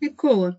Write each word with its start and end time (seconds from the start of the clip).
ECOA, 0.00 0.58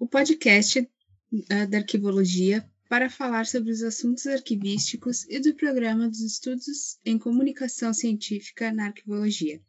o 0.00 0.08
podcast 0.08 0.80
uh, 0.80 1.66
da 1.68 1.78
arquivologia 1.78 2.66
para 2.88 3.10
falar 3.10 3.44
sobre 3.44 3.70
os 3.70 3.82
assuntos 3.82 4.26
arquivísticos 4.26 5.28
e 5.28 5.38
do 5.38 5.54
programa 5.54 6.08
dos 6.08 6.20
estudos 6.20 6.98
em 7.04 7.18
comunicação 7.18 7.92
científica 7.92 8.72
na 8.72 8.86
arquivologia. 8.86 9.60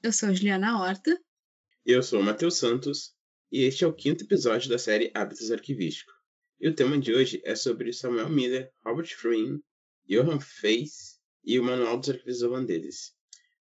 Eu 0.00 0.12
sou 0.12 0.32
Juliana 0.32 0.80
Horta. 0.80 1.20
Eu 1.84 2.00
sou 2.00 2.22
Matheus 2.22 2.58
Santos. 2.58 3.17
E 3.50 3.62
este 3.62 3.82
é 3.82 3.86
o 3.86 3.94
quinto 3.94 4.24
episódio 4.24 4.68
da 4.68 4.78
série 4.78 5.10
Hábitos 5.14 5.50
Arquivísticos. 5.50 6.14
E 6.60 6.68
o 6.68 6.74
tema 6.74 6.98
de 6.98 7.14
hoje 7.14 7.40
é 7.46 7.56
sobre 7.56 7.94
Samuel 7.94 8.28
Miller, 8.28 8.70
Robert 8.84 9.08
Freeman, 9.16 9.62
Johan 10.06 10.38
Feis 10.38 11.18
e 11.42 11.58
o 11.58 11.64
Manual 11.64 11.98
dos 11.98 12.10
Arquivistas 12.10 12.42
Holandeses. 12.42 13.14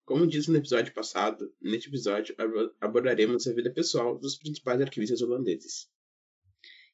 Como 0.03 0.27
disse 0.27 0.51
no 0.51 0.57
episódio 0.57 0.93
passado, 0.93 1.53
neste 1.61 1.87
episódio 1.87 2.35
abordaremos 2.81 3.47
a 3.47 3.53
vida 3.53 3.71
pessoal 3.71 4.19
dos 4.19 4.37
principais 4.37 4.81
arquivistas 4.81 5.21
holandeses. 5.21 5.87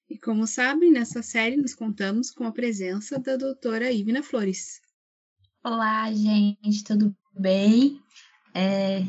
E 0.07 0.15
como 0.19 0.45
sabem, 0.45 0.91
nessa 0.91 1.23
série 1.23 1.57
nos 1.57 1.73
contamos 1.73 2.29
com 2.29 2.43
a 2.43 2.51
presença 2.51 3.17
da 3.17 3.35
doutora 3.37 3.91
Ivna 3.91 4.21
Flores. 4.21 4.81
Olá, 5.63 6.13
gente, 6.13 6.83
tudo 6.83 7.15
bem? 7.39 7.99
É, 8.53 8.99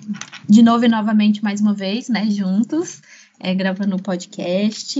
de 0.48 0.62
novo 0.62 0.86
e 0.86 0.88
novamente, 0.88 1.44
mais 1.44 1.60
uma 1.60 1.74
vez, 1.74 2.08
né, 2.08 2.30
juntos, 2.30 3.02
é, 3.44 3.54
gravando 3.54 3.96
o 3.96 4.02
podcast. 4.02 4.98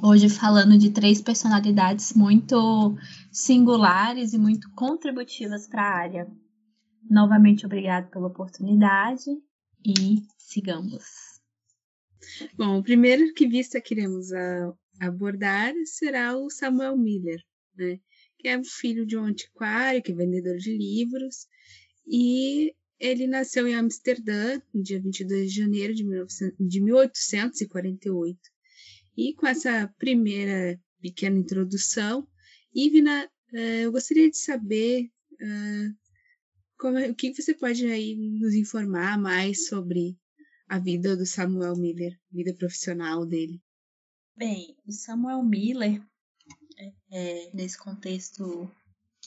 Hoje 0.00 0.28
falando 0.28 0.78
de 0.78 0.90
três 0.90 1.20
personalidades 1.20 2.12
muito 2.12 2.96
singulares 3.32 4.32
e 4.32 4.38
muito 4.38 4.70
contributivas 4.70 5.66
para 5.66 5.82
a 5.82 5.96
área. 5.96 6.28
Novamente, 7.10 7.66
obrigado 7.66 8.08
pela 8.08 8.28
oportunidade 8.28 9.24
e 9.84 10.22
sigamos. 10.38 11.02
Bom, 12.56 12.78
o 12.78 12.84
primeiro 12.84 13.34
que 13.80 13.94
iremos 13.94 14.32
a, 14.32 14.72
abordar 15.00 15.74
será 15.86 16.36
o 16.36 16.48
Samuel 16.48 16.96
Miller, 16.96 17.42
né? 17.76 17.98
que 18.38 18.46
é 18.46 18.56
filho 18.64 19.04
de 19.04 19.18
um 19.18 19.24
antiquário, 19.24 20.02
que 20.04 20.12
é 20.12 20.14
vendedor 20.14 20.56
de 20.56 20.70
livros, 20.70 21.48
e 22.06 22.72
ele 22.98 23.26
nasceu 23.26 23.66
em 23.66 23.74
Amsterdã, 23.74 24.60
no 24.72 24.82
dia 24.82 25.00
22 25.00 25.52
de 25.52 25.60
janeiro 25.60 25.94
de, 25.94 26.04
1900, 26.04 26.56
de 26.58 26.80
1848. 26.80 28.38
E 29.16 29.34
com 29.34 29.46
essa 29.46 29.92
primeira 29.98 30.80
pequena 31.00 31.38
introdução, 31.38 32.26
Ivna, 32.74 33.30
uh, 33.52 33.56
eu 33.56 33.92
gostaria 33.92 34.30
de 34.30 34.36
saber 34.36 35.10
uh, 35.34 35.94
como, 36.78 36.98
o 36.98 37.14
que 37.14 37.32
você 37.32 37.54
pode 37.54 37.86
aí 37.86 38.16
nos 38.16 38.54
informar 38.54 39.18
mais 39.18 39.66
sobre 39.66 40.18
a 40.68 40.78
vida 40.78 41.16
do 41.16 41.24
Samuel 41.24 41.76
Miller, 41.76 42.18
vida 42.30 42.52
profissional 42.54 43.24
dele. 43.24 43.62
Bem, 44.36 44.76
o 44.86 44.92
Samuel 44.92 45.42
Miller, 45.42 46.02
é, 46.78 46.92
é 47.10 47.50
nesse 47.54 47.78
contexto 47.78 48.70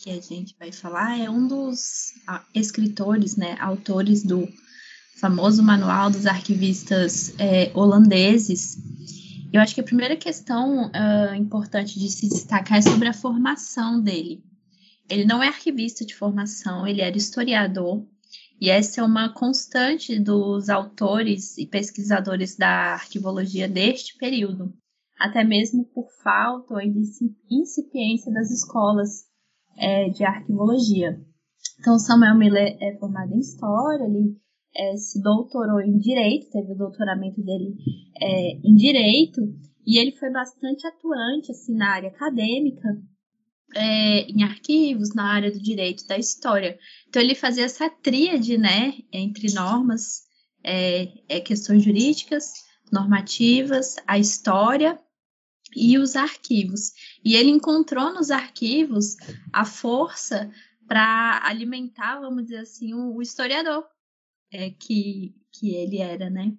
que 0.01 0.09
a 0.09 0.21
gente 0.21 0.55
vai 0.57 0.71
falar 0.71 1.19
é 1.19 1.29
um 1.29 1.45
dos 1.45 2.13
escritores, 2.55 3.35
né, 3.35 3.57
autores 3.59 4.23
do 4.23 4.47
famoso 5.19 5.61
Manual 5.61 6.09
dos 6.09 6.25
Arquivistas 6.25 7.37
é, 7.37 7.69
Holandeses. 7.73 8.77
Eu 9.51 9.59
acho 9.59 9.75
que 9.75 9.81
a 9.81 9.83
primeira 9.83 10.15
questão 10.15 10.85
uh, 10.85 11.35
importante 11.35 11.99
de 11.99 12.09
se 12.09 12.29
destacar 12.29 12.77
é 12.77 12.81
sobre 12.81 13.09
a 13.09 13.13
formação 13.13 14.01
dele. 14.01 14.41
Ele 15.09 15.25
não 15.25 15.43
é 15.43 15.49
arquivista 15.49 16.05
de 16.05 16.15
formação, 16.15 16.87
ele 16.87 17.01
era 17.01 17.17
historiador, 17.17 18.05
e 18.61 18.69
essa 18.69 19.01
é 19.01 19.03
uma 19.03 19.33
constante 19.33 20.17
dos 20.17 20.69
autores 20.69 21.57
e 21.57 21.65
pesquisadores 21.65 22.55
da 22.55 22.93
arquivologia 22.93 23.67
deste 23.67 24.17
período, 24.17 24.73
até 25.19 25.43
mesmo 25.43 25.83
por 25.83 26.07
falta 26.23 26.75
ou 26.75 26.81
incipiência 26.81 28.31
das 28.31 28.49
escolas 28.51 29.28
é, 29.79 30.09
de 30.09 30.23
arquivologia. 30.23 31.19
Então, 31.79 31.97
Samuel 31.97 32.37
Miller 32.37 32.77
é 32.81 32.97
formado 32.97 33.33
em 33.33 33.39
História, 33.39 34.03
ele 34.03 34.35
é, 34.75 34.95
se 34.97 35.21
doutorou 35.21 35.79
em 35.81 35.97
Direito, 35.97 36.51
teve 36.51 36.73
o 36.73 36.77
doutoramento 36.77 37.41
dele 37.41 37.75
é, 38.21 38.51
em 38.63 38.75
Direito, 38.75 39.41
e 39.85 39.97
ele 39.97 40.11
foi 40.11 40.29
bastante 40.31 40.85
atuante 40.85 41.51
assim, 41.51 41.75
na 41.75 41.93
área 41.93 42.09
acadêmica, 42.09 42.87
é, 43.75 44.21
em 44.23 44.43
arquivos, 44.43 45.13
na 45.13 45.23
área 45.23 45.51
do 45.51 45.59
direito 45.59 46.05
da 46.07 46.17
história. 46.17 46.77
Então, 47.07 47.21
ele 47.21 47.35
fazia 47.35 47.65
essa 47.65 47.89
tríade 47.89 48.57
né, 48.57 48.93
entre 49.11 49.53
normas, 49.53 50.23
é, 50.63 51.07
é, 51.29 51.39
questões 51.39 51.83
jurídicas, 51.83 52.51
normativas, 52.91 53.95
a 54.05 54.17
história 54.17 54.99
e 55.75 55.97
os 55.97 56.15
arquivos. 56.15 56.91
E 57.23 57.35
ele 57.35 57.49
encontrou 57.49 58.13
nos 58.13 58.31
arquivos 58.31 59.15
a 59.51 59.65
força 59.65 60.51
para 60.87 61.41
alimentar, 61.43 62.19
vamos 62.19 62.43
dizer 62.43 62.59
assim, 62.59 62.93
o, 62.93 63.15
o 63.15 63.21
historiador 63.21 63.85
é, 64.51 64.71
que, 64.71 65.35
que 65.51 65.75
ele 65.75 65.99
era, 65.99 66.29
né? 66.29 66.53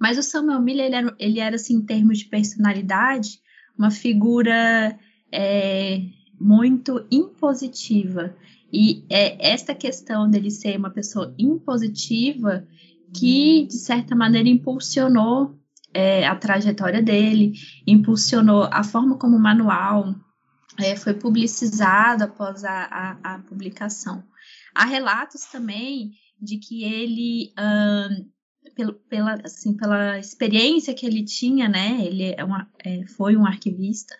Mas 0.00 0.16
o 0.16 0.22
Samuel 0.22 0.60
Miller, 0.60 0.86
ele 0.86 0.94
era, 0.94 1.16
ele 1.18 1.40
era 1.40 1.56
assim, 1.56 1.74
em 1.74 1.84
termos 1.84 2.20
de 2.20 2.26
personalidade, 2.26 3.40
uma 3.76 3.90
figura 3.90 4.98
é, 5.32 6.02
muito 6.40 7.06
impositiva. 7.10 8.34
E 8.72 9.04
é 9.10 9.50
esta 9.52 9.74
questão 9.74 10.30
dele 10.30 10.50
ser 10.50 10.78
uma 10.78 10.90
pessoa 10.90 11.34
impositiva 11.38 12.66
que, 13.12 13.66
de 13.66 13.76
certa 13.76 14.14
maneira, 14.14 14.48
impulsionou 14.48 15.59
é, 15.92 16.26
a 16.26 16.36
trajetória 16.36 17.02
dele, 17.02 17.52
impulsionou 17.86 18.68
a 18.70 18.82
forma 18.82 19.18
como 19.18 19.36
o 19.36 19.40
manual 19.40 20.14
é, 20.78 20.96
foi 20.96 21.14
publicizado 21.14 22.24
após 22.24 22.64
a, 22.64 22.84
a, 22.84 23.34
a, 23.34 23.38
publicação. 23.40 24.22
Há 24.74 24.84
relatos 24.84 25.44
também 25.46 26.12
de 26.40 26.58
que 26.58 26.84
ele, 26.84 27.52
pelo, 28.74 28.94
pela, 29.08 29.34
assim, 29.44 29.76
pela 29.76 30.18
experiência 30.18 30.94
que 30.94 31.04
ele 31.04 31.24
tinha, 31.24 31.68
né, 31.68 31.98
ele 32.04 32.34
é 32.36 32.44
uma, 32.44 32.68
é, 32.84 33.06
foi 33.08 33.36
um 33.36 33.44
arquivista, 33.44 34.14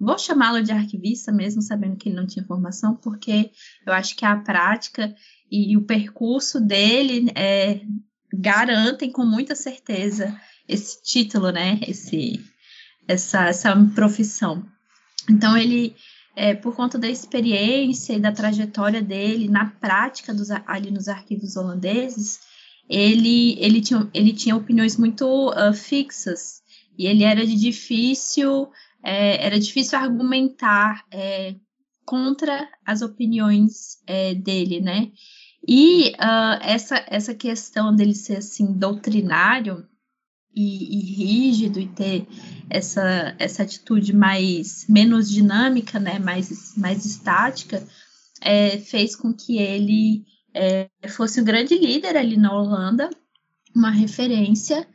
vou 0.00 0.18
chamá-lo 0.18 0.62
de 0.62 0.72
arquivista 0.72 1.30
mesmo, 1.30 1.62
sabendo 1.62 1.96
que 1.96 2.08
ele 2.08 2.16
não 2.16 2.26
tinha 2.26 2.44
formação, 2.44 2.96
porque 2.96 3.52
eu 3.86 3.92
acho 3.92 4.16
que 4.16 4.24
a 4.24 4.36
prática 4.36 5.14
e 5.50 5.76
o 5.76 5.84
percurso 5.84 6.60
dele 6.60 7.30
é, 7.36 7.82
garantem 8.32 9.12
com 9.12 9.24
muita 9.24 9.54
certeza 9.54 10.34
esse 10.72 11.02
título, 11.02 11.50
né? 11.50 11.78
Esse, 11.86 12.40
essa, 13.06 13.46
essa 13.46 13.74
profissão. 13.94 14.64
Então, 15.30 15.56
ele, 15.56 15.94
é, 16.34 16.54
por 16.54 16.74
conta 16.74 16.98
da 16.98 17.08
experiência 17.08 18.14
e 18.14 18.20
da 18.20 18.32
trajetória 18.32 19.02
dele 19.02 19.48
na 19.48 19.66
prática 19.66 20.34
dos, 20.34 20.50
ali 20.50 20.90
nos 20.90 21.08
arquivos 21.08 21.56
holandeses, 21.56 22.40
ele, 22.88 23.56
ele, 23.60 23.80
tinha, 23.80 24.08
ele 24.12 24.32
tinha 24.32 24.56
opiniões 24.56 24.96
muito 24.96 25.50
uh, 25.50 25.72
fixas 25.72 26.62
e 26.98 27.06
ele 27.06 27.24
era 27.24 27.46
de 27.46 27.54
difícil, 27.54 28.70
é, 29.02 29.46
era 29.46 29.58
difícil 29.58 29.98
argumentar 29.98 31.04
é, 31.10 31.54
contra 32.04 32.68
as 32.84 33.00
opiniões 33.00 33.98
é, 34.06 34.34
dele, 34.34 34.80
né? 34.80 35.10
E 35.66 36.10
uh, 36.18 36.58
essa, 36.60 37.04
essa 37.06 37.34
questão 37.34 37.94
dele 37.94 38.14
ser 38.14 38.38
assim 38.38 38.72
doutrinário 38.72 39.86
e, 40.54 40.98
e, 40.98 41.00
rígido 41.00 41.80
e 41.80 41.88
ter 41.88 42.26
essa, 42.68 43.34
essa 43.38 43.62
atitude 43.62 44.12
mais 44.12 44.86
menos 44.88 45.30
dinâmica, 45.30 45.98
né, 45.98 46.18
mais, 46.18 46.76
mais 46.76 47.04
estática, 47.04 47.86
é, 48.40 48.78
fez 48.78 49.16
com 49.16 49.32
que 49.32 49.58
ele 49.58 50.24
é, 50.54 50.88
fosse 51.08 51.40
um 51.40 51.44
grande 51.44 51.76
líder 51.76 52.16
ali 52.16 52.36
na 52.36 52.52
Holanda, 52.52 53.08
uma 53.74 53.90
referência, 53.90 54.86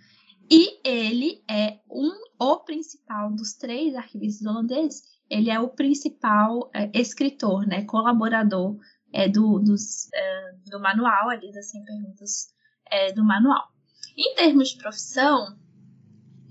e 0.49 0.79
ele 0.87 1.43
é 1.49 1.79
um 1.89 2.27
o 2.39 2.57
principal 2.57 3.31
dos 3.35 3.53
três 3.53 3.95
arquivistas 3.95 4.45
holandeses, 4.45 5.01
ele 5.29 5.49
é 5.49 5.59
o 5.59 5.69
principal 5.69 6.69
é, 6.73 6.89
escritor, 6.93 7.65
né, 7.65 7.83
colaborador 7.83 8.77
é, 9.11 9.27
do, 9.27 9.59
dos, 9.59 10.07
é, 10.13 10.51
do 10.69 10.79
manual 10.79 11.29
ali 11.29 11.51
das 11.51 11.69
100 11.71 11.83
perguntas 11.83 12.47
é, 12.91 13.11
do 13.11 13.23
manual. 13.23 13.67
Em 14.17 14.33
termos 14.35 14.69
de 14.69 14.77
profissão, 14.77 15.55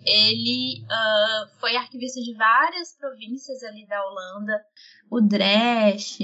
ele 0.04 0.84
uh, 0.84 1.48
foi 1.58 1.76
arquivista 1.76 2.20
de 2.20 2.32
várias 2.34 2.92
províncias 2.92 3.62
ali 3.64 3.86
da 3.86 4.04
Holanda, 4.04 4.64
o 5.10 5.20
Dresch, 5.20 6.20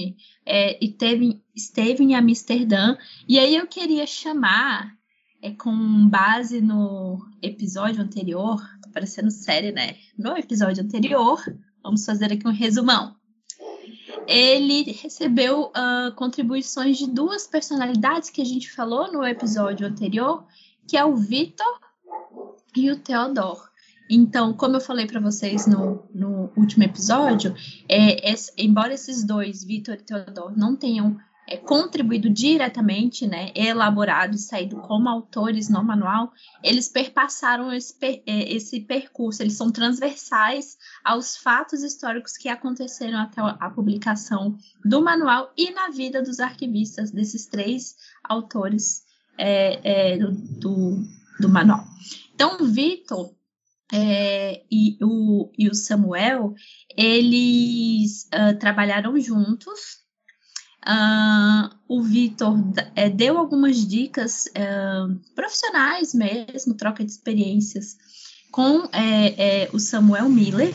é, 0.47 0.79
e 0.83 0.89
teve, 0.93 1.43
esteve 1.55 2.05
em 2.05 2.15
Amsterdã. 2.15 2.97
E 3.29 3.39
aí 3.39 3.57
eu 3.57 3.67
queria 3.67 4.07
chamar 4.07 4.97
é 5.43 5.51
com 5.51 6.09
base 6.09 6.61
no 6.61 7.19
episódio 7.43 8.01
anterior, 8.01 8.61
tá 8.81 8.89
parecendo 8.95 9.29
série, 9.29 9.73
né? 9.73 9.97
No 10.17 10.37
episódio 10.37 10.85
anterior, 10.85 11.43
vamos 11.83 12.05
fazer 12.05 12.33
aqui 12.33 12.47
um 12.47 12.53
resumão. 12.53 13.17
Ele 14.29 14.85
recebeu 14.93 15.65
uh, 15.65 16.15
contribuições 16.15 16.97
de 16.97 17.09
duas 17.09 17.45
personalidades 17.49 18.31
que 18.31 18.41
a 18.41 18.45
gente 18.45 18.71
falou 18.71 19.13
no 19.13 19.25
episódio 19.25 19.85
anterior, 19.85 20.47
que 20.93 20.97
é 20.99 21.05
o 21.07 21.17
Vitor 21.17 21.81
e 22.77 22.91
o 22.91 22.99
Theodore. 22.99 23.63
Então, 24.11 24.53
como 24.53 24.77
eu 24.77 24.81
falei 24.81 25.07
para 25.07 25.21
vocês 25.21 25.67
no, 25.67 26.07
no 26.15 26.53
último 26.55 26.85
episódio, 26.85 27.55
é, 27.89 28.31
é, 28.31 28.35
embora 28.59 28.93
esses 28.93 29.25
dois, 29.25 29.65
Vitor 29.65 29.95
e 29.95 30.03
Theodore, 30.03 30.55
não 30.55 30.77
tenham 30.77 31.17
é, 31.49 31.57
contribuído 31.57 32.29
diretamente, 32.29 33.27
né, 33.27 33.53
elaborado 33.55 34.35
e 34.35 34.39
saído 34.39 34.83
como 34.83 35.09
autores 35.09 35.71
no 35.71 35.83
manual, 35.83 36.31
eles 36.63 36.91
perpassaram 36.91 37.73
esse, 37.73 37.97
é, 38.03 38.53
esse 38.53 38.81
percurso, 38.81 39.43
eles 39.43 39.57
são 39.57 39.71
transversais 39.73 40.77
aos 41.03 41.39
fatos 41.39 41.83
históricos 41.83 42.37
que 42.37 42.51
aconteceram 42.51 43.19
até 43.19 43.41
a 43.41 43.71
publicação 43.71 44.59
do 44.85 45.01
manual 45.01 45.55
e 45.57 45.71
na 45.71 45.89
vida 45.89 46.21
dos 46.21 46.39
arquivistas 46.39 47.11
desses 47.11 47.47
três 47.47 47.97
autores 48.23 49.02
é, 49.39 50.13
é, 50.15 50.19
do, 50.19 50.33
do, 50.33 51.03
do, 51.41 51.49
manual. 51.49 51.85
Então, 52.35 52.59
o 52.61 52.67
Vitor 52.67 53.35
é, 53.93 54.63
e, 54.71 54.97
o, 55.03 55.51
e 55.59 55.69
o 55.69 55.75
Samuel, 55.75 56.55
eles 56.97 58.29
uh, 58.35 58.59
trabalharam 58.59 59.19
juntos 59.21 60.03
Uh, 60.85 61.71
o 61.87 62.03
Vitor 62.03 62.57
é, 62.97 63.09
deu 63.09 63.39
algumas 63.39 63.87
dicas 63.87 64.47
uh, 64.47 65.17
profissionais 65.33 66.13
mesmo, 66.13 66.75
troca 66.75 67.05
de 67.05 67.11
experiências 67.13 67.97
com 68.51 68.89
é, 68.93 69.63
é, 69.63 69.71
o 69.73 69.79
Samuel 69.79 70.29
Miller. 70.29 70.75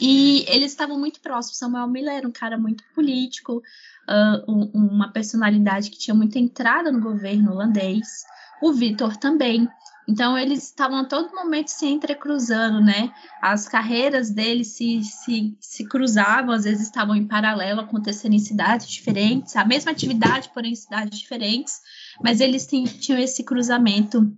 E 0.00 0.44
eles 0.48 0.70
estavam 0.70 0.98
muito 0.98 1.20
próximos. 1.20 1.58
Samuel 1.58 1.88
Miller 1.88 2.14
era 2.14 2.28
um 2.28 2.32
cara 2.32 2.56
muito 2.56 2.84
político, 2.94 3.62
uh, 4.08 4.50
um, 4.50 4.70
uma 4.74 5.12
personalidade 5.12 5.90
que 5.90 5.98
tinha 5.98 6.14
muita 6.14 6.38
entrada 6.38 6.90
no 6.90 7.00
governo 7.00 7.52
holandês. 7.52 8.24
O 8.62 8.72
Vitor 8.72 9.16
também. 9.16 9.68
Então, 10.06 10.36
eles 10.36 10.64
estavam 10.64 10.98
a 10.98 11.04
todo 11.04 11.34
momento 11.34 11.68
se 11.68 11.86
entrecruzando, 11.86 12.80
né? 12.80 13.10
As 13.40 13.66
carreiras 13.66 14.30
deles 14.30 14.68
se, 14.68 15.02
se, 15.02 15.56
se 15.58 15.84
cruzavam, 15.86 16.54
às 16.54 16.64
vezes 16.64 16.82
estavam 16.82 17.16
em 17.16 17.26
paralelo, 17.26 17.80
acontecendo 17.80 18.34
em 18.34 18.38
cidades 18.38 18.88
diferentes, 18.88 19.56
a 19.56 19.64
mesma 19.64 19.92
atividade, 19.92 20.50
porém 20.52 20.72
em 20.72 20.76
cidades 20.76 21.18
diferentes, 21.18 21.80
mas 22.22 22.40
eles 22.40 22.66
tinham 22.66 23.18
esse 23.18 23.42
cruzamento 23.42 24.30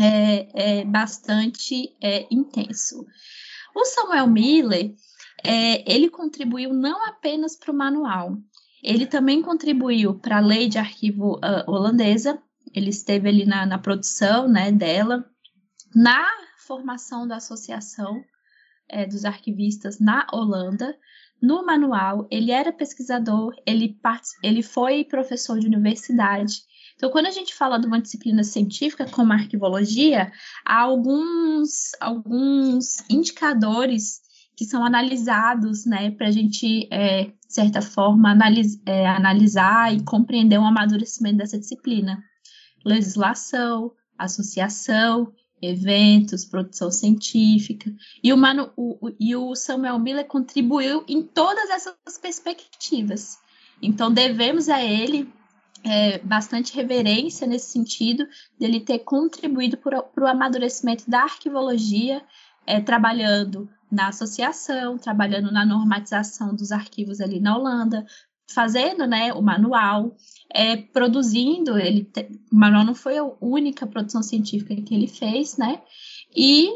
é, 0.00 0.80
é, 0.80 0.84
bastante 0.84 1.94
é, 2.02 2.26
intenso. 2.30 3.06
O 3.74 3.84
Samuel 3.84 4.26
Miller, 4.26 4.92
é, 5.44 5.92
ele 5.92 6.08
contribuiu 6.08 6.72
não 6.72 7.04
apenas 7.06 7.56
para 7.56 7.70
o 7.70 7.76
manual, 7.76 8.36
ele 8.82 9.06
também 9.06 9.40
contribuiu 9.40 10.14
para 10.18 10.38
a 10.38 10.40
lei 10.40 10.68
de 10.68 10.78
arquivo 10.78 11.36
uh, 11.36 11.70
holandesa, 11.70 12.42
ele 12.74 12.90
esteve 12.90 13.28
ali 13.28 13.46
na, 13.46 13.64
na 13.64 13.78
produção 13.78 14.48
né, 14.48 14.72
dela, 14.72 15.24
na 15.94 16.26
formação 16.58 17.26
da 17.26 17.36
associação 17.36 18.22
é, 18.88 19.06
dos 19.06 19.24
arquivistas 19.24 20.00
na 20.00 20.26
Holanda. 20.32 20.96
No 21.40 21.64
manual, 21.64 22.26
ele 22.30 22.50
era 22.50 22.72
pesquisador, 22.72 23.54
ele, 23.66 23.98
ele 24.42 24.62
foi 24.62 25.04
professor 25.04 25.58
de 25.58 25.66
universidade. 25.66 26.62
Então, 26.94 27.10
quando 27.10 27.26
a 27.26 27.32
gente 27.32 27.54
fala 27.54 27.78
de 27.78 27.86
uma 27.86 28.00
disciplina 28.00 28.44
científica 28.44 29.04
como 29.10 29.32
a 29.32 29.36
arquivologia, 29.36 30.30
há 30.64 30.80
alguns, 30.80 31.90
alguns 32.00 32.98
indicadores 33.10 34.20
que 34.62 34.68
são 34.68 34.84
analisados, 34.84 35.84
né, 35.84 36.12
para 36.12 36.28
a 36.28 36.30
gente, 36.30 36.86
é, 36.88 37.24
de 37.24 37.32
certa 37.48 37.82
forma, 37.82 38.30
analis, 38.30 38.80
é, 38.86 39.08
analisar 39.08 39.92
e 39.92 40.04
compreender 40.04 40.56
o 40.56 40.64
amadurecimento 40.64 41.38
dessa 41.38 41.58
disciplina 41.58 42.22
legislação, 42.84 43.90
associação, 44.16 45.32
eventos, 45.60 46.44
produção 46.44 46.92
científica. 46.92 47.92
E 48.22 48.32
o, 48.32 48.36
Manu, 48.36 48.70
o, 48.76 49.10
e 49.18 49.34
o 49.34 49.54
Samuel 49.56 49.98
Miller 49.98 50.26
contribuiu 50.26 51.04
em 51.08 51.22
todas 51.22 51.68
essas 51.70 52.18
perspectivas. 52.20 53.38
Então, 53.80 54.12
devemos 54.12 54.68
a 54.68 54.80
ele 54.80 55.28
é, 55.82 56.18
bastante 56.18 56.74
reverência 56.74 57.48
nesse 57.48 57.72
sentido, 57.72 58.26
dele 58.58 58.78
ter 58.78 59.00
contribuído 59.00 59.76
para 59.76 60.04
o 60.20 60.26
amadurecimento 60.26 61.10
da 61.10 61.22
arquivologia, 61.22 62.22
é, 62.66 62.80
trabalhando 62.80 63.68
na 63.90 64.08
associação, 64.08 64.96
trabalhando 64.96 65.52
na 65.52 65.66
normatização 65.66 66.54
dos 66.54 66.72
arquivos 66.72 67.20
ali 67.20 67.40
na 67.40 67.56
Holanda, 67.56 68.06
fazendo 68.52 69.06
né, 69.06 69.32
o 69.32 69.42
manual, 69.42 70.16
é, 70.52 70.76
produzindo, 70.76 71.78
ele 71.78 72.04
te, 72.04 72.28
o 72.50 72.56
manual 72.56 72.84
não 72.84 72.94
foi 72.94 73.18
a 73.18 73.30
única 73.40 73.86
produção 73.86 74.22
científica 74.22 74.74
que 74.74 74.94
ele 74.94 75.06
fez, 75.06 75.56
né? 75.56 75.82
E 76.34 76.70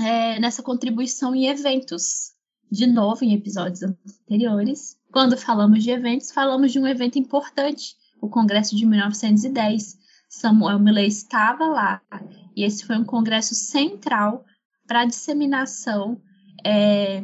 é, 0.00 0.38
nessa 0.38 0.62
contribuição 0.62 1.34
em 1.34 1.46
eventos, 1.46 2.32
de 2.70 2.86
novo 2.86 3.24
em 3.24 3.34
episódios 3.34 3.82
anteriores. 3.82 4.96
Quando 5.10 5.36
falamos 5.36 5.82
de 5.82 5.90
eventos, 5.90 6.30
falamos 6.30 6.70
de 6.70 6.78
um 6.78 6.86
evento 6.86 7.18
importante, 7.18 7.96
o 8.20 8.28
Congresso 8.28 8.76
de 8.76 8.86
1910. 8.86 9.98
Samuel 10.28 10.78
Milley 10.78 11.06
estava 11.06 11.66
lá, 11.66 12.02
e 12.54 12.62
esse 12.62 12.84
foi 12.84 12.98
um 12.98 13.04
congresso 13.04 13.54
central 13.54 14.44
para 14.88 15.02
a 15.02 15.04
disseminação 15.04 16.20
é, 16.64 17.22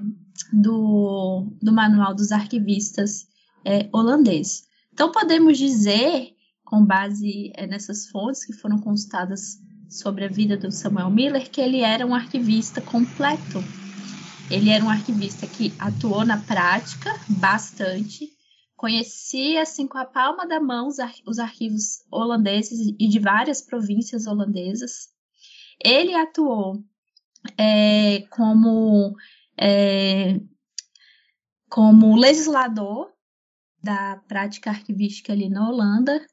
do, 0.53 1.49
do 1.61 1.73
Manual 1.73 2.15
dos 2.15 2.31
Arquivistas 2.31 3.27
é, 3.65 3.89
holandês. 3.91 4.69
Então, 4.93 5.11
podemos 5.11 5.57
dizer, 5.59 6.37
com 6.63 6.85
base 6.85 7.51
é, 7.57 7.67
nessas 7.67 8.07
fontes 8.07 8.45
que 8.45 8.53
foram 8.53 8.79
consultadas 8.79 9.59
sobre 9.89 10.25
a 10.25 10.29
vida 10.29 10.57
do 10.57 10.71
Samuel 10.71 11.11
Miller, 11.11 11.51
que 11.51 11.61
ele 11.61 11.81
era 11.81 12.07
um 12.07 12.15
arquivista 12.15 12.81
completo. 12.81 13.65
Ele 14.51 14.69
era 14.69 14.85
um 14.85 14.91
arquivista 14.91 15.47
que 15.47 15.73
atuou 15.79 16.25
na 16.25 16.37
prática 16.37 17.19
bastante, 17.29 18.29
conhecia 18.77 19.63
assim 19.63 19.87
com 19.87 19.97
a 19.97 20.05
palma 20.05 20.47
da 20.47 20.61
mão 20.61 20.89
os, 20.89 20.97
os 21.27 21.39
arquivos 21.39 22.05
holandeses 22.11 22.95
e 22.99 23.09
de 23.09 23.19
várias 23.19 23.63
províncias 23.63 24.27
holandesas. 24.27 25.09
Ele 25.83 26.15
atuou 26.15 26.85
é, 27.58 28.24
como, 28.31 29.15
é, 29.58 30.41
como 31.69 32.17
legislador 32.17 33.13
da 33.82 34.20
prática 34.27 34.70
arquivística 34.70 35.32
ali 35.32 35.48
na 35.48 35.69
Holanda. 35.69 36.24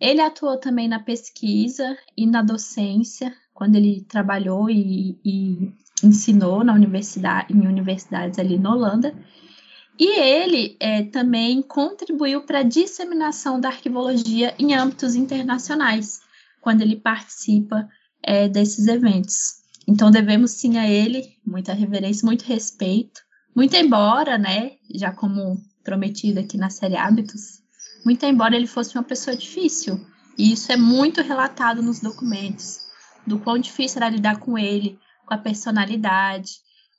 Ele 0.00 0.20
atuou 0.20 0.58
também 0.58 0.88
na 0.88 0.98
pesquisa 0.98 1.96
e 2.16 2.26
na 2.26 2.42
docência, 2.42 3.34
quando 3.52 3.76
ele 3.76 4.02
trabalhou 4.02 4.68
e, 4.68 5.18
e 5.24 5.72
ensinou 6.02 6.64
na 6.64 6.74
universidade, 6.74 7.52
em 7.52 7.66
universidades 7.66 8.38
ali 8.38 8.58
na 8.58 8.74
Holanda. 8.74 9.14
E 9.98 10.08
ele 10.18 10.76
é, 10.80 11.04
também 11.04 11.62
contribuiu 11.62 12.42
para 12.42 12.60
a 12.60 12.64
disseminação 12.64 13.60
da 13.60 13.68
arquivologia 13.68 14.54
em 14.58 14.74
âmbitos 14.74 15.14
internacionais, 15.14 16.20
quando 16.60 16.82
ele 16.82 16.96
participa 16.96 17.88
é, 18.20 18.48
desses 18.48 18.88
eventos. 18.88 19.63
Então 19.86 20.10
devemos 20.10 20.52
sim 20.52 20.78
a 20.78 20.88
ele 20.88 21.36
muita 21.46 21.72
reverência, 21.72 22.24
muito 22.24 22.44
respeito, 22.44 23.20
muito 23.54 23.76
embora, 23.76 24.38
né, 24.38 24.72
já 24.94 25.12
como 25.12 25.62
prometido 25.82 26.40
aqui 26.40 26.56
na 26.56 26.70
série 26.70 26.96
Hábitos, 26.96 27.62
muito 28.04 28.24
embora 28.24 28.56
ele 28.56 28.66
fosse 28.66 28.96
uma 28.96 29.04
pessoa 29.04 29.36
difícil, 29.36 30.00
e 30.36 30.52
isso 30.52 30.72
é 30.72 30.76
muito 30.76 31.22
relatado 31.22 31.82
nos 31.82 32.00
documentos, 32.00 32.80
do 33.26 33.38
quão 33.38 33.58
difícil 33.58 33.98
era 33.98 34.10
lidar 34.10 34.38
com 34.38 34.58
ele, 34.58 34.98
com 35.26 35.34
a 35.34 35.38
personalidade, 35.38 36.52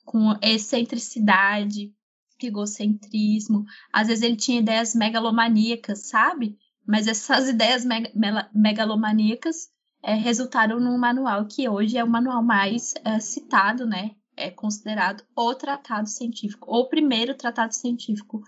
com 0.04 0.30
a 0.30 0.38
excentricidade, 0.42 1.92
egocentrismo. 2.42 3.64
Às 3.92 4.08
vezes 4.08 4.22
ele 4.22 4.36
tinha 4.36 4.60
ideias 4.60 4.94
megalomaníacas, 4.94 6.08
sabe? 6.08 6.56
Mas 6.86 7.06
essas 7.06 7.48
ideias 7.50 7.84
meg 7.84 8.12
megalomaníacas 8.54 9.68
é, 10.06 10.14
resultaram 10.14 10.78
num 10.78 10.96
manual 10.96 11.48
que 11.48 11.68
hoje 11.68 11.98
é 11.98 12.04
o 12.04 12.08
manual 12.08 12.40
mais 12.40 12.94
é, 13.04 13.18
citado, 13.18 13.84
né? 13.84 14.14
É 14.36 14.50
considerado 14.50 15.24
o 15.34 15.54
tratado 15.54 16.08
científico, 16.08 16.70
o 16.70 16.88
primeiro 16.88 17.34
tratado 17.34 17.74
científico 17.74 18.40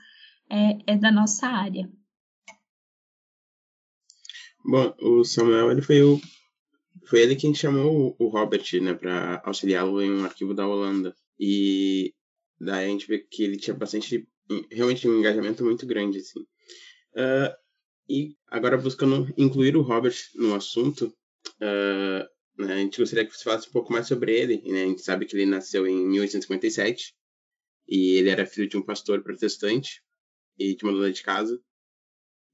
é, 0.49 0.93
é 0.93 0.97
da 0.97 1.11
nossa 1.11 1.49
área. 1.49 1.91
Bom, 4.65 4.95
o 5.01 5.25
Samuel 5.25 5.73
ele 5.73 5.83
foi 5.83 6.01
o 6.01 6.21
foi 7.07 7.23
ele 7.23 7.35
quem 7.35 7.55
chamou 7.55 8.15
o 8.19 8.29
Robert, 8.29 8.65
né, 8.83 8.93
para 8.93 9.43
auxiliá-lo 9.45 10.01
em 10.01 10.13
um 10.13 10.25
arquivo 10.25 10.55
da 10.55 10.69
Holanda. 10.69 11.15
E 11.41 12.15
daí 12.61 12.85
a 12.85 12.89
gente 12.89 13.09
vê 13.09 13.19
que 13.19 13.43
ele 13.43 13.57
tinha 13.57 13.75
bastante, 13.75 14.29
realmente 14.71 15.09
um 15.09 15.19
engajamento 15.19 15.65
muito 15.65 15.87
grande, 15.87 16.19
assim. 16.19 16.41
Uh, 17.15 17.57
e 18.09 18.37
agora 18.47 18.77
buscando 18.77 19.33
incluir 19.39 19.75
o 19.75 19.81
Robert 19.81 20.15
no 20.35 20.55
assunto, 20.55 21.11
Uh, 21.61 22.65
né, 22.65 22.75
a 22.75 22.79
gente 22.79 22.99
gostaria 22.99 23.25
que 23.25 23.37
você 23.37 23.45
falasse 23.45 23.69
um 23.69 23.73
pouco 23.73 23.93
mais 23.93 24.07
sobre 24.07 24.37
ele. 24.37 24.63
Né? 24.65 24.83
A 24.83 24.87
gente 24.87 25.03
sabe 25.03 25.27
que 25.27 25.37
ele 25.37 25.47
nasceu 25.47 25.87
em 25.87 26.07
1857 26.07 27.15
e 27.89 28.13
ele 28.13 28.31
era 28.31 28.47
filho 28.47 28.69
de 28.69 28.77
um 28.77 28.83
pastor 28.83 29.23
protestante 29.23 30.03
e 30.59 30.75
de 30.75 30.85
uma 30.85 30.93
dona 30.93 31.13
de 31.13 31.23
casa 31.23 31.61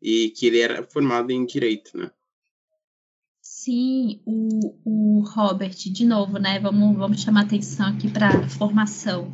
e 0.01 0.31
que 0.31 0.47
ele 0.47 0.61
era 0.61 0.83
formado 0.85 1.31
em 1.31 1.47
direito, 1.47 1.97
né? 1.97 2.11
Sim, 3.41 4.21
o, 4.27 4.77
o 4.85 5.21
Robert, 5.21 5.75
de 5.75 6.05
novo, 6.05 6.39
né? 6.39 6.61
Vamos, 6.61 6.97
vamos 6.97 7.23
chamar 7.23 7.43
atenção 7.43 7.87
aqui 7.89 8.11
para 8.11 8.29
a 8.29 8.49
formação. 8.49 9.33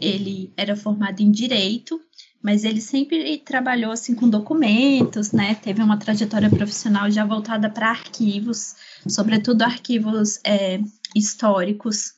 Ele 0.00 0.52
era 0.56 0.76
formado 0.76 1.20
em 1.20 1.30
direito, 1.30 2.00
mas 2.40 2.62
ele 2.62 2.80
sempre 2.80 3.38
trabalhou 3.38 3.90
assim 3.90 4.14
com 4.14 4.28
documentos, 4.28 5.32
né? 5.32 5.54
Teve 5.56 5.82
uma 5.82 5.96
trajetória 5.96 6.48
profissional 6.48 7.10
já 7.10 7.24
voltada 7.24 7.68
para 7.68 7.90
arquivos, 7.90 8.76
sobretudo 9.08 9.62
arquivos 9.62 10.38
é, 10.44 10.80
históricos. 11.14 12.12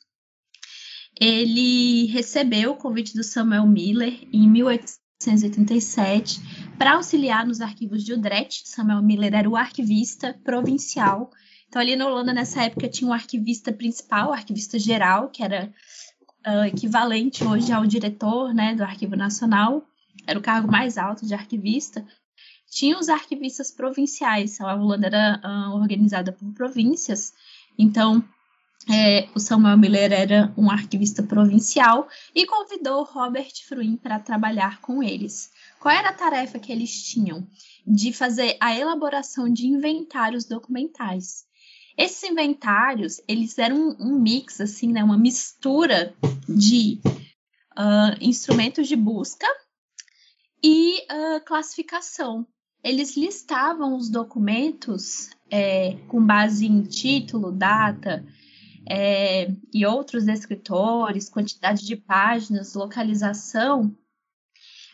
Ele 1.19 2.07
recebeu 2.07 2.73
o 2.73 2.77
convite 2.77 3.15
do 3.15 3.25
Samuel 3.25 3.67
Miller 3.67 4.29
em 4.33 4.49
1887 4.49 6.41
para 6.79 6.95
auxiliar 6.95 7.47
nos 7.47 7.61
arquivos 7.61 8.05
de 8.05 8.13
Utrecht. 8.13 8.69
Samuel 8.69 9.03
Miller 9.03 9.35
era 9.35 9.49
o 9.49 9.57
arquivista 9.57 10.39
provincial. 10.45 11.31
Então, 11.69 11.81
ali 11.81 11.97
na 11.97 12.07
Holanda, 12.07 12.33
nessa 12.33 12.63
época, 12.63 12.89
tinha 12.89 13.11
um 13.11 13.15
arquivista 13.15 13.73
principal, 13.73 14.29
o 14.31 14.33
arquivista 14.33 14.79
geral, 14.79 15.31
que 15.31 15.43
era 15.43 15.73
uh, 16.47 16.65
equivalente 16.65 17.45
hoje 17.45 17.73
ao 17.73 17.87
diretor 17.87 18.55
né, 18.55 18.75
do 18.75 18.85
Arquivo 18.85 19.17
Nacional, 19.17 19.85
era 20.27 20.39
o 20.39 20.43
cargo 20.43 20.71
mais 20.71 20.97
alto 20.99 21.27
de 21.27 21.35
arquivista. 21.35 22.07
Tinha 22.71 22.99
os 22.99 23.09
arquivistas 23.09 23.71
provinciais, 23.71 24.61
a 24.61 24.75
Holanda 24.75 25.07
era 25.07 25.41
uh, 25.45 25.77
organizada 25.77 26.33
por 26.33 26.53
províncias, 26.53 27.33
então 27.79 28.23
é, 28.89 29.29
o 29.35 29.41
Samuel 29.41 29.77
Miller 29.77 30.13
era 30.13 30.55
um 30.57 30.71
arquivista 30.71 31.23
provincial 31.23 32.09
e 32.35 32.47
convidou 32.47 33.03
Robert 33.03 33.53
Fruin 33.67 33.97
para 33.97 34.21
trabalhar 34.21 34.81
com 34.81 35.03
eles. 35.03 35.51
Qual 35.81 35.93
era 35.93 36.11
a 36.11 36.15
tarefa 36.15 36.59
que 36.59 36.71
eles 36.71 37.03
tinham? 37.03 37.47
De 37.85 38.13
fazer 38.13 38.57
a 38.61 38.77
elaboração 38.77 39.53
de 39.53 39.67
inventários 39.67 40.45
documentais. 40.45 41.45
Esses 41.99 42.23
inventários, 42.31 43.21
eles 43.27 43.59
eram 43.59 43.97
um, 43.99 44.21
mix, 44.21 44.61
assim, 44.61 44.93
né, 44.93 45.03
uma 45.03 45.19
mistura 45.19 46.15
de 46.49 47.01
uh, 47.73 48.17
instrumentos 48.21 48.87
de 48.87 48.95
busca 48.95 49.47
e 50.63 50.99
uh, 51.01 51.45
classificação. 51.45 52.47
Eles 52.87 53.17
listavam 53.17 53.97
os 53.97 54.09
documentos 54.09 55.31
é, 55.51 55.97
com 56.07 56.25
base 56.25 56.67
em 56.67 56.85
título, 56.85 57.51
data 57.51 58.25
é, 58.89 59.51
e 59.75 59.85
outros 59.85 60.25
descritores, 60.25 61.29
quantidade 61.29 61.85
de 61.85 61.97
páginas, 61.97 62.75
localização, 62.75 63.93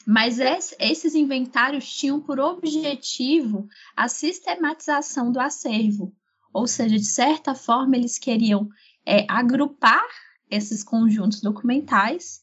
mas 0.06 0.38
esses 0.78 1.14
inventários 1.14 1.86
tinham 1.94 2.18
por 2.18 2.40
objetivo 2.40 3.68
a 3.94 4.08
sistematização 4.08 5.30
do 5.30 5.38
acervo, 5.38 6.16
ou 6.50 6.66
seja, 6.66 6.96
de 6.96 7.04
certa 7.04 7.54
forma 7.54 7.94
eles 7.94 8.18
queriam 8.18 8.70
é, 9.04 9.26
agrupar 9.28 10.08
esses 10.50 10.82
conjuntos 10.82 11.42
documentais 11.42 12.40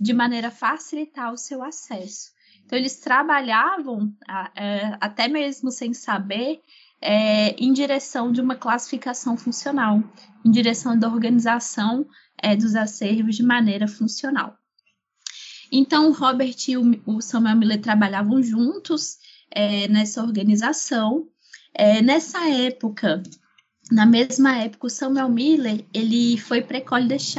de 0.00 0.12
maneira 0.12 0.48
a 0.48 0.50
facilitar 0.50 1.32
o 1.32 1.38
seu 1.38 1.62
acesso. 1.62 2.36
Então, 2.68 2.78
eles 2.78 2.96
trabalhavam, 2.96 4.12
é, 4.54 4.94
até 5.00 5.26
mesmo 5.26 5.70
sem 5.70 5.94
saber, 5.94 6.60
é, 7.00 7.52
em 7.52 7.72
direção 7.72 8.30
de 8.30 8.42
uma 8.42 8.56
classificação 8.56 9.38
funcional, 9.38 10.04
em 10.44 10.50
direção 10.50 10.98
da 10.98 11.08
organização 11.08 12.06
é, 12.36 12.54
dos 12.54 12.76
acervos 12.76 13.36
de 13.36 13.42
maneira 13.42 13.88
funcional. 13.88 14.54
Então, 15.72 16.10
o 16.10 16.12
Robert 16.12 16.56
e 16.68 16.76
o, 16.76 17.22
Samuel 17.22 17.56
Miller 17.56 17.80
trabalhavam 17.80 18.42
juntos 18.42 19.16
é, 19.50 19.88
nessa 19.88 20.22
organização. 20.22 21.26
É, 21.72 22.02
nessa 22.02 22.50
época, 22.50 23.22
na 23.90 24.04
mesma 24.04 24.58
época, 24.58 24.88
o 24.88 24.90
Samuel 24.90 25.30
Miller 25.30 25.86
ele 25.94 26.36
foi 26.36 26.60
para 26.60 26.76
École 26.76 27.08
des 27.08 27.34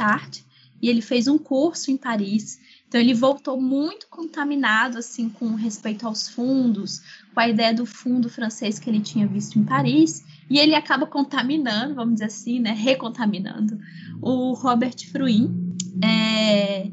e 0.82 0.88
ele 0.88 1.02
fez 1.02 1.28
um 1.28 1.38
curso 1.38 1.88
em 1.92 1.96
Paris. 1.96 2.58
Então, 2.90 3.00
ele 3.00 3.14
voltou 3.14 3.60
muito 3.60 4.08
contaminado 4.08 4.98
assim 4.98 5.28
com 5.28 5.54
respeito 5.54 6.08
aos 6.08 6.28
fundos, 6.28 7.00
com 7.32 7.38
a 7.38 7.48
ideia 7.48 7.72
do 7.72 7.86
fundo 7.86 8.28
francês 8.28 8.80
que 8.80 8.90
ele 8.90 8.98
tinha 8.98 9.28
visto 9.28 9.56
em 9.60 9.64
Paris. 9.64 10.24
E 10.50 10.58
ele 10.58 10.74
acaba 10.74 11.06
contaminando, 11.06 11.94
vamos 11.94 12.14
dizer 12.14 12.24
assim, 12.24 12.58
né, 12.58 12.72
recontaminando 12.72 13.78
o 14.20 14.54
Robert 14.54 14.96
Fruin. 15.12 15.76
É, 16.02 16.90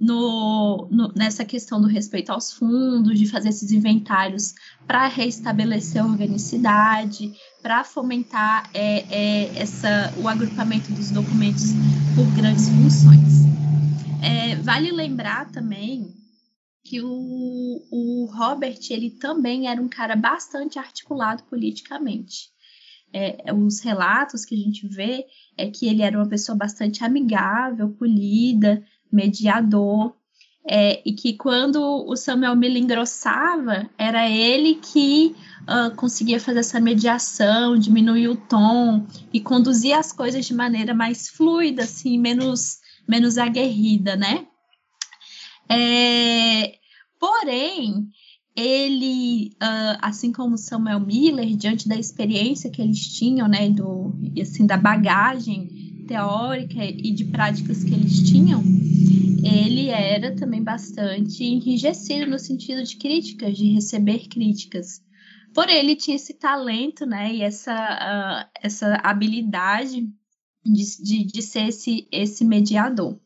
no, 0.00 0.88
no, 0.90 1.12
nessa 1.14 1.44
questão 1.44 1.82
do 1.82 1.86
respeito 1.86 2.30
aos 2.30 2.52
fundos, 2.52 3.18
de 3.18 3.26
fazer 3.26 3.50
esses 3.50 3.70
inventários 3.72 4.54
para 4.86 5.06
restabelecer 5.06 6.02
a 6.02 6.06
organicidade, 6.06 7.30
para 7.60 7.84
fomentar 7.84 8.70
é, 8.72 9.04
é, 9.10 9.58
essa, 9.58 10.14
o 10.16 10.28
agrupamento 10.28 10.90
dos 10.92 11.10
documentos 11.10 11.74
por 12.14 12.24
grandes 12.34 12.70
funções. 12.70 13.65
É, 14.26 14.56
vale 14.56 14.90
lembrar 14.90 15.50
também 15.52 16.12
que 16.84 17.00
o, 17.00 17.82
o 17.90 18.26
Robert 18.26 18.78
ele 18.90 19.10
também 19.10 19.68
era 19.68 19.80
um 19.80 19.88
cara 19.88 20.16
bastante 20.16 20.78
articulado 20.78 21.42
politicamente. 21.44 22.50
É, 23.12 23.52
os 23.52 23.80
relatos 23.80 24.44
que 24.44 24.54
a 24.54 24.58
gente 24.58 24.86
vê 24.88 25.24
é 25.56 25.70
que 25.70 25.86
ele 25.86 26.02
era 26.02 26.18
uma 26.18 26.28
pessoa 26.28 26.58
bastante 26.58 27.04
amigável, 27.04 27.90
polida, 27.90 28.84
mediador, 29.12 30.14
é, 30.68 31.00
e 31.06 31.12
que 31.12 31.34
quando 31.34 31.80
o 31.80 32.16
Samuel 32.16 32.56
Miller 32.56 32.82
engrossava, 32.82 33.88
era 33.96 34.28
ele 34.28 34.74
que 34.74 35.34
uh, 35.62 35.94
conseguia 35.94 36.40
fazer 36.40 36.58
essa 36.58 36.80
mediação, 36.80 37.78
diminuir 37.78 38.28
o 38.28 38.36
tom 38.36 39.06
e 39.32 39.40
conduzir 39.40 39.96
as 39.96 40.10
coisas 40.10 40.44
de 40.44 40.52
maneira 40.52 40.92
mais 40.92 41.28
fluida, 41.28 41.84
assim, 41.84 42.18
menos, 42.18 42.80
menos 43.08 43.38
aguerrida, 43.38 44.16
né? 44.16 44.46
É, 45.68 46.74
porém, 47.18 48.08
ele, 48.56 49.52
uh, 49.62 49.98
assim 50.00 50.32
como 50.32 50.56
Samuel 50.56 51.00
Miller, 51.00 51.54
diante 51.56 51.88
da 51.88 51.96
experiência 51.96 52.70
que 52.70 52.80
eles 52.80 53.06
tinham, 53.16 53.46
né, 53.46 53.68
do, 53.68 54.14
assim, 54.40 54.66
da 54.66 54.76
bagagem 54.76 56.04
teórica 56.06 56.82
e 56.84 57.12
de 57.12 57.24
práticas 57.26 57.84
que 57.84 57.92
eles 57.92 58.22
tinham, 58.22 58.62
ele 59.44 59.88
era 59.88 60.34
também 60.34 60.62
bastante 60.62 61.44
enrijecido 61.44 62.30
no 62.30 62.38
sentido 62.38 62.82
de 62.82 62.96
críticas, 62.96 63.56
de 63.56 63.72
receber 63.72 64.28
críticas. 64.28 65.04
Porém, 65.52 65.76
ele 65.76 65.96
tinha 65.96 66.16
esse 66.16 66.34
talento, 66.34 67.04
né, 67.04 67.34
e 67.34 67.42
essa, 67.42 67.74
uh, 67.74 68.50
essa 68.62 68.94
habilidade 69.02 70.08
de, 70.72 71.02
de, 71.02 71.24
de, 71.24 71.42
ser 71.42 71.68
esse, 71.68 72.08
esse 72.10 72.44
mediador. 72.44 73.18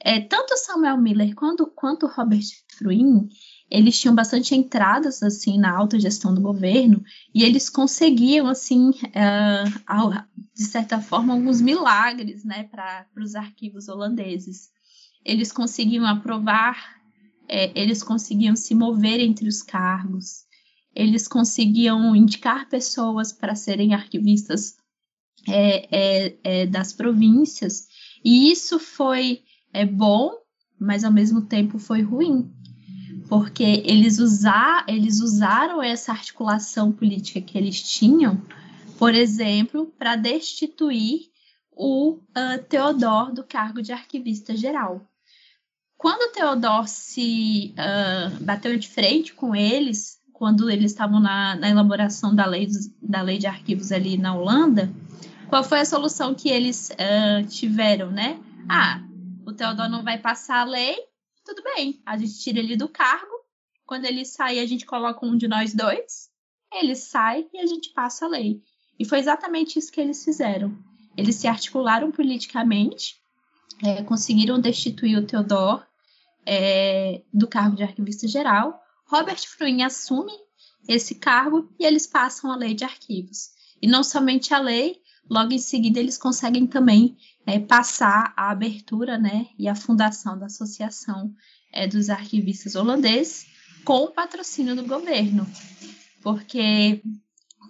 É, 0.00 0.20
tanto 0.20 0.56
Samuel 0.56 0.96
Miller 0.96 1.34
quanto, 1.34 1.66
quanto 1.66 2.06
Robert 2.06 2.44
Fruin, 2.76 3.28
eles 3.70 4.00
tinham 4.00 4.14
bastante 4.14 4.54
entradas 4.54 5.22
assim 5.22 5.58
na 5.58 5.76
alta 5.76 5.98
gestão 6.00 6.34
do 6.34 6.40
governo 6.40 7.04
e 7.34 7.42
eles 7.42 7.68
conseguiam 7.68 8.46
assim 8.46 8.90
uh, 8.90 10.24
de 10.54 10.64
certa 10.64 11.00
forma 11.00 11.34
alguns 11.34 11.60
milagres 11.60 12.44
né 12.44 12.64
para 12.64 13.06
os 13.16 13.34
arquivos 13.34 13.88
holandeses 13.88 14.70
eles 15.24 15.52
conseguiam 15.52 16.06
aprovar 16.06 16.98
é, 17.46 17.70
eles 17.78 18.02
conseguiam 18.02 18.56
se 18.56 18.74
mover 18.74 19.20
entre 19.20 19.48
os 19.48 19.62
cargos 19.62 20.46
eles 20.94 21.28
conseguiam 21.28 22.16
indicar 22.16 22.68
pessoas 22.68 23.32
para 23.32 23.54
serem 23.54 23.94
arquivistas 23.94 24.76
é, 25.46 25.88
é, 25.90 26.36
é 26.44 26.66
das 26.66 26.92
províncias 26.92 27.86
e 28.24 28.50
isso 28.50 28.78
foi 28.78 29.42
é, 29.72 29.84
bom 29.84 30.32
mas 30.80 31.04
ao 31.04 31.12
mesmo 31.12 31.42
tempo 31.42 31.78
foi 31.78 32.02
ruim 32.02 32.50
porque 33.28 33.82
eles, 33.84 34.18
usar, 34.18 34.84
eles 34.88 35.20
usaram 35.20 35.82
essa 35.82 36.12
articulação 36.12 36.90
política 36.90 37.40
que 37.40 37.58
eles 37.58 37.82
tinham, 37.82 38.40
por 38.98 39.14
exemplo, 39.14 39.92
para 39.98 40.16
destituir 40.16 41.30
o 41.70 42.14
uh, 42.14 42.62
Teodoro 42.68 43.34
do 43.34 43.44
cargo 43.44 43.82
de 43.82 43.92
arquivista 43.92 44.56
geral. 44.56 45.06
Quando 45.96 46.30
o 46.30 46.32
Teodoro 46.32 46.86
se 46.86 47.74
uh, 47.74 48.44
bateu 48.44 48.76
de 48.78 48.88
frente 48.88 49.34
com 49.34 49.54
eles, 49.54 50.18
quando 50.32 50.70
eles 50.70 50.92
estavam 50.92 51.20
na, 51.20 51.54
na 51.56 51.68
elaboração 51.68 52.34
da 52.34 52.46
lei, 52.46 52.68
da 53.02 53.20
lei 53.20 53.38
de 53.38 53.46
arquivos 53.46 53.92
ali 53.92 54.16
na 54.16 54.34
Holanda, 54.34 54.90
qual 55.48 55.64
foi 55.64 55.80
a 55.80 55.84
solução 55.84 56.34
que 56.34 56.48
eles 56.48 56.90
uh, 56.90 57.46
tiveram, 57.48 58.10
né? 58.10 58.40
Ah, 58.68 59.00
o 59.46 59.52
Teodoro 59.52 59.88
não 59.88 60.02
vai 60.02 60.18
passar 60.18 60.60
a 60.60 60.64
lei, 60.64 60.96
tudo 61.48 61.62
bem, 61.62 61.98
a 62.04 62.18
gente 62.18 62.38
tira 62.38 62.58
ele 62.58 62.76
do 62.76 62.88
cargo. 62.88 63.32
Quando 63.86 64.04
ele 64.04 64.22
sai, 64.26 64.58
a 64.58 64.66
gente 64.66 64.84
coloca 64.84 65.24
um 65.24 65.34
de 65.34 65.48
nós 65.48 65.72
dois. 65.72 66.28
Ele 66.70 66.94
sai 66.94 67.46
e 67.54 67.58
a 67.58 67.64
gente 67.64 67.90
passa 67.94 68.26
a 68.26 68.28
lei. 68.28 68.62
E 68.98 69.04
foi 69.06 69.18
exatamente 69.18 69.78
isso 69.78 69.90
que 69.90 69.98
eles 69.98 70.22
fizeram. 70.22 70.76
Eles 71.16 71.36
se 71.36 71.48
articularam 71.48 72.10
politicamente, 72.10 73.16
é, 73.82 74.02
conseguiram 74.02 74.60
destituir 74.60 75.16
o 75.16 75.26
Theodore 75.26 75.82
é, 76.44 77.22
do 77.32 77.48
cargo 77.48 77.76
de 77.76 77.82
arquivista 77.82 78.28
geral. 78.28 78.78
Robert 79.06 79.40
Fruin 79.48 79.82
assume 79.82 80.32
esse 80.86 81.14
cargo 81.14 81.72
e 81.80 81.86
eles 81.86 82.06
passam 82.06 82.52
a 82.52 82.56
lei 82.56 82.74
de 82.74 82.84
arquivos. 82.84 83.50
E 83.80 83.86
não 83.86 84.04
somente 84.04 84.52
a 84.52 84.58
lei, 84.58 85.00
logo 85.28 85.52
em 85.52 85.58
seguida 85.58 85.98
eles 85.98 86.18
conseguem 86.18 86.66
também 86.66 87.16
é, 87.46 87.58
passar 87.58 88.32
a 88.36 88.50
abertura 88.50 89.18
né, 89.18 89.46
e 89.58 89.68
a 89.68 89.74
fundação 89.74 90.38
da 90.38 90.46
Associação 90.46 91.34
é, 91.72 91.86
dos 91.86 92.10
Arquivistas 92.10 92.74
Holandeses 92.74 93.46
com 93.84 94.04
o 94.04 94.10
patrocínio 94.10 94.76
do 94.76 94.84
governo. 94.84 95.46
Porque 96.22 97.02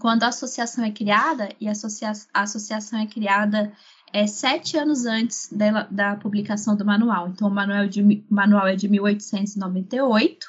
quando 0.01 0.23
a 0.23 0.29
associação 0.29 0.85
é 0.85 0.91
criada, 0.91 1.49
e 1.61 1.69
a, 1.69 1.73
associa 1.73 2.13
a 2.33 2.43
associação 2.43 2.99
é 2.99 3.07
criada 3.07 3.73
é, 4.13 4.27
sete 4.27 4.77
anos 4.77 5.05
antes 5.05 5.49
da, 5.53 5.85
da 5.85 6.17
publicação 6.17 6.77
do 6.77 6.85
manual. 6.85 7.29
Então, 7.29 7.49
o 7.49 7.51
manual, 7.51 7.87
de, 7.87 8.25
manual 8.31 8.67
é 8.67 8.77
de 8.77 8.89
1898, 8.89 10.47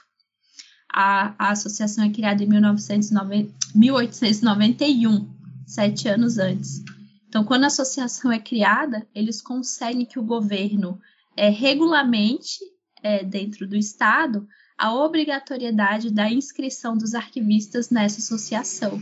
a, 0.91 1.35
a 1.37 1.51
associação 1.51 2.03
é 2.03 2.09
criada 2.09 2.43
em 2.43 2.47
1990, 2.47 3.53
1891, 3.75 5.29
sete 5.65 6.07
anos 6.07 6.37
antes. 6.37 6.83
Então, 7.29 7.43
quando 7.43 7.63
a 7.63 7.67
associação 7.67 8.31
é 8.31 8.39
criada, 8.39 9.07
eles 9.13 9.39
conseguem 9.39 10.03
que 10.03 10.17
o 10.17 10.25
governo 10.25 10.99
é, 11.37 11.47
regulamente, 11.49 12.57
é, 13.03 13.23
dentro 13.23 13.67
do 13.67 13.75
Estado, 13.75 14.47
a 14.75 14.93
obrigatoriedade 14.93 16.11
da 16.11 16.29
inscrição 16.29 16.97
dos 16.97 17.13
arquivistas 17.13 17.91
nessa 17.91 18.19
associação. 18.19 18.99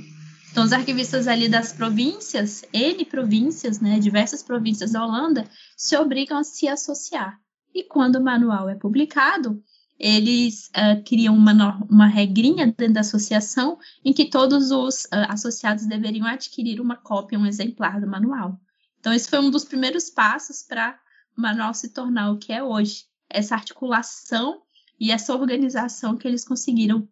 Então, 0.51 0.65
os 0.65 0.73
arquivistas 0.73 1.25
ali 1.27 1.47
das 1.47 1.71
províncias, 1.71 2.65
N 2.73 3.05
províncias, 3.05 3.79
né, 3.79 3.97
diversas 3.97 4.43
províncias 4.43 4.91
da 4.91 5.05
Holanda, 5.05 5.49
se 5.77 5.95
obrigam 5.95 6.37
a 6.37 6.43
se 6.43 6.67
associar. 6.67 7.39
E 7.73 7.83
quando 7.83 8.17
o 8.17 8.23
manual 8.23 8.67
é 8.67 8.75
publicado, 8.75 9.63
eles 9.99 10.69
uh, 10.69 11.03
criam 11.03 11.35
uma, 11.35 11.77
uma 11.89 12.07
regrinha 12.07 12.67
dentro 12.67 12.93
da 12.93 13.01
associação 13.01 13.79
em 14.05 14.13
que 14.13 14.29
todos 14.29 14.71
os 14.71 15.05
uh, 15.05 15.29
associados 15.29 15.85
deveriam 15.85 16.27
adquirir 16.27 16.79
uma 16.79 16.95
cópia, 16.95 17.39
um 17.39 17.45
exemplar 17.45 17.99
do 17.99 18.07
manual. 18.07 18.59
Então, 18.99 19.13
esse 19.13 19.29
foi 19.29 19.39
um 19.39 19.49
dos 19.49 19.65
primeiros 19.65 20.09
passos 20.09 20.63
para 20.63 20.99
o 21.37 21.41
manual 21.41 21.73
se 21.73 21.89
tornar 21.89 22.31
o 22.31 22.37
que 22.37 22.53
é 22.53 22.63
hoje. 22.63 23.05
Essa 23.29 23.55
articulação 23.55 24.61
e 24.99 25.11
essa 25.11 25.33
organização 25.33 26.17
que 26.17 26.27
eles 26.27 26.45
conseguiram 26.45 27.07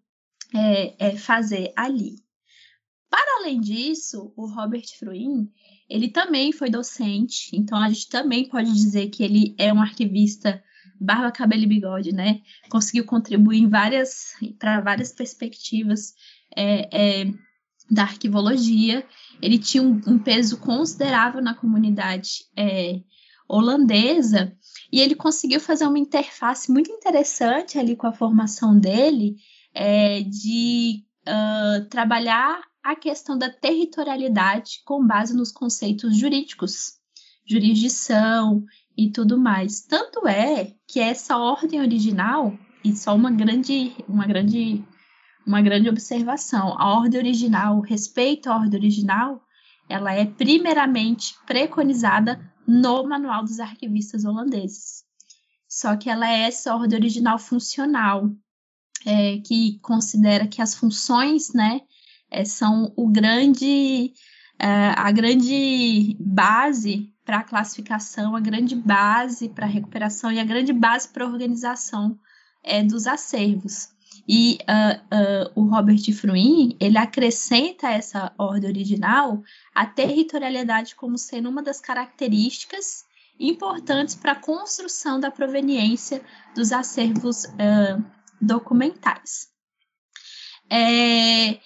é, 0.53 1.07
é, 1.07 1.17
fazer 1.17 1.73
ali. 1.75 2.23
Para 3.09 3.39
além 3.39 3.59
disso, 3.61 4.33
o 4.35 4.45
Robert 4.45 4.85
Fruin, 4.99 5.49
ele 5.89 6.09
também 6.09 6.51
foi 6.51 6.69
docente, 6.69 7.55
então 7.55 7.77
a 7.77 7.87
gente 7.89 8.09
também 8.09 8.47
pode 8.49 8.71
dizer 8.73 9.09
que 9.09 9.23
ele 9.23 9.55
é 9.57 9.71
um 9.71 9.81
arquivista 9.81 10.61
barba, 10.99 11.31
cabelo 11.31 11.63
e 11.63 11.67
bigode, 11.67 12.13
né? 12.13 12.41
Conseguiu 12.69 13.05
contribuir 13.05 13.59
em 13.59 13.69
várias 13.69 14.33
para 14.59 14.81
várias 14.81 15.11
perspectivas 15.11 16.13
é, 16.55 17.21
é, 17.21 17.33
da 17.89 18.03
arquivologia. 18.03 19.05
Ele 19.41 19.57
tinha 19.57 19.83
um, 19.83 20.01
um, 20.07 20.19
peso 20.19 20.57
considerável 20.57 21.41
na 21.41 21.53
comunidade 21.53 22.45
é, 22.57 23.01
holandesa 23.47 24.55
e 24.91 24.99
ele 24.99 25.15
conseguiu 25.15 25.59
fazer 25.59 25.85
uma 25.85 25.99
interface 25.99 26.71
muito 26.71 26.91
interessante 26.91 27.77
ali 27.77 27.95
com 27.95 28.07
a 28.07 28.13
formação 28.13 28.77
dele 28.77 29.35
é, 29.73 30.21
de 30.21 31.03
uh, 31.27 31.85
trabalhar 31.89 32.61
a 32.83 32.95
questão 32.95 33.37
da 33.37 33.49
territorialidade 33.49 34.81
com 34.85 35.05
base 35.05 35.35
nos 35.35 35.51
conceitos 35.51 36.17
jurídicos, 36.17 36.93
jurisdição 37.45 38.63
e 38.97 39.09
tudo 39.11 39.37
mais. 39.37 39.81
Tanto 39.81 40.27
é 40.27 40.73
que 40.87 40.99
essa 40.99 41.37
ordem 41.37 41.81
original, 41.81 42.57
e 42.83 42.95
só 42.95 43.15
uma 43.15 43.31
grande, 43.31 43.95
uma 44.07 44.25
grande, 44.25 44.83
uma 45.45 45.61
grande 45.61 45.89
observação, 45.89 46.79
a 46.79 46.97
ordem 46.97 47.19
original, 47.19 47.79
respeito 47.81 48.49
à 48.49 48.55
ordem 48.55 48.79
original, 48.79 49.41
ela 49.89 50.13
é 50.13 50.25
primeiramente 50.25 51.35
preconizada 51.45 52.39
no 52.67 53.07
Manual 53.07 53.43
dos 53.43 53.59
Arquivistas 53.59 54.25
Holandeses. 54.25 55.03
Só 55.67 55.95
que 55.95 56.09
ela 56.09 56.27
é 56.29 56.41
essa 56.41 56.75
ordem 56.75 56.97
original 56.97 57.37
funcional, 57.37 58.29
é, 59.05 59.37
que 59.39 59.77
considera 59.81 60.47
que 60.47 60.61
as 60.61 60.73
funções, 60.73 61.53
né, 61.53 61.81
é, 62.31 62.43
são 62.43 62.91
o 62.95 63.07
grande, 63.07 64.13
é, 64.57 64.93
a 64.95 65.11
grande 65.11 66.17
base 66.19 67.14
para 67.25 67.39
a 67.39 67.43
classificação, 67.43 68.35
a 68.35 68.39
grande 68.39 68.75
base 68.75 69.49
para 69.49 69.65
a 69.65 69.69
recuperação 69.69 70.31
e 70.31 70.39
a 70.39 70.45
grande 70.45 70.71
base 70.71 71.07
para 71.09 71.25
a 71.25 71.27
organização 71.27 72.17
é, 72.63 72.83
dos 72.83 73.07
acervos. 73.07 73.89
E 74.27 74.59
uh, 74.61 75.55
uh, 75.57 75.61
o 75.61 75.69
Robert 75.69 76.01
Fruin, 76.13 76.77
ele 76.79 76.97
acrescenta 76.97 77.89
essa 77.89 78.31
ordem 78.37 78.69
original 78.69 79.43
a 79.73 79.85
territorialidade 79.85 80.95
como 80.95 81.17
sendo 81.17 81.49
uma 81.49 81.61
das 81.61 81.81
características 81.81 83.03
importantes 83.39 84.15
para 84.15 84.31
a 84.31 84.39
construção 84.39 85.19
da 85.19 85.29
proveniência 85.29 86.21
dos 86.55 86.71
acervos 86.71 87.43
uh, 87.45 88.03
documentais. 88.41 89.49
É, 90.69 91.59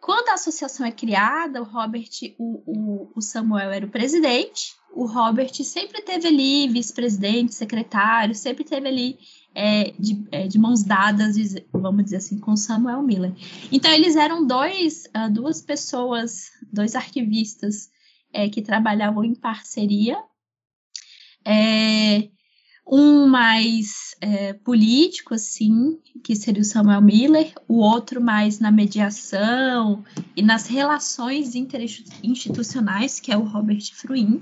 quando 0.00 0.28
a 0.28 0.34
associação 0.34 0.86
é 0.86 0.92
criada, 0.92 1.60
o 1.60 1.64
Robert, 1.64 2.08
o, 2.38 2.62
o, 2.66 3.12
o 3.16 3.20
Samuel 3.20 3.72
era 3.72 3.86
o 3.86 3.90
presidente, 3.90 4.74
o 4.92 5.06
Robert 5.06 5.52
sempre 5.64 6.02
teve 6.02 6.28
ali 6.28 6.68
vice-presidente, 6.68 7.54
secretário, 7.54 8.34
sempre 8.34 8.64
teve 8.64 8.88
ali 8.88 9.18
é, 9.54 9.92
de, 9.98 10.26
é, 10.30 10.46
de, 10.46 10.58
mãos 10.58 10.82
dadas, 10.82 11.36
vamos 11.72 12.04
dizer 12.04 12.16
assim, 12.16 12.38
com 12.38 12.56
Samuel 12.56 13.02
Miller. 13.02 13.32
Então, 13.70 13.90
eles 13.92 14.16
eram 14.16 14.46
dois, 14.46 15.04
uh, 15.06 15.30
duas 15.30 15.60
pessoas, 15.60 16.50
dois 16.72 16.94
arquivistas 16.94 17.90
é, 18.32 18.48
que 18.48 18.62
trabalhavam 18.62 19.24
em 19.24 19.34
parceria. 19.34 20.16
É, 21.44 22.28
um 22.90 23.26
mais 23.26 24.16
é, 24.20 24.54
político, 24.54 25.34
assim, 25.34 26.00
que 26.24 26.34
seria 26.34 26.62
o 26.62 26.64
Samuel 26.64 27.02
Miller, 27.02 27.52
o 27.68 27.78
outro 27.78 28.20
mais 28.20 28.58
na 28.58 28.70
mediação 28.70 30.02
e 30.34 30.42
nas 30.42 30.66
relações 30.66 31.54
interinstitucionais, 31.54 33.20
que 33.20 33.30
é 33.30 33.36
o 33.36 33.44
Robert 33.44 33.92
Fruin. 33.92 34.38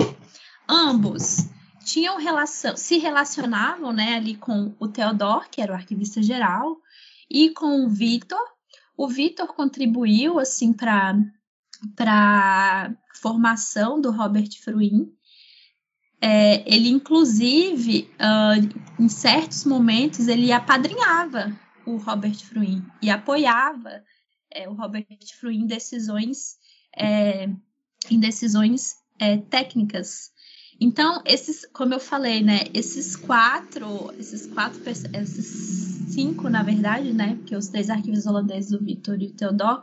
Ambos 0.68 1.48
tinham 1.84 2.18
relação, 2.18 2.76
se 2.76 2.98
relacionavam, 2.98 3.92
né, 3.92 4.14
ali 4.14 4.36
com 4.36 4.74
o 4.78 4.86
Theodor, 4.86 5.48
que 5.50 5.60
era 5.60 5.72
o 5.72 5.76
arquivista 5.76 6.22
geral, 6.22 6.76
e 7.28 7.50
com 7.50 7.84
o 7.84 7.88
Vitor. 7.88 8.38
O 8.96 9.08
Vitor 9.08 9.48
contribuiu, 9.54 10.38
assim, 10.38 10.72
para 10.72 11.16
para 11.94 12.96
formação 13.20 14.00
do 14.00 14.10
Robert 14.10 14.48
Fruin, 14.62 15.12
é, 16.20 16.62
ele, 16.66 16.88
inclusive, 16.88 18.10
uh, 18.14 19.02
em 19.02 19.08
certos 19.08 19.64
momentos, 19.64 20.28
ele 20.28 20.50
apadrinhava 20.50 21.52
o 21.86 21.96
Robert 21.96 22.36
Fruin 22.36 22.84
e 23.02 23.10
apoiava 23.10 24.02
é, 24.50 24.68
o 24.68 24.72
Robert 24.72 25.06
Fruin 25.38 25.60
em 25.60 25.66
decisões, 25.66 26.56
é, 26.96 27.48
em 28.10 28.18
decisões 28.18 28.96
é, 29.18 29.36
técnicas. 29.36 30.30
Então, 30.80 31.22
esses, 31.24 31.66
como 31.72 31.94
eu 31.94 32.00
falei, 32.00 32.42
né, 32.42 32.64
esses 32.74 33.16
quatro, 33.16 34.12
esses 34.18 34.46
quatro, 34.46 34.82
esses 34.88 36.12
cinco, 36.12 36.48
na 36.48 36.62
verdade, 36.62 37.12
né, 37.12 37.34
porque 37.36 37.56
os 37.56 37.68
três 37.68 37.88
arquivos 37.88 38.26
holandeses, 38.26 38.72
o 38.72 38.82
Victor 38.82 39.20
e 39.20 39.28
o 39.28 39.32
Theodor, 39.32 39.82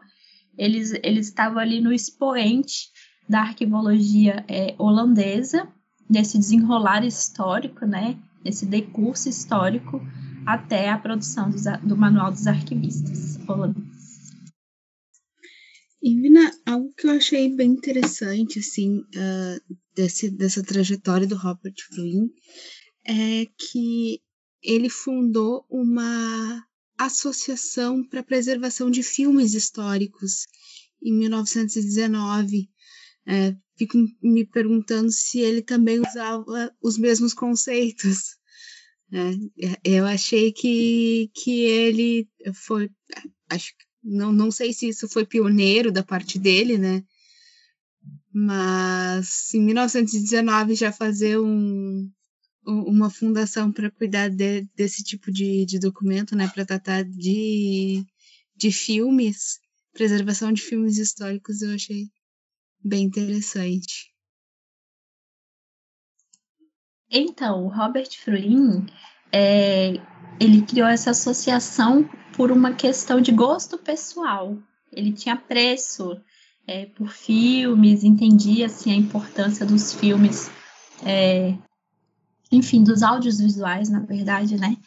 eles, 0.57 0.93
eles 1.03 1.27
estavam 1.27 1.59
ali 1.59 1.79
no 1.81 1.91
expoente 1.91 2.89
da 3.27 3.41
arquivologia 3.41 4.45
é, 4.47 4.75
holandesa, 4.77 5.67
nesse 6.09 6.37
desenrolar 6.37 7.05
histórico, 7.05 7.85
né, 7.85 8.19
esse 8.43 8.65
decurso 8.65 9.29
histórico 9.29 10.01
até 10.45 10.89
a 10.89 10.97
produção 10.97 11.49
do, 11.83 11.95
Manual 11.95 12.31
dos 12.31 12.47
Arquivistas 12.47 13.39
holandeses. 13.47 14.31
E, 16.01 16.19
Vina, 16.19 16.51
algo 16.65 16.93
que 16.97 17.07
eu 17.07 17.11
achei 17.11 17.55
bem 17.55 17.71
interessante, 17.71 18.59
assim, 18.59 18.97
uh, 18.99 19.75
desse, 19.95 20.29
dessa 20.29 20.61
trajetória 20.61 21.25
do 21.25 21.37
Robert 21.37 21.75
Fruin 21.87 22.29
é 23.05 23.45
que 23.57 24.21
ele 24.61 24.89
fundou 24.89 25.65
uma 25.69 26.65
associação 26.97 28.03
para 28.03 28.23
preservação 28.23 28.91
de 28.91 29.03
filmes 29.03 29.53
históricos 29.53 30.45
em 31.01 31.13
1919, 31.13 32.69
é, 33.27 33.55
fico 33.77 33.97
me 34.21 34.45
perguntando 34.45 35.11
se 35.11 35.39
ele 35.39 35.61
também 35.61 35.99
usava 35.99 36.73
os 36.81 36.97
mesmos 36.97 37.33
conceitos. 37.33 38.37
Né? 39.09 39.31
Eu 39.83 40.05
achei 40.05 40.51
que, 40.51 41.29
que 41.33 41.61
ele 41.61 42.27
foi, 42.53 42.89
acho 43.49 43.73
não, 44.03 44.33
não 44.33 44.51
sei 44.51 44.73
se 44.73 44.89
isso 44.89 45.07
foi 45.07 45.25
pioneiro 45.25 45.91
da 45.91 46.03
parte 46.03 46.37
dele, 46.37 46.77
né? 46.77 47.03
Mas 48.33 49.53
em 49.53 49.61
1919 49.61 50.75
já 50.75 50.91
fazer 50.91 51.39
um, 51.39 52.11
uma 52.65 53.09
fundação 53.09 53.71
para 53.71 53.91
cuidar 53.91 54.29
de, 54.29 54.67
desse 54.75 55.03
tipo 55.03 55.31
de, 55.31 55.65
de 55.65 55.79
documento, 55.79 56.35
né, 56.35 56.49
para 56.49 56.65
tratar 56.65 57.03
de, 57.03 58.03
de 58.55 58.71
filmes, 58.71 59.59
preservação 59.93 60.51
de 60.51 60.61
filmes 60.61 60.97
históricos, 60.97 61.61
eu 61.61 61.73
achei 61.73 62.09
bem 62.83 63.03
interessante. 63.03 64.13
Então, 67.09 67.65
o 67.65 67.67
Robert 67.67 68.09
Fruin, 68.17 68.87
é, 69.31 69.93
ele 70.39 70.63
criou 70.63 70.87
essa 70.87 71.11
associação 71.11 72.09
por 72.35 72.51
uma 72.51 72.73
questão 72.73 73.21
de 73.21 73.31
gosto 73.31 73.77
pessoal. 73.77 74.57
Ele 74.91 75.11
tinha 75.11 75.35
preço 75.35 76.19
é, 76.67 76.85
por 76.87 77.09
filmes, 77.09 78.03
entendia 78.03 78.65
assim, 78.65 78.91
a 78.91 78.95
importância 78.95 79.65
dos 79.65 79.93
filmes, 79.93 80.49
é, 81.05 81.55
enfim, 82.51 82.83
dos 82.83 83.03
áudios 83.03 83.39
visuais, 83.39 83.89
na 83.89 83.99
verdade, 83.99 84.55
né? 84.55 84.77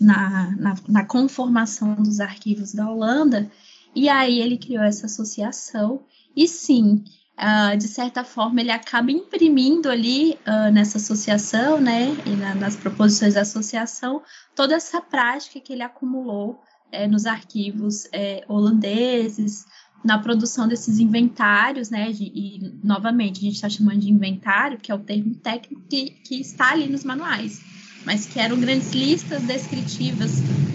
Na, 0.00 0.50
na, 0.56 0.74
na, 0.88 1.04
conformação 1.04 1.94
dos 1.94 2.18
arquivos 2.18 2.74
da 2.74 2.90
Holanda, 2.90 3.48
e 3.94 4.08
aí 4.08 4.40
ele 4.40 4.58
criou 4.58 4.82
essa 4.82 5.06
associação, 5.06 6.02
e 6.34 6.48
sim, 6.48 7.04
uh, 7.42 7.76
de 7.76 7.88
certa 7.88 8.22
forma, 8.22 8.60
ele 8.60 8.70
acaba 8.70 9.10
imprimindo 9.10 9.90
ali 9.90 10.38
uh, 10.46 10.72
nessa 10.72 10.98
associação, 10.98 11.80
né, 11.80 12.16
e 12.24 12.30
na, 12.30 12.54
nas 12.54 12.76
proposições 12.76 13.34
da 13.34 13.40
associação, 13.40 14.22
toda 14.54 14.74
essa 14.74 15.00
prática 15.00 15.60
que 15.60 15.72
ele 15.72 15.82
acumulou 15.82 16.62
é, 16.92 17.08
nos 17.08 17.26
arquivos 17.26 18.06
é, 18.12 18.44
holandeses, 18.46 19.64
na 20.04 20.18
produção 20.18 20.66
desses 20.66 20.98
inventários, 20.98 21.88
né? 21.88 22.10
E 22.10 22.60
novamente 22.82 23.38
a 23.38 23.42
gente 23.42 23.54
está 23.54 23.68
chamando 23.68 24.00
de 24.00 24.10
inventário, 24.10 24.78
que 24.78 24.90
é 24.90 24.94
o 24.94 24.98
termo 24.98 25.34
técnico 25.36 25.80
que, 25.88 26.10
que 26.10 26.40
está 26.40 26.72
ali 26.72 26.88
nos 26.88 27.04
manuais, 27.04 27.62
mas 28.04 28.26
que 28.26 28.38
eram 28.38 28.58
grandes 28.58 28.90
listas 28.90 29.42
descritivas 29.42 30.32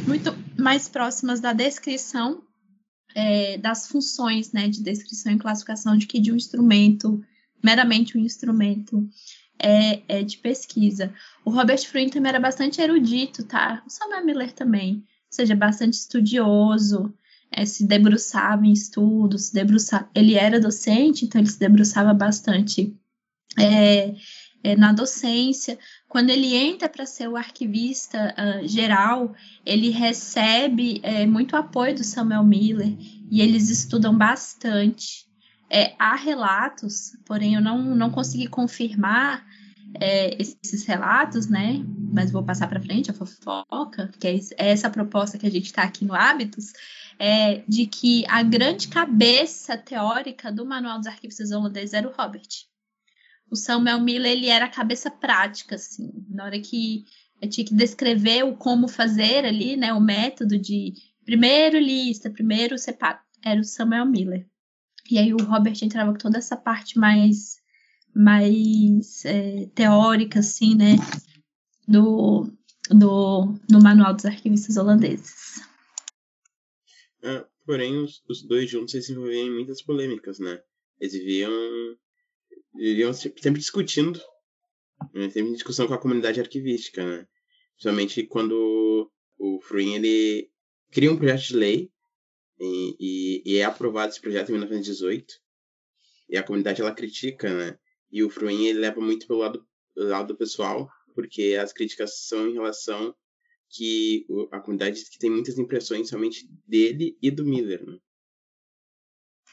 muito 0.08 0.34
mais 0.58 0.88
próximas 0.88 1.42
da 1.42 1.52
descrição 1.52 2.42
é, 3.18 3.58
das 3.58 3.88
funções, 3.88 4.52
né? 4.52 4.68
De 4.68 4.84
descrição 4.84 5.32
e 5.32 5.40
classificação 5.40 5.98
de 5.98 6.06
que 6.06 6.20
de 6.20 6.32
um 6.32 6.36
instrumento 6.36 7.20
meramente 7.64 8.16
um 8.16 8.22
instrumento 8.22 9.10
é, 9.58 10.02
é 10.08 10.24
de 10.24 10.38
pesquisa. 10.38 11.12
O 11.44 11.50
Robert 11.50 11.84
Fruin 11.88 12.10
também 12.10 12.30
era 12.30 12.40
bastante 12.40 12.80
erudito, 12.80 13.44
tá? 13.44 13.82
O 13.88 13.90
Samuel 13.90 14.24
Miller 14.24 14.54
também, 14.54 14.98
ou 14.98 15.04
seja, 15.32 15.56
bastante 15.56 15.96
estudioso 15.96 17.12
é, 17.52 17.66
se 17.66 17.88
debruçava 17.88 18.68
em 18.68 18.72
estudos, 18.72 19.46
se 19.46 19.54
debruçava, 19.56 20.08
ele 20.14 20.36
era 20.36 20.60
docente, 20.60 21.26
então 21.26 21.42
ele 21.42 21.50
se 21.50 21.60
debruçava 21.60 22.14
bastante 22.14 22.96
é, 24.68 24.72
é, 24.72 24.76
na 24.76 24.92
docência. 24.92 25.80
Quando 26.10 26.30
ele 26.30 26.54
entra 26.56 26.90
para 26.90 27.06
ser 27.06 27.30
o 27.30 27.38
arquivista 27.38 28.36
uh, 28.38 28.68
geral, 28.68 29.34
ele 29.66 29.90
recebe 29.90 31.00
é, 31.04 31.26
muito 31.26 31.56
apoio 31.56 31.96
do 31.96 32.04
Samuel 32.04 32.44
Miller 32.44 32.94
e 33.32 33.42
eles 33.42 33.70
estudam 33.70 34.18
bastante. 34.18 35.26
É, 35.70 35.96
há 35.98 36.16
relatos, 36.16 37.18
porém 37.26 37.56
eu 37.56 37.62
não, 37.62 37.96
não 37.96 38.10
consegui 38.10 38.48
confirmar 38.48 39.46
é, 40.00 40.36
esses 40.42 40.86
relatos, 40.86 41.48
né? 41.48 41.84
Mas 42.14 42.32
vou 42.32 42.44
passar 42.44 42.68
para 42.68 42.82
frente 42.82 43.12
a 43.12 43.14
fofoca, 43.14 44.12
que 44.20 44.28
é 44.28 44.70
essa 44.70 44.90
proposta 44.90 45.38
que 45.38 45.48
a 45.48 45.52
gente 45.52 45.66
está 45.66 45.84
aqui 45.84 46.06
no 46.06 46.14
Hábitos, 46.14 46.74
é, 47.20 47.64
de 47.68 47.86
que 47.86 48.26
a 48.28 48.44
grande 48.44 48.88
cabeça 48.88 49.78
teórica 49.78 50.52
do 50.52 50.66
Manual 50.66 50.98
dos 50.98 51.08
Arquivos 51.08 51.40
Holandeses 51.52 51.94
era 51.94 52.08
o 52.08 52.14
Robert. 52.14 52.48
O 53.50 53.56
Samuel 53.56 54.02
Miller 54.02 54.32
ele 54.32 54.48
era 54.48 54.66
a 54.66 54.70
cabeça 54.70 55.10
prática, 55.10 55.76
assim, 55.76 56.12
na 56.30 56.46
hora 56.46 56.60
que 56.60 57.06
eu 57.42 57.50
tinha 57.50 57.66
que 57.66 57.74
descrever 57.74 58.44
o 58.44 58.56
como 58.56 58.88
fazer 58.88 59.46
ali, 59.46 59.78
né, 59.78 59.94
o 59.94 60.02
método 60.02 60.58
de 60.58 60.94
primeiro 61.24 61.78
lista, 61.78 62.30
primeiro 62.30 62.78
separa, 62.78 63.22
era 63.44 63.60
o 63.60 63.64
Samuel 63.64 64.06
Miller. 64.06 64.48
E 65.10 65.18
aí 65.18 65.34
o 65.34 65.44
Robert 65.44 65.78
entrava 65.82 66.12
com 66.12 66.18
toda 66.18 66.38
essa 66.38 66.58
parte 66.58 67.00
mais, 67.00 67.58
mais 68.14 69.24
é, 69.24 69.68
teórica, 69.74 70.40
assim, 70.40 70.76
né, 70.76 70.96
do, 71.88 72.52
do, 72.90 73.54
do 73.70 73.82
Manual 73.82 74.14
dos 74.14 74.26
Arquivistas 74.26 74.76
Holandeses. 74.76 75.62
É, 77.24 77.46
porém, 77.66 77.98
os, 77.98 78.24
os, 78.30 78.42
dois 78.44 78.70
juntos 78.70 78.94
se 79.06 79.12
envolviam 79.12 79.48
em 79.48 79.54
muitas 79.54 79.82
polêmicas, 79.82 80.40
né? 80.40 80.62
Eles 81.00 81.14
viviam, 81.14 81.52
viviam 82.78 83.14
sempre 83.14 83.54
discutindo, 83.54 84.20
né? 85.14 85.30
sempre 85.30 85.50
em 85.50 85.54
discussão 85.54 85.88
com 85.88 85.94
a 85.94 86.00
comunidade 86.00 86.40
arquivística, 86.40 87.04
né? 87.04 87.28
Principalmente 87.74 88.24
quando 88.26 89.12
o 89.38 89.62
Fruin, 89.62 89.96
ele 89.96 90.50
cria 90.92 91.12
um 91.12 91.18
projeto 91.18 91.48
de 91.48 91.56
lei 91.56 91.92
e, 92.60 92.96
e, 93.00 93.44
e, 93.46 93.58
é 93.58 93.64
aprovado 93.64 94.12
esse 94.12 94.22
projeto 94.22 94.50
em 94.50 94.54
1918 94.54 95.36
e 96.30 96.38
a 96.38 96.44
comunidade 96.44 96.82
ela 96.82 96.94
critica, 96.94 97.54
né? 97.54 97.78
E 98.12 98.24
o 98.24 98.30
Fruin 98.30 98.66
ele 98.66 98.80
leva 98.80 99.00
muito 99.00 99.28
pelo 99.28 99.40
lado, 99.40 99.66
lado 99.96 100.36
pessoal, 100.36 100.90
porque 101.14 101.58
as 101.60 101.74
críticas 101.74 102.26
são 102.26 102.48
em 102.48 102.54
relação 102.54 103.16
que 103.70 104.26
a 104.52 104.60
comunidade 104.60 104.96
diz 104.96 105.10
que 105.10 105.20
tem 105.20 105.30
muitas 105.30 105.58
impressões 105.58 106.10
somente 106.10 106.48
dele 106.66 107.18
e 107.22 107.30
do 107.30 107.46
Miller, 107.46 107.86
né? 107.86 107.98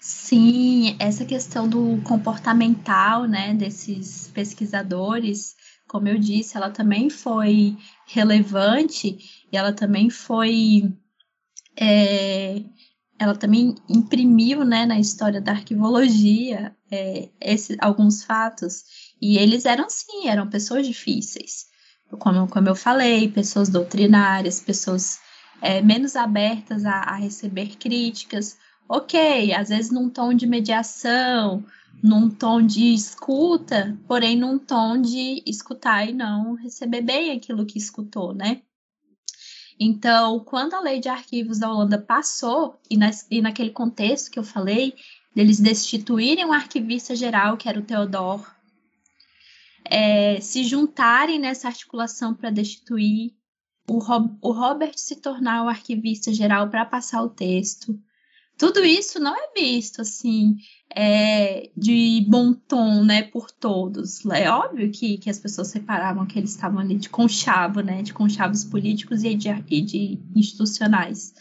Sim, 0.06 0.96
essa 0.98 1.24
questão 1.24 1.66
do 1.66 1.98
comportamental, 2.02 3.24
né, 3.24 3.54
desses 3.54 4.28
pesquisadores, 4.28 5.56
como 5.88 6.08
eu 6.08 6.18
disse, 6.18 6.58
ela 6.58 6.70
também 6.70 7.08
foi 7.08 7.74
relevante 8.06 9.16
e 9.50 9.56
ela 9.56 9.72
também 9.72 10.10
foi, 10.10 10.92
é, 11.74 12.62
ela 13.18 13.34
também 13.34 13.74
imprimiu, 13.88 14.62
né, 14.62 14.84
na 14.84 15.00
história 15.00 15.40
da 15.40 15.52
arquivologia 15.52 16.76
é, 16.90 17.30
esse, 17.40 17.74
alguns 17.80 18.22
fatos 18.22 18.84
e 19.22 19.38
eles 19.38 19.64
eram 19.64 19.88
sim, 19.88 20.28
eram 20.28 20.50
pessoas 20.50 20.86
difíceis 20.86 21.64
como, 22.18 22.46
como 22.46 22.68
eu 22.68 22.76
falei, 22.76 23.28
pessoas 23.28 23.70
doutrinárias, 23.70 24.60
pessoas 24.60 25.18
é, 25.62 25.80
menos 25.80 26.16
abertas 26.16 26.84
a, 26.84 27.00
a 27.00 27.16
receber 27.16 27.76
críticas. 27.76 28.56
Ok, 28.88 29.52
às 29.54 29.68
vezes 29.68 29.90
num 29.90 30.10
tom 30.10 30.34
de 30.34 30.46
mediação, 30.46 31.64
num 32.02 32.28
tom 32.28 32.60
de 32.60 32.92
escuta, 32.92 33.98
porém 34.06 34.36
num 34.36 34.58
tom 34.58 35.00
de 35.00 35.42
escutar 35.46 36.08
e 36.08 36.12
não 36.12 36.54
receber 36.54 37.00
bem 37.00 37.32
aquilo 37.32 37.66
que 37.66 37.78
escutou, 37.78 38.34
né? 38.34 38.62
Então, 39.80 40.38
quando 40.40 40.74
a 40.74 40.80
lei 40.80 41.00
de 41.00 41.08
arquivos 41.08 41.58
da 41.58 41.70
Holanda 41.70 41.98
passou, 41.98 42.78
e, 42.88 42.96
nas, 42.96 43.26
e 43.30 43.42
naquele 43.42 43.70
contexto 43.70 44.30
que 44.30 44.38
eu 44.38 44.44
falei, 44.44 44.94
deles 45.34 45.58
destituírem 45.58 46.44
o 46.44 46.52
arquivista 46.52 47.16
geral, 47.16 47.56
que 47.56 47.68
era 47.68 47.80
o 47.80 47.82
Theodor 47.82 48.54
é, 49.84 50.40
se 50.40 50.64
juntarem 50.64 51.38
nessa 51.38 51.68
articulação 51.68 52.34
para 52.34 52.50
destituir, 52.50 53.34
o, 53.88 53.98
Rob, 53.98 54.34
o 54.40 54.52
Robert 54.52 54.94
se 54.96 55.16
tornar 55.16 55.64
o 55.64 55.68
arquivista 55.68 56.32
geral 56.32 56.70
para 56.70 56.86
passar 56.86 57.22
o 57.22 57.28
texto. 57.28 57.98
Tudo 58.56 58.84
isso 58.84 59.18
não 59.18 59.34
é 59.34 59.52
visto 59.54 60.00
assim 60.00 60.56
é, 60.94 61.70
de 61.76 62.24
bom 62.28 62.52
tom, 62.52 63.04
né, 63.04 63.22
por 63.22 63.50
todos. 63.50 64.24
É 64.26 64.48
óbvio 64.48 64.90
que, 64.92 65.18
que 65.18 65.28
as 65.28 65.38
pessoas 65.38 65.68
separavam 65.68 66.26
que 66.26 66.38
eles 66.38 66.50
estavam 66.50 66.78
ali 66.78 66.96
de 66.96 67.08
conchavo, 67.08 67.80
né, 67.80 68.02
de 68.02 68.14
conchavos 68.14 68.64
políticos 68.64 69.24
e 69.24 69.34
de, 69.34 69.48
e 69.68 69.80
de 69.82 70.20
institucionais. 70.36 71.34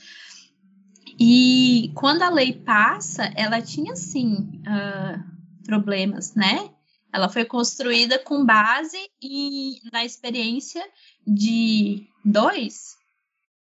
E 1.19 1.91
quando 1.93 2.23
a 2.23 2.29
lei 2.29 2.53
passa, 2.53 3.31
ela 3.35 3.61
tinha 3.61 3.95
sim 3.95 4.61
uh, 4.61 5.23
problemas, 5.63 6.33
né? 6.33 6.69
Ela 7.13 7.29
foi 7.29 7.45
construída 7.45 8.17
com 8.17 8.43
base 8.43 8.97
em, 9.21 9.79
na 9.91 10.03
experiência 10.03 10.83
de 11.25 12.07
dois 12.25 12.97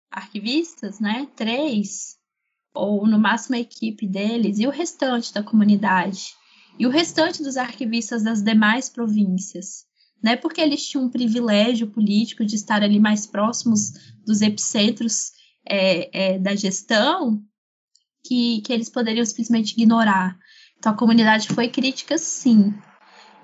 arquivistas, 0.09 1.01
né? 1.01 1.27
Três, 1.35 2.17
ou 2.73 3.07
no 3.07 3.19
máximo 3.19 3.55
a 3.55 3.59
equipe 3.59 4.07
deles, 4.07 4.59
e 4.59 4.67
o 4.67 4.71
restante 4.71 5.33
da 5.33 5.43
comunidade, 5.43 6.33
e 6.79 6.85
o 6.85 6.89
restante 6.89 7.43
dos 7.43 7.57
arquivistas 7.57 8.23
das 8.23 8.41
demais 8.41 8.89
províncias. 8.89 9.85
Não 10.23 10.31
é 10.31 10.35
porque 10.35 10.61
eles 10.61 10.87
tinham 10.87 11.05
um 11.05 11.09
privilégio 11.09 11.87
político 11.87 12.45
de 12.45 12.55
estar 12.55 12.83
ali 12.83 12.99
mais 12.99 13.25
próximos 13.25 13.91
dos 14.25 14.41
epicentros 14.41 15.31
é, 15.67 16.33
é, 16.33 16.39
da 16.39 16.55
gestão 16.55 17.41
que, 18.23 18.61
que 18.61 18.71
eles 18.71 18.89
poderiam 18.89 19.25
simplesmente 19.25 19.71
ignorar. 19.71 20.37
Então 20.77 20.93
a 20.93 20.97
comunidade 20.97 21.47
foi 21.49 21.67
crítica, 21.67 22.17
sim, 22.17 22.73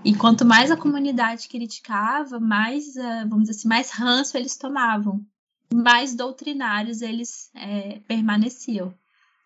e 0.03 0.15
quanto 0.15 0.45
mais 0.45 0.71
a 0.71 0.77
comunidade 0.77 1.47
criticava, 1.47 2.39
mais, 2.39 2.95
uh, 2.95 3.27
vamos 3.27 3.47
dizer 3.47 3.59
assim, 3.59 3.67
mais 3.67 3.91
ranço 3.91 4.37
eles 4.37 4.55
tomavam, 4.55 5.25
mais 5.73 6.15
doutrinários 6.15 7.01
eles 7.01 7.49
é, 7.55 7.99
permaneciam. 8.07 8.93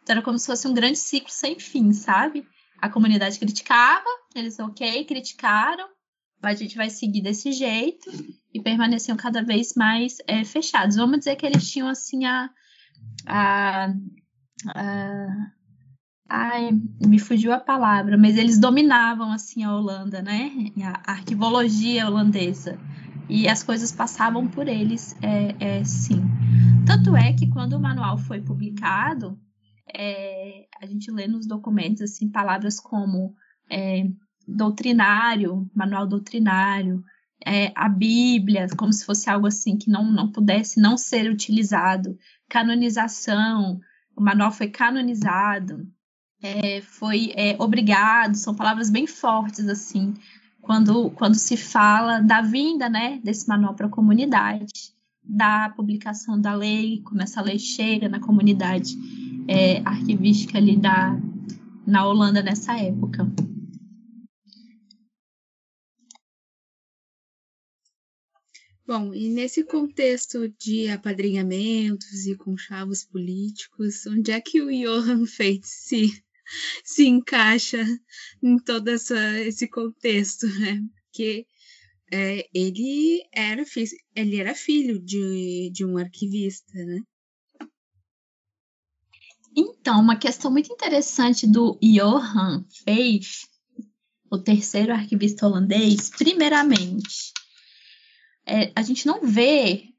Então 0.02 0.16
era 0.16 0.22
como 0.22 0.38
se 0.38 0.48
fosse 0.48 0.68
um 0.68 0.74
grande 0.74 0.98
ciclo 0.98 1.32
sem 1.32 1.60
fim, 1.60 1.94
sabe? 1.94 2.46
A 2.80 2.90
comunidade 2.90 3.38
criticava, 3.38 4.08
eles, 4.36 4.58
ok, 4.60 5.06
criticaram, 5.06 5.88
a 6.42 6.54
gente 6.56 6.76
vai 6.76 6.90
seguir 6.90 7.22
desse 7.22 7.52
jeito 7.52 8.10
e 8.54 8.62
permaneciam 8.62 9.16
cada 9.16 9.44
vez 9.44 9.74
mais 9.76 10.18
é, 10.28 10.44
fechados. 10.44 10.96
Vamos 10.96 11.20
dizer 11.20 11.36
que 11.36 11.46
eles 11.46 11.70
tinham 11.70 11.88
assim 11.88 12.26
a, 12.26 12.50
a, 13.28 13.94
a 14.76 15.28
ai, 16.28 16.72
me 17.06 17.20
fugiu 17.20 17.54
a 17.54 17.60
palavra, 17.60 18.18
mas 18.18 18.38
eles 18.38 18.58
dominavam 18.58 19.32
assim 19.32 19.64
a 19.64 19.76
Holanda, 19.76 20.22
né? 20.22 20.52
A 20.82 21.12
arquivologia 21.12 22.08
holandesa 22.08 22.80
e 23.30 23.48
as 23.48 23.64
coisas 23.64 23.92
passavam 23.92 24.48
por 24.48 24.68
eles, 24.68 25.16
é, 25.22 25.56
é, 25.60 25.84
sim. 25.84 26.24
Tanto 26.86 27.16
é 27.16 27.34
que 27.34 27.48
quando 27.48 27.74
o 27.74 27.80
manual 27.80 28.18
foi 28.18 28.42
publicado, 28.42 29.38
é, 29.93 30.67
a 30.82 30.86
gente 30.86 31.12
lê 31.12 31.27
nos 31.27 31.45
documentos 31.45 32.01
assim 32.01 32.30
palavras 32.30 32.80
como 32.80 33.36
é, 33.69 34.08
doutrinário, 34.47 35.69
manual 35.73 36.08
doutrinário, 36.08 37.04
é, 37.45 37.71
a 37.75 37.89
Bíblia, 37.89 38.67
como 38.77 38.93
se 38.93 39.06
fosse 39.06 39.30
algo 39.30 39.47
assim 39.47 39.77
que 39.77 39.89
não, 39.89 40.12
não 40.12 40.32
pudesse 40.32 40.80
não 40.80 40.97
ser 40.97 41.30
utilizado, 41.30 42.17
canonização, 42.47 43.80
o 44.15 44.21
manual 44.21 44.51
foi 44.51 44.67
canonizado, 44.67 45.88
é, 46.41 46.82
foi 46.82 47.32
é, 47.36 47.56
obrigado, 47.60 48.36
são 48.36 48.56
palavras 48.56 48.89
bem 48.89 49.08
fortes 49.08 49.67
assim, 49.67 50.13
quando, 50.62 51.10
quando 51.12 51.36
se 51.36 51.58
fala 51.58 52.19
da 52.19 52.41
vinda 52.41 52.88
né, 52.88 53.19
desse 53.23 53.47
manual 53.47 53.73
para 53.73 53.88
a 53.88 53.91
comunidade, 53.91 54.91
da 55.23 55.69
publicação 55.69 56.39
da 56.39 56.54
lei, 56.54 57.01
como 57.04 57.21
essa 57.21 57.41
lei 57.41 57.58
chega 57.58 58.10
na 58.10 58.19
comunidade 58.19 58.95
é, 59.47 59.80
arquivística 59.80 60.58
ali 60.58 60.77
da, 60.77 61.19
na 61.86 62.06
Holanda 62.08 62.41
nessa 62.41 62.77
época. 62.77 63.27
Bom, 68.86 69.13
e 69.13 69.30
nesse 69.30 69.63
contexto 69.63 70.49
de 70.60 70.89
apadrinhamentos 70.89 72.25
e 72.25 72.36
conchavos 72.36 73.06
políticos, 73.06 74.06
onde 74.06 74.32
é 74.32 74.41
que 74.41 74.62
o 74.62 74.69
Johann 74.69 75.25
Feitz 75.25 75.69
se, 75.69 76.21
se 76.84 77.08
encaixa 77.08 77.82
em 78.43 78.58
todo 78.58 78.89
essa, 78.89 79.39
esse 79.39 79.69
contexto, 79.69 80.45
né? 80.60 80.84
Porque 81.06 81.45
é, 82.12 82.45
ele, 82.54 83.23
era, 83.32 83.63
ele 84.13 84.36
era 84.36 84.54
filho 84.54 84.99
de, 84.99 85.69
de 85.71 85.86
um 85.86 85.97
arquivista, 85.97 86.73
né? 86.73 87.01
Então, 89.56 90.00
uma 90.00 90.16
questão 90.16 90.50
muito 90.50 90.72
interessante 90.72 91.46
do 91.46 91.78
Johann 91.82 92.64
Feitz, 92.84 93.48
o 94.30 94.38
terceiro 94.38 94.94
arquivista 94.94 95.46
holandês, 95.46 96.10
primeiramente, 96.10 97.34
é, 98.46 98.72
a 98.76 98.82
gente 98.82 99.06
não 99.06 99.22
vê 99.22 99.92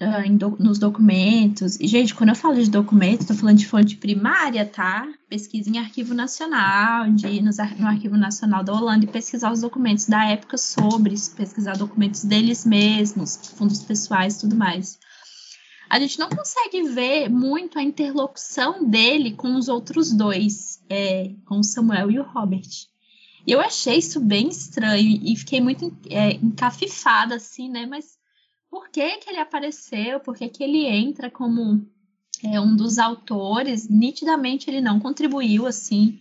uh, 0.00 0.36
do, 0.36 0.56
nos 0.58 0.78
documentos. 0.78 1.78
E, 1.80 1.86
gente, 1.86 2.14
quando 2.14 2.30
eu 2.30 2.36
falo 2.36 2.54
de 2.54 2.70
documento, 2.70 3.22
estou 3.22 3.36
falando 3.36 3.58
de 3.58 3.66
fonte 3.66 3.96
primária, 3.96 4.64
tá? 4.64 5.06
Pesquisa 5.28 5.68
em 5.68 5.78
arquivo 5.78 6.14
nacional, 6.14 7.10
de 7.10 7.26
ir 7.26 7.42
no, 7.42 7.50
no 7.78 7.86
Arquivo 7.86 8.16
Nacional 8.16 8.64
da 8.64 8.72
Holanda 8.72 9.04
e 9.04 9.08
pesquisar 9.08 9.52
os 9.52 9.60
documentos 9.60 10.06
da 10.06 10.24
época 10.24 10.56
sobre 10.56 11.14
pesquisar 11.36 11.76
documentos 11.76 12.24
deles 12.24 12.64
mesmos, 12.64 13.36
fundos 13.56 13.82
pessoais 13.82 14.36
e 14.36 14.40
tudo 14.40 14.56
mais. 14.56 14.98
A 15.90 15.98
gente 15.98 16.20
não 16.20 16.28
consegue 16.28 16.84
ver 16.84 17.28
muito 17.28 17.76
a 17.76 17.82
interlocução 17.82 18.88
dele 18.88 19.32
com 19.32 19.56
os 19.56 19.68
outros 19.68 20.12
dois, 20.12 20.80
é, 20.88 21.32
com 21.44 21.58
o 21.58 21.64
Samuel 21.64 22.12
e 22.12 22.20
o 22.20 22.22
Robert. 22.22 22.68
Eu 23.44 23.60
achei 23.60 23.98
isso 23.98 24.20
bem 24.20 24.48
estranho 24.48 25.20
e 25.20 25.34
fiquei 25.34 25.60
muito 25.60 25.92
é, 26.08 26.34
encafifada, 26.34 27.34
assim, 27.34 27.68
né? 27.68 27.86
Mas 27.86 28.16
por 28.70 28.88
que 28.88 29.18
que 29.18 29.30
ele 29.30 29.40
apareceu? 29.40 30.20
Por 30.20 30.36
que 30.36 30.48
que 30.48 30.62
ele 30.62 30.86
entra 30.86 31.28
como 31.28 31.84
é, 32.44 32.60
um 32.60 32.76
dos 32.76 32.96
autores? 32.96 33.88
Nitidamente 33.88 34.70
ele 34.70 34.80
não 34.80 35.00
contribuiu, 35.00 35.66
assim, 35.66 36.20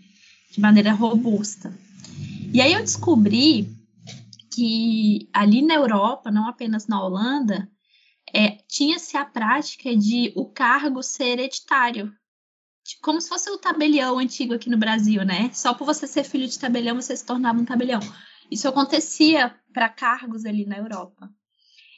de 0.52 0.60
maneira 0.60 0.94
robusta. 0.94 1.72
E 2.52 2.60
aí 2.60 2.74
eu 2.74 2.82
descobri 2.82 3.70
que 4.52 5.30
ali 5.32 5.62
na 5.62 5.76
Europa, 5.76 6.32
não 6.32 6.48
apenas 6.48 6.88
na 6.88 7.00
Holanda, 7.06 7.70
é, 8.34 8.58
tinha-se 8.68 9.18
a 9.18 9.26
prática 9.26 9.96
de 9.96 10.32
o 10.36 10.46
cargo 10.46 11.02
ser 11.02 11.40
hereditário 11.40 12.14
como 13.02 13.22
se 13.22 13.30
fosse 13.30 13.50
o 13.52 13.58
tabelião 13.58 14.18
antigo 14.18 14.54
aqui 14.54 14.70
no 14.70 14.78
Brasil, 14.78 15.24
né? 15.24 15.52
Só 15.54 15.74
por 15.74 15.86
você 15.86 16.08
ser 16.08 16.24
filho 16.24 16.48
de 16.48 16.58
tabelião, 16.58 16.96
você 16.96 17.16
se 17.16 17.26
tornava 17.26 17.60
um 17.60 17.66
tabelião. 17.66 18.00
Isso 18.50 18.68
acontecia 18.68 19.56
para 19.74 19.90
cargos 19.90 20.46
ali 20.46 20.66
na 20.66 20.78
Europa. 20.78 21.30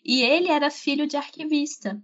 E 0.03 0.21
ele 0.21 0.49
era 0.49 0.69
filho 0.69 1.07
de 1.07 1.15
arquivista 1.15 2.01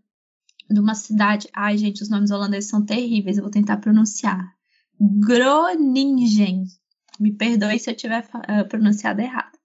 de 0.70 0.80
uma 0.80 0.96
cidade. 0.96 1.50
Ai, 1.54 1.78
gente, 1.78 2.02
os 2.02 2.10
nomes 2.10 2.32
holandeses 2.32 2.70
são 2.70 2.86
terríveis, 2.86 3.38
eu 3.38 3.44
vou 3.44 3.52
tentar 3.52 3.78
pronunciar. 3.78 4.56
Groningen. 5.00 6.64
Me 7.20 7.32
perdoe 7.34 7.80
se 7.80 7.90
eu 7.90 7.96
tiver 7.96 8.24
uh, 8.24 8.68
pronunciado 8.70 9.22
errado. 9.22 9.58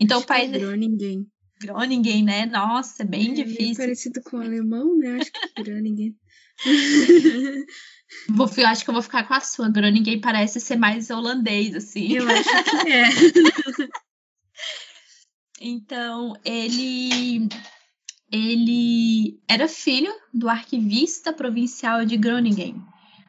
Então, 0.00 0.18
Acho 0.18 0.24
o 0.24 0.28
pai. 0.28 0.44
É 0.46 0.58
Groningen. 0.58 1.26
Groningen, 1.60 2.24
né? 2.24 2.46
Nossa, 2.46 3.02
é 3.02 3.06
bem 3.06 3.30
é, 3.30 3.34
difícil. 3.34 3.82
É 3.82 3.86
parecido 3.86 4.22
com 4.22 4.36
o 4.38 4.42
alemão, 4.42 4.96
né? 4.96 5.18
Acho 5.20 5.32
que 5.32 5.38
é 5.56 5.62
Groningen. 5.62 6.14
Vou, 8.30 8.50
eu 8.56 8.66
acho 8.66 8.84
que 8.84 8.90
eu 8.90 8.94
vou 8.94 9.02
ficar 9.02 9.28
com 9.28 9.34
a 9.34 9.40
sua. 9.40 9.68
Groningen 9.68 10.20
parece 10.20 10.60
ser 10.60 10.76
mais 10.76 11.10
holandês, 11.10 11.74
assim. 11.74 12.14
Eu 12.14 12.26
acho 12.26 12.42
que 12.44 12.88
é. 12.90 13.08
então, 15.60 16.34
ele 16.42 17.48
ele 18.30 19.40
era 19.48 19.68
filho 19.68 20.12
do 20.32 20.48
arquivista 20.48 21.32
provincial 21.32 22.04
de 22.04 22.16
Groningen. 22.16 22.82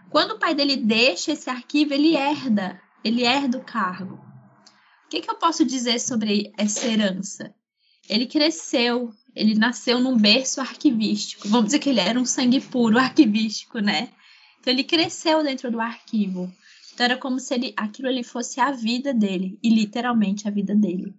Quando 0.10 0.32
o 0.32 0.40
pai 0.40 0.56
dele 0.56 0.76
deixa 0.76 1.32
esse 1.32 1.50
arquivo, 1.50 1.94
ele 1.94 2.16
herda, 2.16 2.82
ele 3.04 3.24
herda 3.24 3.58
o 3.58 3.64
cargo. 3.64 4.16
O 5.06 5.10
que, 5.10 5.22
que 5.22 5.30
eu 5.30 5.36
posso 5.36 5.66
dizer 5.66 6.00
sobre 6.00 6.52
essa 6.58 6.86
herança? 6.86 7.54
Ele 8.10 8.26
cresceu, 8.26 9.14
ele 9.36 9.54
nasceu 9.54 10.00
num 10.00 10.18
berço 10.18 10.60
arquivístico. 10.60 11.48
Vamos 11.48 11.68
dizer 11.68 11.80
que 11.80 11.90
ele 11.90 12.00
era 12.00 12.20
um 12.20 12.26
sangue 12.26 12.60
puro 12.60 12.98
arquivístico, 12.98 13.80
né? 13.80 14.10
Então 14.60 14.74
ele 14.74 14.84
cresceu 14.84 15.44
dentro 15.44 15.72
do 15.72 15.80
arquivo. 15.80 16.52
Então 16.94 17.06
era 17.06 17.18
como 17.18 17.40
se 17.40 17.54
ele, 17.54 17.74
aquilo 17.78 18.10
ali 18.10 18.24
fosse 18.24 18.60
a 18.60 18.72
vida 18.72 19.14
dele, 19.14 19.58
e 19.64 19.70
literalmente 19.70 20.48
a 20.48 20.52
vida 20.52 20.76
dele. 20.76 21.16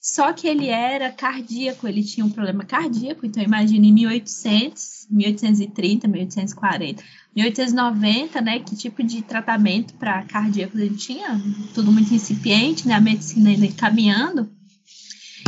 Só 0.00 0.34
que 0.34 0.46
ele 0.46 0.68
era 0.68 1.10
cardíaco, 1.10 1.88
ele 1.88 2.04
tinha 2.04 2.26
um 2.26 2.30
problema 2.30 2.62
cardíaco, 2.62 3.24
então 3.24 3.42
imagine 3.42 3.88
em 3.88 3.92
1800, 3.92 5.08
1830, 5.10 6.06
1840, 6.06 7.02
1890, 7.34 8.40
né, 8.42 8.58
que 8.60 8.76
tipo 8.76 9.02
de 9.02 9.22
tratamento 9.22 9.94
para 9.94 10.22
cardíacos 10.24 10.78
ele 10.78 10.94
tinha? 10.94 11.40
Tudo 11.72 11.90
muito 11.90 12.12
incipiente, 12.12 12.86
né, 12.86 12.94
a 12.94 13.00
medicina 13.00 13.48
ainda 13.48 13.66
caminhando. 13.72 14.50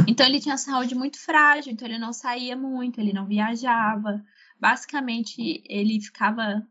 Então 0.06 0.26
ele 0.26 0.40
tinha 0.40 0.56
saúde 0.56 0.94
muito 0.94 1.18
frágil, 1.18 1.72
então 1.72 1.86
ele 1.86 1.98
não 1.98 2.12
saía 2.12 2.56
muito, 2.56 3.00
ele 3.00 3.12
não 3.12 3.26
viajava. 3.26 4.22
Basicamente, 4.58 5.62
ele 5.66 6.00
ficava 6.00 6.66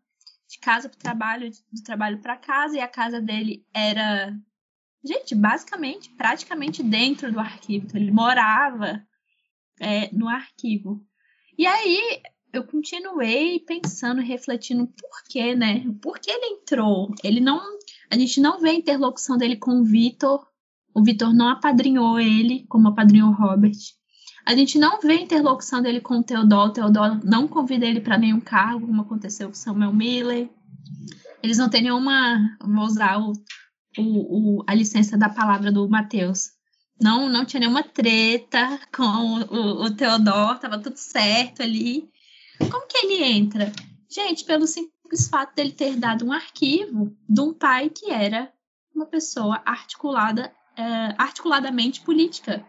de 0.47 0.59
casa 0.59 0.89
para 0.89 0.97
o 0.97 1.01
trabalho, 1.01 1.49
do 1.71 1.83
trabalho 1.83 2.19
para 2.19 2.37
casa, 2.37 2.77
e 2.77 2.79
a 2.79 2.87
casa 2.87 3.21
dele 3.21 3.65
era, 3.73 4.35
gente, 5.03 5.35
basicamente, 5.35 6.09
praticamente 6.11 6.81
dentro 6.81 7.31
do 7.31 7.39
arquivo. 7.39 7.85
Então, 7.85 8.01
ele 8.01 8.11
morava 8.11 9.05
é, 9.79 10.09
no 10.13 10.27
arquivo. 10.27 11.05
E 11.57 11.65
aí 11.65 12.21
eu 12.53 12.63
continuei 12.63 13.59
pensando, 13.59 14.21
refletindo 14.21 14.87
por 14.87 15.23
quê, 15.29 15.55
né? 15.55 15.85
Por 16.01 16.19
que 16.19 16.31
ele 16.31 16.57
entrou? 16.57 17.13
Ele 17.23 17.39
não. 17.39 17.61
A 18.09 18.17
gente 18.17 18.39
não 18.39 18.59
vê 18.59 18.69
a 18.69 18.75
interlocução 18.75 19.37
dele 19.37 19.57
com 19.57 19.79
o 19.79 19.83
Vitor. 19.83 20.47
O 20.95 21.03
Vitor 21.03 21.33
não 21.33 21.49
apadrinhou 21.49 22.17
ele, 22.17 22.65
como 22.69 22.87
apadrinhou 22.87 23.29
o 23.29 23.33
Robert. 23.33 23.75
A 24.45 24.55
gente 24.55 24.79
não 24.79 25.01
vê 25.01 25.15
interlocução 25.15 25.81
dele 25.81 25.99
com 25.99 26.19
o 26.19 26.23
Teodoro. 26.23 26.69
O 26.69 26.73
Teodoro 26.73 27.19
não 27.23 27.49
convida 27.49 27.85
ele 27.85 27.99
para 27.99 28.17
nenhum 28.17 28.39
cargo, 28.39 28.87
como 28.87 29.01
aconteceu 29.01 29.49
com 29.49 29.55
Samuel 29.55 29.91
Miller. 29.91 30.49
Eles 31.43 31.57
não 31.57 31.69
têm 31.69 31.81
nenhuma. 31.81 32.57
Vou 32.61 32.85
usar 32.85 33.19
o, 33.19 33.33
o, 33.97 34.59
o, 34.59 34.63
a 34.65 34.73
licença 34.73 35.17
da 35.17 35.27
palavra 35.27 35.69
do 35.69 35.89
Mateus. 35.89 36.51
Não, 37.01 37.27
não 37.27 37.43
tinha 37.43 37.59
nenhuma 37.59 37.83
treta 37.83 38.79
com 38.95 39.03
o, 39.03 39.41
o, 39.41 39.85
o 39.85 39.91
Teodoro, 39.91 40.59
tava 40.59 40.79
tudo 40.79 40.95
certo 40.95 41.61
ali. 41.61 42.09
Como 42.57 42.87
que 42.87 42.97
ele 42.99 43.21
entra? 43.21 43.69
Gente, 44.09 44.45
pelo 44.45 44.65
simples 44.65 45.27
fato 45.29 45.55
dele 45.55 45.73
ter 45.73 45.97
dado 45.97 46.25
um 46.25 46.31
arquivo 46.31 47.13
de 47.27 47.41
um 47.41 47.53
pai 47.53 47.89
que 47.89 48.09
era 48.09 48.49
uma 48.95 49.05
pessoa 49.05 49.61
articulada, 49.65 50.53
é, 50.77 51.15
articuladamente 51.17 52.01
política. 52.01 52.65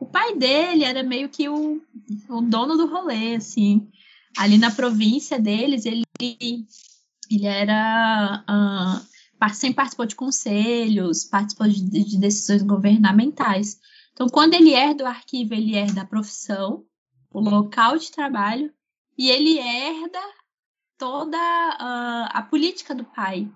O 0.00 0.06
pai 0.06 0.36
dele 0.36 0.84
era 0.84 1.02
meio 1.02 1.28
que 1.28 1.48
o, 1.48 1.80
o 2.28 2.40
dono 2.40 2.76
do 2.76 2.86
rolê, 2.86 3.34
assim. 3.34 3.90
Ali 4.36 4.58
na 4.58 4.70
província 4.70 5.38
deles, 5.38 5.84
ele, 5.84 6.04
ele 6.20 7.46
era 7.46 8.44
uh, 8.48 9.54
sempre 9.54 9.76
participou 9.76 10.06
de 10.06 10.14
conselhos, 10.14 11.24
participou 11.24 11.66
de, 11.68 11.82
de 11.82 12.18
decisões 12.18 12.62
governamentais. 12.62 13.80
Então, 14.12 14.28
quando 14.28 14.54
ele 14.54 14.70
herda 14.70 15.04
o 15.04 15.08
arquivo, 15.08 15.54
ele 15.54 15.76
herda 15.76 16.02
a 16.02 16.06
profissão, 16.06 16.84
o 17.32 17.40
local 17.40 17.96
de 17.96 18.10
trabalho, 18.10 18.72
e 19.16 19.30
ele 19.30 19.58
herda 19.58 20.20
toda 20.96 21.36
uh, 21.36 22.28
a 22.32 22.46
política 22.48 22.94
do 22.94 23.04
pai. 23.04 23.48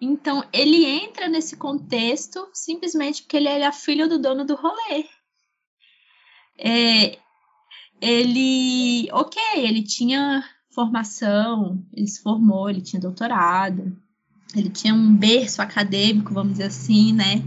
Então, 0.00 0.44
ele 0.52 0.84
entra 0.84 1.28
nesse 1.28 1.56
contexto 1.56 2.48
simplesmente 2.52 3.22
porque 3.22 3.36
ele 3.36 3.48
é 3.48 3.72
filho 3.72 4.08
do 4.08 4.18
dono 4.18 4.44
do 4.44 4.54
rolê. 4.54 5.04
É, 6.56 7.18
ele, 8.00 9.08
ok, 9.12 9.40
ele 9.56 9.82
tinha 9.82 10.44
formação, 10.70 11.84
ele 11.92 12.06
se 12.06 12.22
formou, 12.22 12.70
ele 12.70 12.80
tinha 12.80 13.00
doutorado, 13.00 13.96
ele 14.54 14.70
tinha 14.70 14.94
um 14.94 15.14
berço 15.14 15.60
acadêmico, 15.60 16.32
vamos 16.32 16.52
dizer 16.52 16.64
assim, 16.64 17.12
né? 17.12 17.42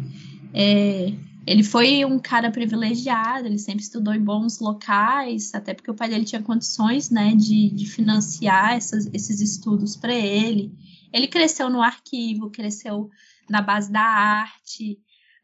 É, 0.54 1.14
ele 1.48 1.64
foi 1.64 2.06
um 2.06 2.20
cara 2.20 2.52
privilegiado, 2.52 3.48
ele 3.48 3.58
sempre 3.58 3.82
estudou 3.82 4.14
em 4.14 4.24
bons 4.24 4.60
locais, 4.60 5.54
até 5.56 5.74
porque 5.74 5.90
o 5.90 5.96
pai 5.96 6.10
dele 6.10 6.26
tinha 6.26 6.42
condições, 6.42 7.10
né, 7.10 7.34
de, 7.36 7.70
de 7.70 7.86
financiar 7.86 8.74
essas, 8.74 9.10
esses 9.14 9.42
estudos 9.42 9.96
para 9.96 10.14
ele. 10.14 10.72
Ele 11.12 11.28
cresceu 11.28 11.70
no 11.70 11.82
arquivo, 11.82 12.52
cresceu 12.52 13.10
na 13.50 13.62
base 13.62 13.92
da 13.92 14.02
arte, 14.02 15.00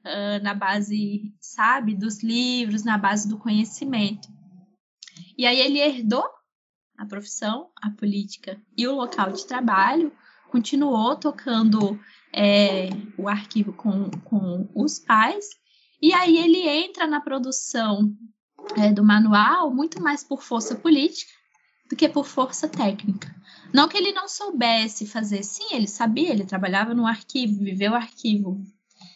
uh, 0.05 0.43
na 0.43 0.53
base, 0.53 1.33
sabe, 1.39 1.95
dos 1.95 2.23
livros, 2.23 2.83
na 2.83 2.97
base 2.97 3.27
do 3.27 3.37
conhecimento. 3.37 4.29
E 5.37 5.45
aí 5.45 5.59
ele 5.59 5.79
herdou 5.79 6.25
a 6.97 7.05
profissão, 7.05 7.69
a 7.81 7.91
política 7.91 8.59
e 8.75 8.87
o 8.87 8.95
local 8.95 9.31
de 9.31 9.45
trabalho, 9.45 10.11
continuou 10.49 11.15
tocando 11.15 11.99
é, 12.33 12.89
o 13.17 13.27
arquivo 13.27 13.73
com, 13.73 14.09
com 14.23 14.67
os 14.73 14.97
pais, 14.97 15.45
e 16.01 16.13
aí 16.13 16.37
ele 16.37 16.67
entra 16.67 17.05
na 17.05 17.19
produção 17.19 18.11
é, 18.75 18.91
do 18.91 19.03
manual 19.03 19.73
muito 19.73 20.01
mais 20.01 20.23
por 20.23 20.41
força 20.41 20.75
política 20.75 21.31
do 21.89 21.95
que 21.95 22.09
por 22.09 22.25
força 22.25 22.67
técnica. 22.67 23.33
Não 23.73 23.87
que 23.87 23.97
ele 23.97 24.11
não 24.11 24.27
soubesse 24.27 25.05
fazer, 25.05 25.43
sim, 25.43 25.67
ele 25.71 25.87
sabia, 25.87 26.31
ele 26.31 26.45
trabalhava 26.45 26.93
no 26.93 27.05
arquivo, 27.05 27.63
viveu 27.63 27.91
o 27.91 27.95
arquivo, 27.95 28.61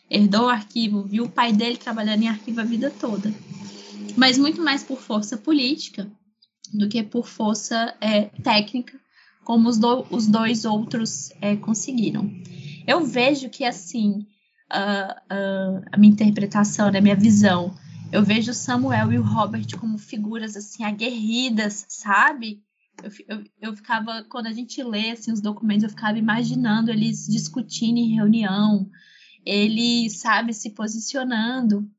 herdou 0.10 0.46
o 0.46 0.50
arquivo, 0.50 1.04
viu 1.04 1.26
o 1.26 1.30
pai 1.30 1.54
dele 1.54 1.78
trabalhando 1.78 2.24
em 2.24 2.30
arquivo 2.30 2.60
a 2.60 2.66
vida 2.66 2.92
toda. 2.92 3.34
Mas 4.18 4.38
muito 4.38 4.62
mais 4.62 4.84
por 4.84 5.00
força 5.00 5.38
política 5.38 6.12
do 6.74 6.88
que 6.88 7.02
por 7.04 7.28
força 7.28 7.96
é, 8.02 8.26
técnica, 8.44 9.00
como 9.44 9.70
os, 9.70 9.78
do, 9.78 10.06
os 10.10 10.28
dois 10.28 10.66
outros 10.66 11.32
é, 11.42 11.56
conseguiram. 11.56 12.30
Eu 12.88 13.06
vejo 13.06 13.50
que, 13.50 13.64
assim, 13.64 14.26
a, 14.70 15.22
a, 15.30 15.82
a 15.94 15.98
minha 15.98 16.14
interpretação, 16.14 16.88
a 16.88 16.92
né, 16.92 17.02
minha 17.02 17.16
visão, 17.16 17.74
eu 18.12 18.24
vejo 18.24 18.52
o 18.52 18.56
Samuel 18.56 19.14
e 19.14 19.18
o 19.18 19.24
Robert 19.24 19.78
como 19.80 19.98
figuras, 19.98 20.58
assim, 20.58 20.84
aguerridas, 20.84 21.86
sabe? 21.88 22.62
Eu, 23.02 23.12
eu, 23.28 23.44
eu, 23.62 23.76
ficava, 23.76 24.24
quando 24.30 24.48
a 24.48 24.54
gente 24.54 24.84
lê 24.84 25.12
assim, 25.12 25.32
os 25.32 25.42
documentos, 25.42 25.84
eu 25.84 25.90
ficava 25.90 26.18
imaginando 26.18 26.92
eles 26.92 27.26
discutindo 27.26 27.98
em 27.98 28.16
reunião, 28.16 28.90
ele, 29.46 30.10
sabe, 30.10 30.54
se 30.54 30.72
posicionando. 30.72 31.90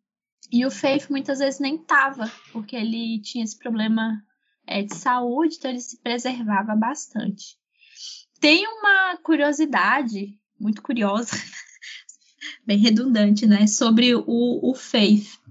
E 0.52 0.66
o 0.66 0.70
Faith 0.70 1.08
muitas 1.08 1.38
vezes 1.38 1.58
nem 1.58 1.78
tava, 1.78 2.30
porque 2.52 2.76
ele 2.76 3.18
tinha 3.20 3.42
esse 3.42 3.58
problema 3.58 4.22
é, 4.66 4.82
de 4.82 4.94
saúde, 4.94 5.56
então 5.56 5.70
ele 5.70 5.80
se 5.80 5.98
preservava 6.00 6.76
bastante. 6.76 7.56
Tem 8.38 8.66
uma 8.66 9.16
curiosidade 9.22 10.38
muito 10.60 10.82
curiosa, 10.82 11.34
bem 12.66 12.78
redundante, 12.78 13.46
né, 13.46 13.66
sobre 13.66 14.14
o, 14.14 14.24
o 14.26 14.74
Faith. 14.74 15.41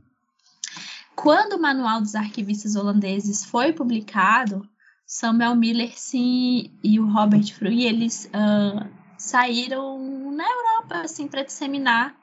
Quando 1.21 1.53
o 1.53 1.61
Manual 1.61 2.01
dos 2.01 2.15
Arquivistas 2.15 2.75
Holandeses 2.75 3.45
foi 3.45 3.71
publicado, 3.71 4.67
Samuel 5.05 5.55
Miller 5.55 5.97
sim, 5.97 6.77
e 6.83 6.99
o 6.99 7.11
Robert 7.11 7.53
Fruy, 7.53 7.83
eles 7.83 8.25
uh, 8.27 8.89
saíram 9.17 10.31
na 10.31 10.43
Europa 10.43 11.01
assim 11.01 11.27
para 11.27 11.43
disseminar 11.43 12.15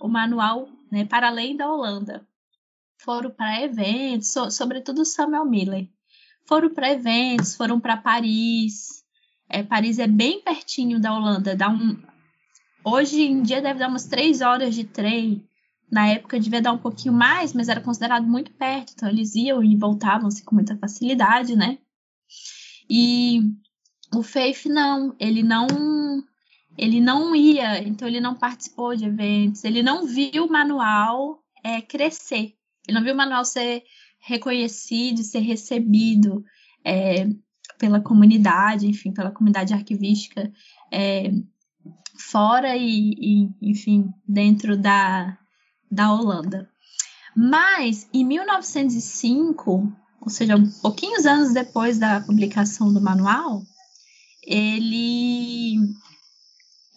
o 0.00 0.08
manual 0.08 0.68
né, 0.90 1.04
para 1.04 1.28
além 1.28 1.56
da 1.56 1.68
Holanda. 1.68 2.26
Foram 2.98 3.30
para 3.30 3.62
eventos, 3.62 4.32
so, 4.32 4.50
sobretudo 4.50 5.04
Samuel 5.04 5.44
Miller 5.44 5.88
foram 6.46 6.72
para 6.72 6.92
eventos, 6.92 7.54
foram 7.54 7.78
para 7.78 7.96
Paris. 7.96 9.04
É, 9.48 9.62
Paris 9.62 9.98
é 9.98 10.06
bem 10.06 10.40
pertinho 10.40 11.00
da 11.00 11.14
Holanda, 11.14 11.54
dá 11.54 11.68
um. 11.68 12.00
Hoje 12.84 13.22
em 13.22 13.42
dia 13.42 13.60
deve 13.60 13.80
dar 13.80 13.88
umas 13.88 14.06
três 14.06 14.40
horas 14.40 14.74
de 14.74 14.84
trem. 14.84 15.46
Na 15.90 16.08
época 16.08 16.40
devia 16.40 16.60
dar 16.60 16.72
um 16.72 16.78
pouquinho 16.78 17.14
mais, 17.14 17.52
mas 17.52 17.68
era 17.68 17.80
considerado 17.80 18.26
muito 18.26 18.50
perto, 18.52 18.92
então 18.94 19.08
eles 19.08 19.34
iam 19.34 19.62
e 19.62 19.76
voltavam 19.76 20.28
assim, 20.28 20.44
com 20.44 20.54
muita 20.54 20.76
facilidade, 20.76 21.54
né? 21.54 21.78
E 22.90 23.40
o 24.14 24.22
Faith 24.22 24.66
não, 24.66 25.14
ele 25.18 25.42
não 25.42 25.66
ele 26.78 27.00
não 27.00 27.34
ia, 27.34 27.82
então 27.82 28.06
ele 28.06 28.20
não 28.20 28.34
participou 28.34 28.94
de 28.94 29.06
eventos, 29.06 29.64
ele 29.64 29.82
não 29.82 30.06
viu 30.06 30.44
o 30.44 30.52
manual 30.52 31.42
é, 31.64 31.80
crescer, 31.80 32.54
ele 32.86 32.96
não 32.98 33.02
viu 33.02 33.14
o 33.14 33.16
manual 33.16 33.44
ser 33.44 33.82
reconhecido 34.18 35.22
ser 35.22 35.38
recebido 35.38 36.44
é, 36.84 37.28
pela 37.78 38.00
comunidade, 38.00 38.86
enfim, 38.86 39.12
pela 39.12 39.30
comunidade 39.30 39.72
arquivística 39.72 40.52
é, 40.92 41.30
fora 42.18 42.76
e, 42.76 43.12
e, 43.18 43.70
enfim, 43.70 44.08
dentro 44.26 44.76
da, 44.76 45.38
da 45.90 46.12
Holanda. 46.12 46.70
Mas, 47.34 48.08
em 48.12 48.24
1905, 48.24 49.92
ou 50.20 50.28
seja, 50.28 50.54
pouquinhos 50.80 51.26
anos 51.26 51.52
depois 51.52 51.98
da 51.98 52.20
publicação 52.20 52.92
do 52.92 53.00
manual, 53.00 53.62
ele 54.42 55.76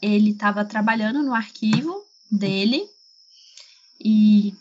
ele 0.02 0.32
estava 0.32 0.64
trabalhando 0.64 1.22
no 1.22 1.34
arquivo 1.34 1.94
dele 2.32 2.88
e 4.00 4.54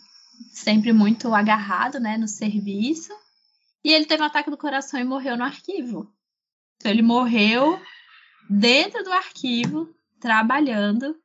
sempre 0.51 0.91
muito 0.91 1.33
agarrado, 1.33 1.99
né, 1.99 2.17
no 2.17 2.27
serviço. 2.27 3.13
E 3.83 3.93
ele 3.93 4.05
teve 4.05 4.21
um 4.21 4.25
ataque 4.25 4.51
do 4.51 4.57
coração 4.57 4.99
e 4.99 5.05
morreu 5.05 5.37
no 5.37 5.45
arquivo. 5.45 6.11
Então 6.75 6.91
ele 6.91 7.01
morreu 7.01 7.79
dentro 8.49 9.01
do 9.03 9.11
arquivo, 9.13 9.89
trabalhando 10.19 11.15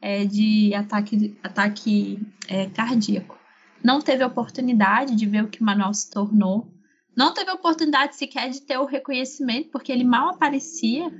é, 0.00 0.24
de 0.24 0.74
ataque, 0.74 1.36
ataque 1.42 2.20
é, 2.48 2.66
cardíaco. 2.66 3.36
Não 3.82 4.00
teve 4.00 4.24
oportunidade 4.24 5.14
de 5.14 5.26
ver 5.26 5.44
o 5.44 5.48
que 5.48 5.60
o 5.60 5.64
manual 5.64 5.94
se 5.94 6.10
tornou. 6.10 6.72
Não 7.16 7.32
teve 7.32 7.50
oportunidade 7.50 8.16
sequer 8.16 8.50
de 8.50 8.62
ter 8.62 8.78
o 8.78 8.84
reconhecimento, 8.84 9.70
porque 9.70 9.90
ele 9.90 10.04
mal 10.04 10.30
aparecia, 10.30 11.10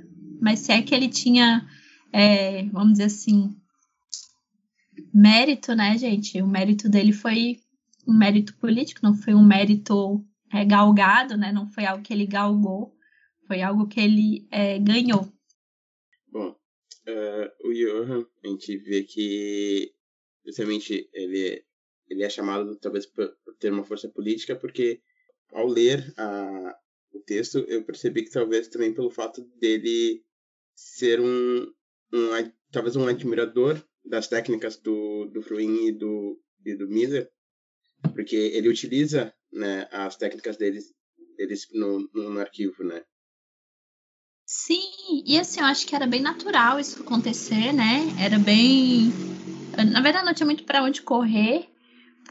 mas 0.41 0.59
se 0.59 0.71
é 0.71 0.81
que 0.81 0.95
ele 0.95 1.09
tinha, 1.09 1.67
é, 2.11 2.63
vamos 2.65 2.93
dizer 2.93 3.05
assim, 3.05 3.55
mérito, 5.13 5.75
né, 5.75 5.97
gente? 5.97 6.41
O 6.41 6.47
mérito 6.47 6.89
dele 6.89 7.11
foi 7.11 7.59
um 8.07 8.17
mérito 8.17 8.55
político, 8.57 9.01
não 9.03 9.13
foi 9.13 9.33
um 9.33 9.43
mérito 9.43 10.23
é, 10.51 10.65
galgado, 10.65 11.37
né? 11.37 11.51
Não 11.51 11.67
foi 11.67 11.85
algo 11.85 12.03
que 12.03 12.13
ele 12.13 12.25
galgou, 12.25 12.93
foi 13.47 13.61
algo 13.61 13.87
que 13.87 13.99
ele 13.99 14.47
é, 14.51 14.79
ganhou. 14.79 15.31
Bom, 16.31 16.55
uh, 17.09 17.67
o 17.67 17.73
Johan, 17.73 18.25
a 18.43 18.47
gente 18.47 18.77
vê 18.77 19.03
que 19.03 19.93
justamente 20.45 21.09
ele, 21.13 21.63
ele 22.07 22.23
é 22.23 22.29
chamado 22.29 22.75
talvez 22.77 23.05
por, 23.05 23.35
ter 23.59 23.71
uma 23.71 23.83
força 23.83 24.07
política, 24.09 24.55
porque 24.55 25.01
ao 25.51 25.67
ler 25.67 26.13
a, 26.17 26.77
o 27.11 27.19
texto 27.19 27.59
eu 27.67 27.83
percebi 27.83 28.23
que 28.23 28.31
talvez 28.31 28.67
também 28.67 28.93
pelo 28.93 29.09
fato 29.09 29.41
dele 29.59 30.23
ser 30.75 31.19
um, 31.19 31.73
um 32.13 32.51
talvez 32.71 32.95
um 32.95 33.07
admirador 33.07 33.83
das 34.05 34.27
técnicas 34.27 34.77
do, 34.77 35.25
do 35.25 35.41
Fruin 35.41 35.87
e 35.87 35.91
do, 35.91 36.41
e 36.65 36.75
do 36.75 36.87
Miller, 36.87 37.29
porque 38.13 38.35
ele 38.35 38.69
utiliza 38.69 39.33
né, 39.51 39.87
as 39.91 40.15
técnicas 40.15 40.57
deles, 40.57 40.93
deles 41.37 41.67
no, 41.73 42.09
no 42.13 42.39
arquivo, 42.39 42.83
né? 42.83 43.03
Sim, 44.51 44.81
e 45.27 45.39
assim, 45.39 45.59
eu 45.59 45.67
acho 45.67 45.85
que 45.85 45.95
era 45.95 46.07
bem 46.07 46.23
natural 46.23 46.79
isso 46.79 47.03
acontecer, 47.03 47.71
né? 47.71 48.11
Era 48.17 48.39
bem. 48.39 49.13
Na 49.91 50.01
verdade, 50.01 50.25
não 50.25 50.33
tinha 50.33 50.47
muito 50.47 50.63
para 50.63 50.81
onde 50.81 51.03
correr, 51.03 51.69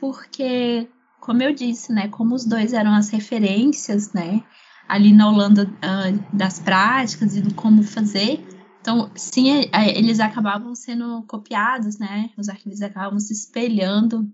porque, 0.00 0.88
como 1.20 1.44
eu 1.44 1.54
disse, 1.54 1.92
né? 1.92 2.08
Como 2.08 2.34
os 2.34 2.44
dois 2.44 2.72
eram 2.72 2.92
as 2.92 3.10
referências, 3.10 4.12
né? 4.12 4.42
Ali 4.88 5.12
na 5.12 5.30
Holanda 5.30 5.62
uh, 5.62 6.36
das 6.36 6.58
práticas 6.58 7.36
e 7.36 7.40
do 7.40 7.54
como 7.54 7.84
fazer, 7.84 8.44
então, 8.80 9.12
sim, 9.14 9.52
é, 9.52 9.70
é, 9.72 9.96
eles 9.96 10.18
acabavam 10.18 10.74
sendo 10.74 11.22
copiados, 11.22 12.00
né? 12.00 12.30
Os 12.36 12.48
arquivos 12.48 12.82
acabavam 12.82 13.20
se 13.20 13.32
espelhando, 13.32 14.28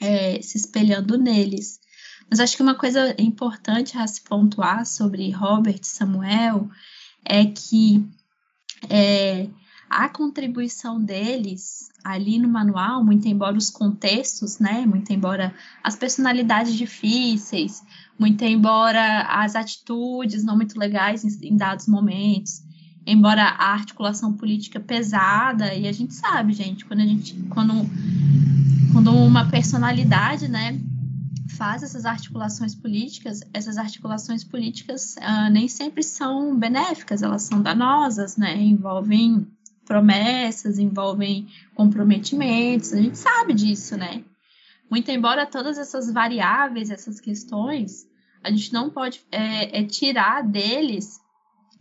é, 0.00 0.42
se 0.42 0.58
espelhando 0.58 1.16
neles. 1.16 1.78
Mas 2.28 2.40
acho 2.40 2.56
que 2.56 2.62
uma 2.64 2.74
coisa 2.74 3.14
importante 3.16 3.96
a 3.96 4.06
se 4.08 4.22
pontuar 4.22 4.84
sobre 4.86 5.30
Robert 5.30 5.84
Samuel 5.84 6.68
é 7.24 7.44
que 7.46 8.04
é, 8.88 9.48
a 9.88 10.08
contribuição 10.08 11.00
deles 11.00 11.90
ali 12.04 12.38
no 12.38 12.48
manual, 12.48 13.04
muito 13.04 13.28
embora 13.28 13.56
os 13.56 13.70
contextos, 13.70 14.58
né, 14.58 14.84
muito 14.86 15.12
embora 15.12 15.54
as 15.84 15.94
personalidades 15.94 16.74
difíceis, 16.74 17.82
muito 18.18 18.42
embora 18.42 19.22
as 19.22 19.54
atitudes 19.54 20.42
não 20.42 20.56
muito 20.56 20.78
legais 20.78 21.24
em, 21.24 21.48
em 21.48 21.56
dados 21.56 21.86
momentos, 21.86 22.62
embora 23.06 23.42
a 23.42 23.72
articulação 23.72 24.32
política 24.32 24.80
pesada, 24.80 25.74
e 25.74 25.86
a 25.86 25.92
gente 25.92 26.14
sabe, 26.14 26.52
gente, 26.52 26.84
quando 26.84 27.00
a 27.00 27.06
gente 27.06 27.34
quando 27.50 27.72
quando 28.92 29.14
uma 29.14 29.48
personalidade, 29.48 30.48
né, 30.48 30.78
faz 31.62 31.84
essas 31.84 32.04
articulações 32.04 32.74
políticas, 32.74 33.40
essas 33.54 33.78
articulações 33.78 34.42
políticas 34.42 35.14
uh, 35.18 35.48
nem 35.48 35.68
sempre 35.68 36.02
são 36.02 36.58
benéficas, 36.58 37.22
elas 37.22 37.42
são 37.42 37.62
danosas, 37.62 38.36
né, 38.36 38.60
envolvem 38.60 39.46
promessas, 39.86 40.80
envolvem 40.80 41.46
comprometimentos, 41.72 42.92
a 42.92 43.00
gente 43.00 43.16
sabe 43.16 43.54
disso, 43.54 43.96
né? 43.96 44.24
Muito 44.90 45.08
embora 45.12 45.46
todas 45.46 45.78
essas 45.78 46.12
variáveis, 46.12 46.90
essas 46.90 47.20
questões, 47.20 48.08
a 48.42 48.50
gente 48.50 48.72
não 48.72 48.90
pode 48.90 49.20
é, 49.30 49.82
é 49.82 49.84
tirar 49.84 50.42
deles 50.42 51.20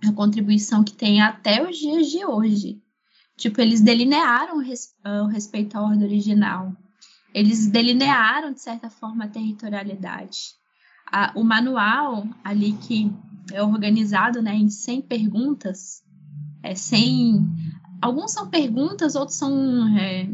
a 0.07 0.13
contribuição 0.13 0.84
que 0.84 0.93
tem 0.93 1.23
até 1.23 1.67
os 1.67 1.75
dias 1.75 2.05
de 2.05 2.23
hoje. 2.23 2.79
Tipo, 3.36 3.59
eles 3.59 3.82
delinearam 3.82 4.57
o, 4.57 5.23
o 5.23 5.27
respeito 5.27 5.75
à 5.75 5.82
ordem 5.82 6.05
original. 6.05 6.71
Eles 7.34 7.67
delinearam, 7.67 8.53
de 8.53 8.61
certa 8.61 8.89
forma, 8.89 9.25
a 9.25 9.29
territorialidade. 9.29 10.55
A, 11.11 11.32
o 11.36 11.43
manual 11.43 12.27
ali 12.43 12.73
que 12.73 13.11
é 13.51 13.61
organizado 13.61 14.41
né, 14.41 14.55
em 14.55 14.69
100 14.69 15.01
perguntas, 15.01 16.03
é, 16.63 16.75
100 16.75 17.71
Alguns 18.01 18.32
são 18.32 18.49
perguntas, 18.49 19.15
outros 19.15 19.38
são 19.38 19.95
é, 19.95 20.27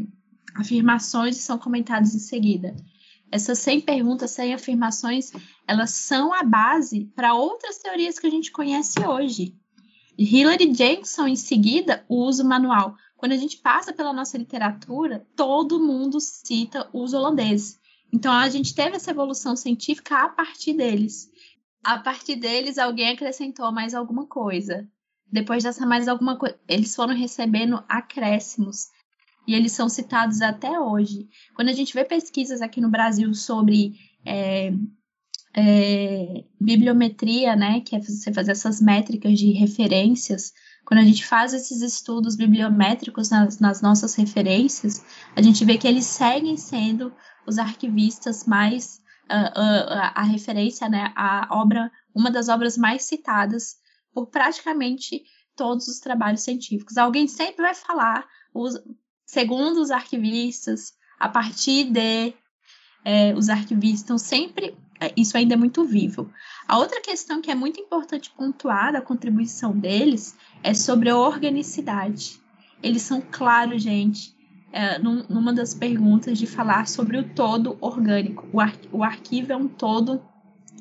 afirmações 0.54 1.36
e 1.36 1.42
são 1.42 1.58
comentados 1.58 2.14
em 2.14 2.18
seguida. 2.18 2.74
Essas 3.30 3.58
100 3.58 3.82
perguntas, 3.82 4.30
100 4.30 4.54
afirmações, 4.54 5.32
elas 5.66 5.90
são 5.90 6.32
a 6.32 6.42
base 6.42 7.12
para 7.14 7.34
outras 7.34 7.76
teorias 7.76 8.18
que 8.18 8.26
a 8.26 8.30
gente 8.30 8.50
conhece 8.50 8.98
hoje. 9.06 9.54
Hilary 10.16 10.72
Jackson, 10.72 11.28
em 11.28 11.36
seguida, 11.36 12.02
usa 12.08 12.42
o 12.42 12.48
manual. 12.48 12.96
Quando 13.18 13.32
a 13.32 13.36
gente 13.36 13.58
passa 13.58 13.92
pela 13.92 14.12
nossa 14.12 14.38
literatura, 14.38 15.26
todo 15.34 15.84
mundo 15.84 16.20
cita 16.20 16.88
os 16.92 17.12
holandeses. 17.12 17.78
Então, 18.12 18.32
a 18.32 18.48
gente 18.48 18.72
teve 18.72 18.94
essa 18.94 19.10
evolução 19.10 19.56
científica 19.56 20.24
a 20.24 20.28
partir 20.28 20.72
deles. 20.72 21.28
A 21.82 21.98
partir 21.98 22.36
deles, 22.36 22.78
alguém 22.78 23.10
acrescentou 23.10 23.72
mais 23.72 23.92
alguma 23.92 24.24
coisa. 24.26 24.88
Depois 25.30 25.64
dessa 25.64 25.84
mais 25.84 26.06
alguma 26.06 26.38
coisa, 26.38 26.56
eles 26.68 26.94
foram 26.94 27.12
recebendo 27.12 27.82
acréscimos 27.88 28.86
e 29.48 29.54
eles 29.54 29.72
são 29.72 29.88
citados 29.88 30.40
até 30.40 30.78
hoje. 30.78 31.28
Quando 31.56 31.70
a 31.70 31.72
gente 31.72 31.92
vê 31.92 32.04
pesquisas 32.04 32.62
aqui 32.62 32.80
no 32.80 32.88
Brasil 32.88 33.34
sobre 33.34 33.94
é, 34.24 34.72
é, 35.56 36.44
bibliometria, 36.60 37.56
né, 37.56 37.80
que 37.80 37.96
é 37.96 38.00
você 38.00 38.32
fazer 38.32 38.52
essas 38.52 38.80
métricas 38.80 39.36
de 39.36 39.50
referências, 39.50 40.52
quando 40.88 41.00
a 41.00 41.04
gente 41.04 41.26
faz 41.26 41.52
esses 41.52 41.82
estudos 41.82 42.34
bibliométricos 42.34 43.28
nas, 43.28 43.60
nas 43.60 43.82
nossas 43.82 44.14
referências, 44.14 45.04
a 45.36 45.42
gente 45.42 45.62
vê 45.62 45.76
que 45.76 45.86
eles 45.86 46.06
seguem 46.06 46.56
sendo 46.56 47.12
os 47.46 47.58
arquivistas 47.58 48.46
mais 48.46 48.98
uh, 49.30 49.60
uh, 49.60 50.12
a 50.14 50.22
referência, 50.22 50.88
né, 50.88 51.12
a 51.14 51.46
obra, 51.50 51.92
uma 52.14 52.30
das 52.30 52.48
obras 52.48 52.78
mais 52.78 53.02
citadas 53.02 53.76
por 54.14 54.28
praticamente 54.28 55.24
todos 55.54 55.88
os 55.88 55.98
trabalhos 56.00 56.40
científicos. 56.40 56.96
Alguém 56.96 57.28
sempre 57.28 57.60
vai 57.60 57.74
falar, 57.74 58.26
os, 58.54 58.82
segundo 59.26 59.82
os 59.82 59.90
arquivistas, 59.90 60.94
a 61.20 61.28
partir 61.28 61.90
de 61.90 62.32
é, 63.04 63.34
os 63.34 63.50
arquivistas, 63.50 64.04
então 64.04 64.16
sempre 64.16 64.74
isso 65.16 65.36
ainda 65.36 65.54
é 65.54 65.56
muito 65.56 65.84
vivo. 65.84 66.30
A 66.66 66.78
outra 66.78 67.00
questão 67.00 67.40
que 67.40 67.50
é 67.50 67.54
muito 67.54 67.80
importante 67.80 68.30
pontuar 68.30 68.92
da 68.92 69.00
contribuição 69.00 69.72
deles 69.72 70.36
é 70.62 70.74
sobre 70.74 71.08
a 71.10 71.16
organicidade. 71.16 72.40
Eles 72.82 73.02
são 73.02 73.20
claros, 73.20 73.82
gente, 73.82 74.34
é, 74.72 74.98
num, 74.98 75.24
numa 75.28 75.52
das 75.52 75.74
perguntas 75.74 76.38
de 76.38 76.46
falar 76.46 76.86
sobre 76.88 77.16
o 77.18 77.28
todo 77.34 77.76
orgânico. 77.80 78.48
O, 78.52 78.60
ar, 78.60 78.74
o 78.92 79.02
arquivo 79.02 79.52
é 79.52 79.56
um 79.56 79.68
todo 79.68 80.22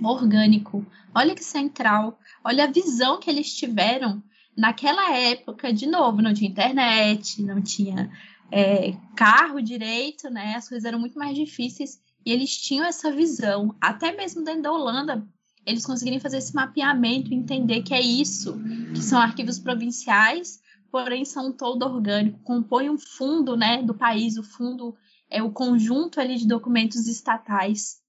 orgânico. 0.02 0.86
Olha 1.14 1.36
que 1.36 1.44
central. 1.44 2.20
Olha 2.44 2.66
a 2.66 2.72
visão 2.72 3.20
que 3.20 3.30
eles 3.30 3.54
tiveram 3.56 4.22
naquela 4.56 5.16
época. 5.16 5.72
De 5.72 5.88
novo, 5.88 6.22
não 6.22 6.34
tinha 6.34 6.50
internet, 6.50 7.42
não 7.42 7.62
tinha 7.62 8.12
é, 8.52 8.96
carro 9.16 9.62
direito, 9.62 10.30
né? 10.30 10.56
As 10.56 10.68
coisas 10.68 10.86
eram 10.86 11.00
muito 11.00 11.18
mais 11.18 11.36
difíceis 11.36 12.00
e 12.28 12.32
eles 12.32 12.58
tinham 12.58 12.86
essa 12.86 13.12
visão. 13.12 13.74
Até 13.80 14.12
mesmo 14.12 14.44
dentro 14.44 14.64
da 14.64 14.72
Holanda, 14.72 15.26
eles 15.66 15.86
conseguirem 15.86 16.20
fazer 16.20 16.38
esse 16.38 16.54
mapeamento, 16.54 17.34
entender 17.34 17.82
que 17.84 17.94
é 17.94 18.02
isso, 18.02 18.60
que 18.94 19.02
são 19.02 19.20
arquivos 19.20 19.58
provinciais, 19.58 20.60
porém 20.92 21.24
são 21.24 21.52
todo 21.52 21.84
orgânico, 21.84 22.40
compõem 22.44 22.90
um 22.90 22.98
fundo, 22.98 23.56
né, 23.56 23.82
do 23.82 23.94
país, 23.94 24.38
o 24.38 24.44
fundo 24.44 24.96
é 25.30 25.42
o 25.42 25.52
conjunto 25.52 26.20
ali 26.20 26.38
de 26.38 26.48
documentos 26.48 27.08
estatais 27.08 28.02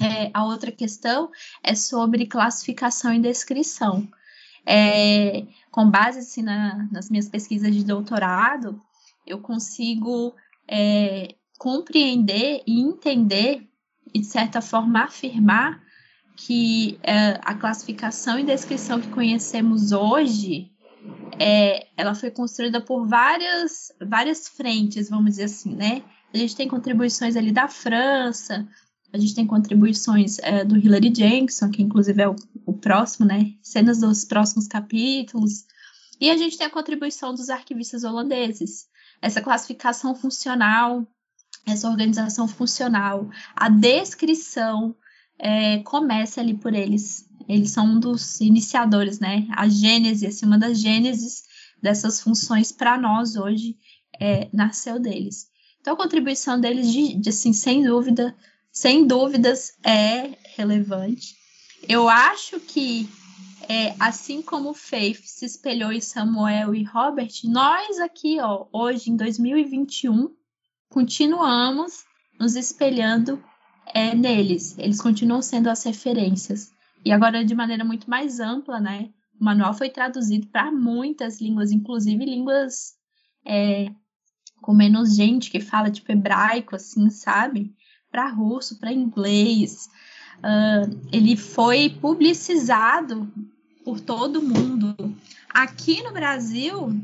é, 0.00 0.30
a 0.34 0.44
outra 0.44 0.72
questão 0.72 1.30
é 1.62 1.74
sobre 1.74 2.26
classificação 2.26 3.12
e 3.12 3.20
descrição. 3.20 4.08
É, 4.66 5.46
com 5.70 5.90
base 5.90 6.20
assim, 6.20 6.42
na, 6.42 6.88
nas 6.90 7.10
minhas 7.10 7.28
pesquisas 7.28 7.74
de 7.74 7.84
doutorado, 7.84 8.80
eu 9.26 9.40
consigo 9.40 10.34
é, 10.66 11.34
compreender 11.58 12.62
e 12.66 12.80
entender 12.80 13.66
e, 14.12 14.20
de 14.20 14.26
certa 14.26 14.60
forma, 14.60 15.04
afirmar 15.04 15.82
que 16.36 16.98
é, 17.02 17.40
a 17.42 17.54
classificação 17.54 18.38
e 18.38 18.44
descrição 18.44 19.00
que 19.00 19.08
conhecemos 19.08 19.92
hoje 19.92 20.74
é, 21.38 21.88
ela 21.96 22.14
foi 22.14 22.30
construída 22.30 22.80
por 22.80 23.06
várias, 23.06 23.92
várias 24.00 24.48
frentes, 24.48 25.10
vamos 25.10 25.32
dizer 25.32 25.44
assim, 25.44 25.74
né? 25.74 26.02
A 26.32 26.36
gente 26.36 26.56
tem 26.56 26.68
contribuições 26.68 27.36
ali 27.36 27.52
da 27.52 27.68
França, 27.68 28.66
a 29.12 29.18
gente 29.18 29.34
tem 29.34 29.46
contribuições 29.46 30.38
é, 30.40 30.64
do 30.64 30.76
Hilary 30.76 31.10
Jackson, 31.10 31.70
que 31.70 31.82
inclusive 31.82 32.20
é 32.20 32.28
o, 32.28 32.34
o, 32.66 32.72
próximo, 32.72 33.26
né? 33.26 33.52
Cenas 33.62 34.00
dos 34.00 34.24
próximos 34.24 34.66
capítulos. 34.66 35.64
E 36.20 36.30
a 36.30 36.36
gente 36.36 36.56
tem 36.56 36.66
a 36.66 36.70
contribuição 36.70 37.34
dos 37.34 37.50
arquivistas 37.50 38.02
holandeses. 38.02 38.86
Essa 39.20 39.40
classificação 39.40 40.14
funcional, 40.14 41.06
essa 41.66 41.88
organização 41.88 42.46
funcional, 42.46 43.28
a 43.54 43.68
descrição 43.68 44.94
é, 45.38 45.78
começa 45.78 46.40
ali 46.40 46.54
por 46.54 46.74
eles. 46.74 47.28
Eles 47.48 47.70
são 47.70 47.86
um 47.86 48.00
dos 48.00 48.40
iniciadores, 48.40 49.18
né? 49.18 49.46
A 49.50 49.68
gênese, 49.68 50.26
assim, 50.26 50.46
uma 50.46 50.58
das 50.58 50.78
gêneses 50.78 51.44
dessas 51.82 52.20
funções 52.20 52.72
para 52.72 52.98
nós 52.98 53.36
hoje 53.36 53.76
é, 54.20 54.48
nasceu 54.52 54.98
deles. 54.98 55.48
Então, 55.80 55.94
a 55.94 55.96
contribuição 55.96 56.58
deles, 56.58 56.90
de, 56.90 57.14
de, 57.14 57.28
assim, 57.28 57.52
sem 57.52 57.82
dúvida, 57.82 58.34
sem 58.72 59.06
dúvidas 59.06 59.74
é 59.84 60.36
relevante. 60.56 61.36
Eu 61.86 62.08
acho 62.08 62.58
que, 62.60 63.06
é, 63.68 63.94
assim 64.00 64.40
como 64.40 64.72
Faith 64.72 65.20
se 65.24 65.44
espelhou 65.44 65.92
em 65.92 66.00
Samuel 66.00 66.74
e 66.74 66.82
Robert, 66.84 67.32
nós 67.44 67.98
aqui, 67.98 68.38
ó, 68.40 68.66
hoje 68.72 69.10
em 69.10 69.16
2021, 69.16 70.34
continuamos 70.94 72.04
nos 72.38 72.54
espelhando 72.54 73.42
é, 73.92 74.14
neles. 74.14 74.78
Eles 74.78 75.00
continuam 75.00 75.42
sendo 75.42 75.68
as 75.68 75.82
referências. 75.82 76.70
E 77.04 77.10
agora, 77.10 77.44
de 77.44 77.52
maneira 77.52 77.84
muito 77.84 78.08
mais 78.08 78.38
ampla, 78.38 78.78
né? 78.78 79.10
O 79.40 79.44
manual 79.44 79.74
foi 79.74 79.90
traduzido 79.90 80.46
para 80.46 80.70
muitas 80.70 81.40
línguas, 81.40 81.72
inclusive 81.72 82.24
línguas 82.24 82.94
é, 83.44 83.90
com 84.62 84.72
menos 84.72 85.16
gente 85.16 85.50
que 85.50 85.58
fala, 85.58 85.90
tipo 85.90 86.12
hebraico, 86.12 86.76
assim, 86.76 87.10
sabe? 87.10 87.74
para 88.14 88.28
russo, 88.28 88.78
para 88.78 88.92
inglês. 88.92 89.90
Uh, 90.38 91.00
ele 91.12 91.36
foi 91.36 91.90
publicizado 91.90 93.28
por 93.84 93.98
todo 93.98 94.40
mundo. 94.40 94.94
Aqui 95.52 96.00
no 96.04 96.12
Brasil, 96.12 96.96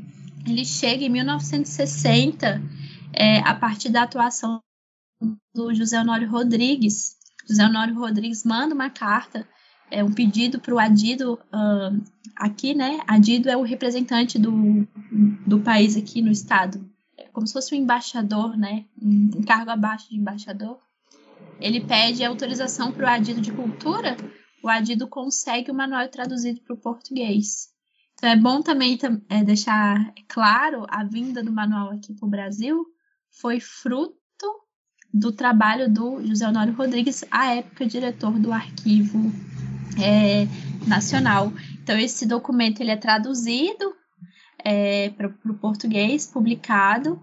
ele 0.47 0.63
chega 0.63 1.03
em 1.03 1.09
1960, 1.09 2.61
é, 3.13 3.39
a 3.39 3.53
partir 3.55 3.89
da 3.89 4.03
atuação 4.03 4.61
do 5.53 5.73
José 5.73 5.99
Honório 5.99 6.29
Rodrigues. 6.29 7.17
José 7.47 7.65
Honório 7.65 7.95
Rodrigues 7.95 8.43
manda 8.43 8.73
uma 8.73 8.89
carta, 8.89 9.47
é, 9.89 10.03
um 10.03 10.11
pedido 10.11 10.59
para 10.59 10.73
o 10.73 10.79
Adido, 10.79 11.33
uh, 11.33 12.03
aqui, 12.35 12.73
né? 12.73 12.99
Adido 13.07 13.49
é 13.49 13.57
o 13.57 13.63
representante 13.63 14.39
do, 14.39 14.87
do 15.45 15.59
país 15.59 15.97
aqui 15.97 16.21
no 16.21 16.31
estado, 16.31 16.89
é 17.17 17.27
como 17.29 17.45
se 17.45 17.53
fosse 17.53 17.75
um 17.75 17.77
embaixador, 17.77 18.57
né? 18.57 18.85
Um 19.01 19.43
cargo 19.43 19.71
abaixo 19.71 20.09
de 20.09 20.17
embaixador 20.17 20.79
ele 21.61 21.79
pede 21.79 22.23
autorização 22.23 22.91
para 22.91 23.05
o 23.05 23.09
Adido 23.09 23.39
de 23.39 23.51
Cultura, 23.51 24.17
o 24.63 24.67
Adido 24.67 25.07
consegue 25.07 25.71
o 25.71 25.75
manual 25.75 26.07
traduzido 26.09 26.59
para 26.61 26.73
o 26.73 26.79
português. 26.79 27.69
Então 28.13 28.29
é 28.29 28.35
bom 28.35 28.61
também 28.61 28.97
é, 29.29 29.43
deixar 29.43 30.13
claro 30.27 30.85
a 30.89 31.03
vinda 31.03 31.43
do 31.43 31.51
manual 31.51 31.91
aqui 31.91 32.13
para 32.13 32.27
o 32.27 32.29
Brasil 32.29 32.85
foi 33.39 33.59
fruto 33.59 34.11
do 35.13 35.31
trabalho 35.31 35.91
do 35.91 36.25
José 36.25 36.47
Honório 36.47 36.73
Rodrigues, 36.73 37.25
à 37.29 37.55
época 37.55 37.85
diretor 37.85 38.37
do 38.39 38.51
Arquivo 38.51 39.31
é, 40.01 40.47
Nacional. 40.87 41.51
Então 41.83 41.97
esse 41.97 42.25
documento 42.25 42.81
ele 42.81 42.91
é 42.91 42.97
traduzido 42.97 43.93
é, 44.63 45.09
para 45.09 45.27
o 45.27 45.53
português, 45.55 46.27
publicado, 46.27 47.21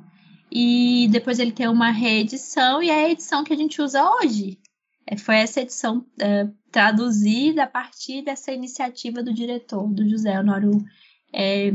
e 0.50 1.08
depois 1.10 1.38
ele 1.38 1.52
tem 1.52 1.68
uma 1.68 1.90
reedição, 1.90 2.82
e 2.82 2.90
é 2.90 3.04
a 3.06 3.10
edição 3.10 3.44
que 3.44 3.52
a 3.52 3.56
gente 3.56 3.80
usa 3.80 4.02
hoje. 4.16 4.58
É, 5.06 5.16
foi 5.16 5.36
essa 5.36 5.60
edição 5.60 6.04
é, 6.20 6.48
traduzida 6.70 7.64
a 7.64 7.66
partir 7.66 8.22
dessa 8.22 8.52
iniciativa 8.52 9.22
do 9.22 9.32
diretor, 9.32 9.88
do 9.88 10.08
José 10.08 10.38
Honório, 10.38 10.84
é, 11.32 11.72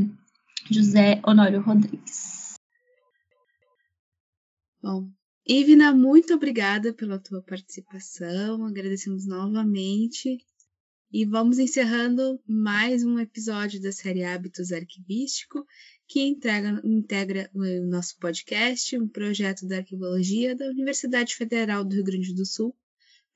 José 0.70 1.20
Honório 1.24 1.60
Rodrigues. 1.60 2.43
Bom, 4.84 5.10
Ivna, 5.48 5.94
muito 5.94 6.34
obrigada 6.34 6.92
pela 6.92 7.18
tua 7.18 7.40
participação, 7.40 8.66
agradecemos 8.66 9.24
novamente. 9.24 10.36
E 11.10 11.24
vamos 11.24 11.58
encerrando 11.58 12.38
mais 12.46 13.02
um 13.02 13.18
episódio 13.18 13.80
da 13.80 13.90
série 13.90 14.24
Hábitos 14.24 14.72
Arquivístico, 14.72 15.66
que 16.06 16.20
entrega, 16.20 16.82
integra 16.84 17.50
o 17.54 17.64
nosso 17.86 18.18
podcast, 18.18 18.98
um 18.98 19.08
projeto 19.08 19.66
da 19.66 19.78
arquivologia 19.78 20.54
da 20.54 20.66
Universidade 20.66 21.34
Federal 21.34 21.82
do 21.82 21.94
Rio 21.94 22.04
Grande 22.04 22.34
do 22.34 22.44
Sul, 22.44 22.76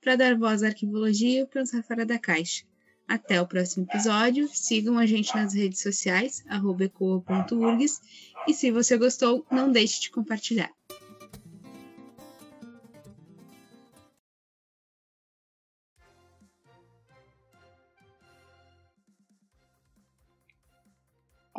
para 0.02 0.16
dar 0.16 0.36
voz 0.36 0.62
à 0.62 0.66
arquivologia 0.66 1.40
e 1.40 1.46
pensar 1.46 1.82
fora 1.82 2.04
da 2.04 2.18
caixa. 2.18 2.66
Até 3.08 3.40
o 3.40 3.46
próximo 3.46 3.86
episódio. 3.86 4.50
Sigam 4.52 4.98
a 4.98 5.06
gente 5.06 5.34
nas 5.34 5.54
redes 5.54 5.80
sociais, 5.80 6.44
ecoa.urgs. 6.46 8.02
E 8.46 8.52
se 8.52 8.70
você 8.70 8.98
gostou, 8.98 9.46
não 9.50 9.72
deixe 9.72 10.02
de 10.02 10.10
compartilhar. 10.10 10.70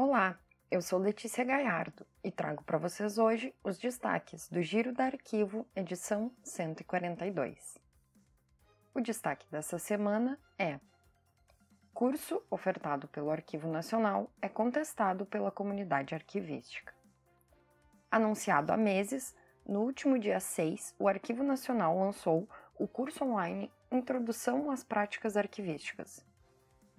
Olá, 0.02 0.40
eu 0.72 0.82
sou 0.82 0.98
Letícia 0.98 1.44
Gaiardo 1.44 2.08
e 2.24 2.32
trago 2.32 2.64
para 2.64 2.78
vocês 2.78 3.18
hoje 3.18 3.54
os 3.62 3.78
destaques 3.78 4.48
do 4.48 4.62
Giro 4.62 4.94
da 4.94 5.04
Arquivo, 5.04 5.68
edição 5.76 6.32
142. 6.42 7.78
O 8.96 9.02
destaque 9.02 9.46
dessa 9.52 9.78
semana 9.78 10.40
é: 10.58 10.80
Curso 11.94 12.42
ofertado 12.50 13.10
pelo 13.10 13.30
Arquivo 13.30 13.68
Nacional 13.68 14.32
é 14.42 14.48
contestado 14.48 15.26
pela 15.26 15.52
comunidade 15.52 16.16
arquivística. 16.16 16.94
Anunciado 18.10 18.72
há 18.72 18.78
meses, 18.78 19.36
no 19.68 19.82
último 19.82 20.18
dia 20.18 20.40
6, 20.40 20.96
o 20.98 21.10
Arquivo 21.10 21.44
Nacional 21.44 22.00
lançou 22.00 22.48
o 22.78 22.88
curso 22.88 23.26
online 23.26 23.70
Introdução 23.92 24.72
às 24.72 24.82
Práticas 24.82 25.36
Arquivísticas, 25.36 26.26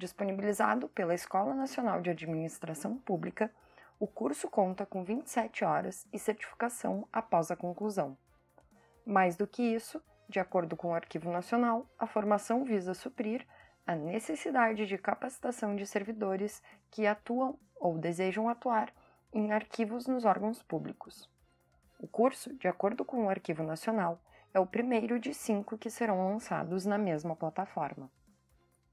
Disponibilizado 0.00 0.88
pela 0.88 1.14
Escola 1.14 1.52
Nacional 1.52 2.00
de 2.00 2.08
Administração 2.08 2.96
Pública, 2.96 3.52
o 3.98 4.06
curso 4.06 4.48
conta 4.48 4.86
com 4.86 5.04
27 5.04 5.62
horas 5.62 6.06
e 6.10 6.18
certificação 6.18 7.06
após 7.12 7.50
a 7.50 7.56
conclusão. 7.56 8.16
Mais 9.04 9.36
do 9.36 9.46
que 9.46 9.62
isso, 9.62 10.02
de 10.26 10.40
acordo 10.40 10.74
com 10.74 10.88
o 10.88 10.94
Arquivo 10.94 11.30
Nacional, 11.30 11.84
a 11.98 12.06
formação 12.06 12.64
visa 12.64 12.94
suprir 12.94 13.46
a 13.86 13.94
necessidade 13.94 14.86
de 14.86 14.96
capacitação 14.96 15.76
de 15.76 15.86
servidores 15.86 16.62
que 16.90 17.06
atuam 17.06 17.58
ou 17.76 17.98
desejam 17.98 18.48
atuar 18.48 18.90
em 19.30 19.52
arquivos 19.52 20.06
nos 20.06 20.24
órgãos 20.24 20.62
públicos. 20.62 21.28
O 21.98 22.08
curso, 22.08 22.56
de 22.56 22.66
acordo 22.66 23.04
com 23.04 23.26
o 23.26 23.28
Arquivo 23.28 23.62
Nacional, 23.62 24.18
é 24.54 24.58
o 24.58 24.66
primeiro 24.66 25.20
de 25.20 25.34
cinco 25.34 25.76
que 25.76 25.90
serão 25.90 26.26
lançados 26.26 26.86
na 26.86 26.96
mesma 26.96 27.36
plataforma. 27.36 28.10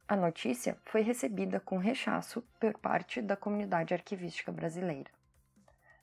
A 0.09 0.15
notícia 0.15 0.77
foi 0.85 1.01
recebida 1.01 1.59
com 1.59 1.77
rechaço 1.77 2.41
por 2.61 2.77
parte 2.77 3.21
da 3.21 3.35
comunidade 3.35 3.93
arquivística 3.93 4.53
brasileira. 4.53 5.11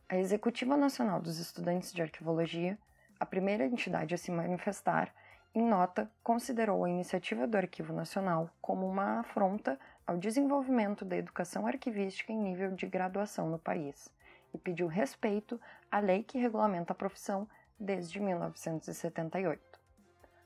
A 0.07 0.19
Executiva 0.19 0.77
Nacional 0.77 1.23
dos 1.23 1.39
Estudantes 1.39 1.91
de 1.91 2.03
Arquivologia, 2.03 2.77
a 3.19 3.25
primeira 3.25 3.65
entidade 3.65 4.15
a 4.15 4.19
se 4.19 4.31
manifestar, 4.31 5.11
em 5.55 5.67
nota, 5.67 6.11
considerou 6.23 6.85
a 6.85 6.91
iniciativa 6.91 7.47
do 7.47 7.57
Arquivo 7.57 7.95
Nacional 7.95 8.51
como 8.61 8.87
uma 8.87 9.21
afronta 9.21 9.81
ao 10.07 10.19
desenvolvimento 10.19 11.03
da 11.03 11.17
educação 11.17 11.67
arquivística 11.67 12.31
em 12.31 12.39
nível 12.39 12.73
de 12.73 12.87
graduação 12.87 13.49
no 13.49 13.59
país 13.59 14.13
e 14.53 14.59
pediu 14.59 14.87
respeito 14.87 15.59
à 15.91 15.99
lei 15.99 16.23
que 16.23 16.37
regulamenta 16.37 16.93
a 16.93 16.97
profissão 16.97 17.49
desde 17.81 18.21
1978. 18.21 19.74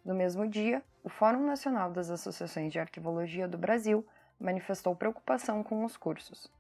No 0.08 0.14
mesmo 0.14 0.48
dia, 0.48 0.82
o 1.04 1.10
Fórum 1.10 1.44
Nacional 1.44 1.90
das 1.90 2.08
Associações 2.08 2.72
de 2.72 2.78
Arquivologia 2.78 3.46
do 3.46 3.58
Brasil 3.58 4.06
manifestou 4.40 4.96
preocupação 4.96 5.62
com 5.62 5.84
os 5.84 5.98
cursos. 5.98 6.50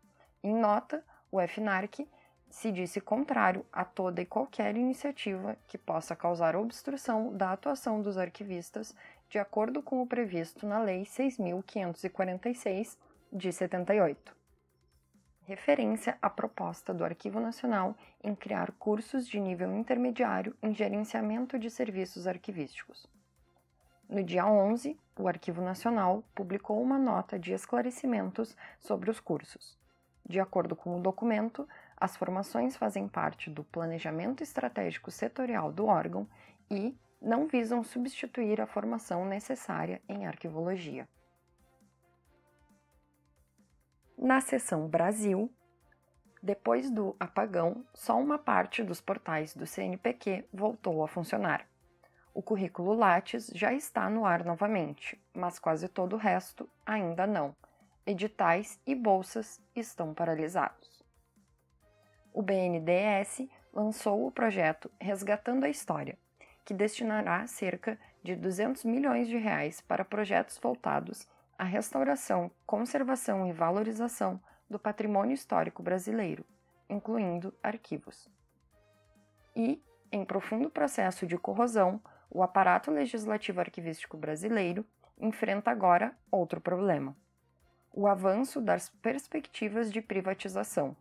Em 0.42 0.54
nota, 0.54 1.02
o 1.32 1.40
FNARC 1.40 2.06
se 2.50 2.70
disse 2.70 3.00
contrário 3.00 3.64
a 3.72 3.86
toda 3.86 4.20
e 4.20 4.26
qualquer 4.26 4.76
iniciativa 4.76 5.56
que 5.66 5.78
possa 5.78 6.14
causar 6.14 6.54
obstrução 6.56 7.34
da 7.34 7.50
atuação 7.50 8.02
dos 8.02 8.18
arquivistas, 8.18 8.94
de 9.30 9.38
acordo 9.38 9.82
com 9.82 10.02
o 10.02 10.06
previsto 10.06 10.66
na 10.66 10.78
Lei 10.82 11.04
6.546 11.04 12.98
de 13.32 13.50
78. 13.50 14.36
Referência 15.44 16.18
à 16.20 16.28
proposta 16.28 16.92
do 16.92 17.02
Arquivo 17.02 17.40
Nacional 17.40 17.96
em 18.22 18.34
criar 18.34 18.72
cursos 18.72 19.26
de 19.26 19.40
nível 19.40 19.74
intermediário 19.74 20.54
em 20.62 20.74
gerenciamento 20.74 21.58
de 21.58 21.70
serviços 21.70 22.26
arquivísticos. 22.26 23.08
No 24.08 24.24
dia 24.24 24.46
11, 24.46 24.98
o 25.18 25.28
Arquivo 25.28 25.60
Nacional 25.60 26.24
publicou 26.34 26.80
uma 26.80 26.98
nota 26.98 27.38
de 27.38 27.52
esclarecimentos 27.52 28.56
sobre 28.80 29.10
os 29.10 29.20
cursos. 29.20 29.78
De 30.26 30.40
acordo 30.40 30.74
com 30.74 30.96
o 30.96 31.02
documento, 31.02 31.68
as 31.94 32.16
formações 32.16 32.74
fazem 32.74 33.06
parte 33.06 33.50
do 33.50 33.62
planejamento 33.64 34.42
estratégico 34.42 35.10
setorial 35.10 35.70
do 35.70 35.86
órgão 35.86 36.26
e 36.70 36.96
não 37.20 37.46
visam 37.46 37.82
substituir 37.82 38.62
a 38.62 38.66
formação 38.66 39.26
necessária 39.26 40.00
em 40.08 40.26
arquivologia. 40.26 41.06
Na 44.16 44.40
seção 44.40 44.88
Brasil, 44.88 45.52
depois 46.42 46.90
do 46.90 47.14
apagão, 47.20 47.84
só 47.92 48.18
uma 48.18 48.38
parte 48.38 48.82
dos 48.82 49.00
portais 49.00 49.54
do 49.54 49.66
CNPq 49.66 50.46
voltou 50.52 51.04
a 51.04 51.08
funcionar. 51.08 51.68
O 52.34 52.42
currículo 52.42 52.94
Lattes 52.94 53.50
já 53.54 53.72
está 53.72 54.08
no 54.08 54.24
ar 54.24 54.44
novamente, 54.44 55.20
mas 55.34 55.58
quase 55.58 55.88
todo 55.88 56.14
o 56.14 56.18
resto 56.18 56.68
ainda 56.86 57.26
não. 57.26 57.54
Editais 58.06 58.80
e 58.86 58.94
bolsas 58.94 59.60
estão 59.74 60.14
paralisados. 60.14 61.02
O 62.32 62.42
BNDES 62.42 63.48
lançou 63.72 64.26
o 64.26 64.30
projeto 64.30 64.90
Resgatando 65.00 65.64
a 65.64 65.68
História, 65.68 66.18
que 66.64 66.72
destinará 66.72 67.46
cerca 67.46 67.98
de 68.22 68.36
200 68.36 68.84
milhões 68.84 69.26
de 69.26 69.36
reais 69.36 69.80
para 69.80 70.04
projetos 70.04 70.58
voltados 70.58 71.26
à 71.58 71.64
restauração, 71.64 72.50
conservação 72.66 73.46
e 73.46 73.52
valorização 73.52 74.40
do 74.68 74.78
patrimônio 74.78 75.34
histórico 75.34 75.82
brasileiro, 75.82 76.44
incluindo 76.88 77.54
arquivos. 77.62 78.30
E, 79.56 79.82
em 80.12 80.24
profundo 80.24 80.70
processo 80.70 81.26
de 81.26 81.36
corrosão, 81.36 82.00
o 82.30 82.42
aparato 82.42 82.90
legislativo 82.90 83.60
arquivístico 83.60 84.16
brasileiro 84.16 84.84
enfrenta 85.18 85.70
agora 85.70 86.16
outro 86.30 86.60
problema: 86.60 87.16
o 87.92 88.06
avanço 88.06 88.60
das 88.60 88.88
perspectivas 88.88 89.90
de 89.90 90.00
privatização. 90.00 90.96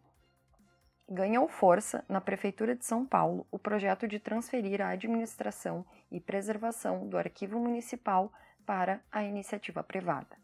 Ganhou 1.10 1.48
força 1.48 2.04
na 2.10 2.20
Prefeitura 2.20 2.76
de 2.76 2.86
São 2.86 3.06
Paulo 3.06 3.48
o 3.50 3.58
projeto 3.58 4.08
de 4.08 4.20
transferir 4.20 4.82
a 4.82 4.90
administração 4.90 5.86
e 6.12 6.20
preservação 6.20 7.08
do 7.08 7.18
arquivo 7.18 7.60
municipal 7.60 8.32
para 8.66 9.02
a 9.10 9.24
iniciativa 9.24 9.82
privada. 9.82 10.36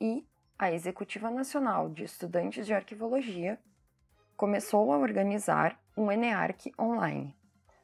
E 0.00 0.24
a 0.56 0.70
Executiva 0.70 1.30
Nacional 1.30 1.88
de 1.88 2.04
Estudantes 2.04 2.64
de 2.64 2.74
Arquivologia 2.74 3.58
começou 4.36 4.92
a 4.92 4.98
organizar 4.98 5.80
um 5.96 6.10
ENEARC 6.10 6.72
online 6.78 7.36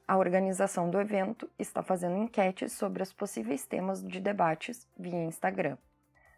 a 0.09 0.17
organização 0.17 0.89
do 0.89 0.99
evento 0.99 1.51
está 1.59 1.83
fazendo 1.83 2.17
enquetes 2.17 2.73
sobre 2.73 3.03
os 3.03 3.13
possíveis 3.13 3.67
temas 3.67 4.03
de 4.03 4.19
debates 4.19 4.89
via 4.99 5.23
Instagram. 5.23 5.77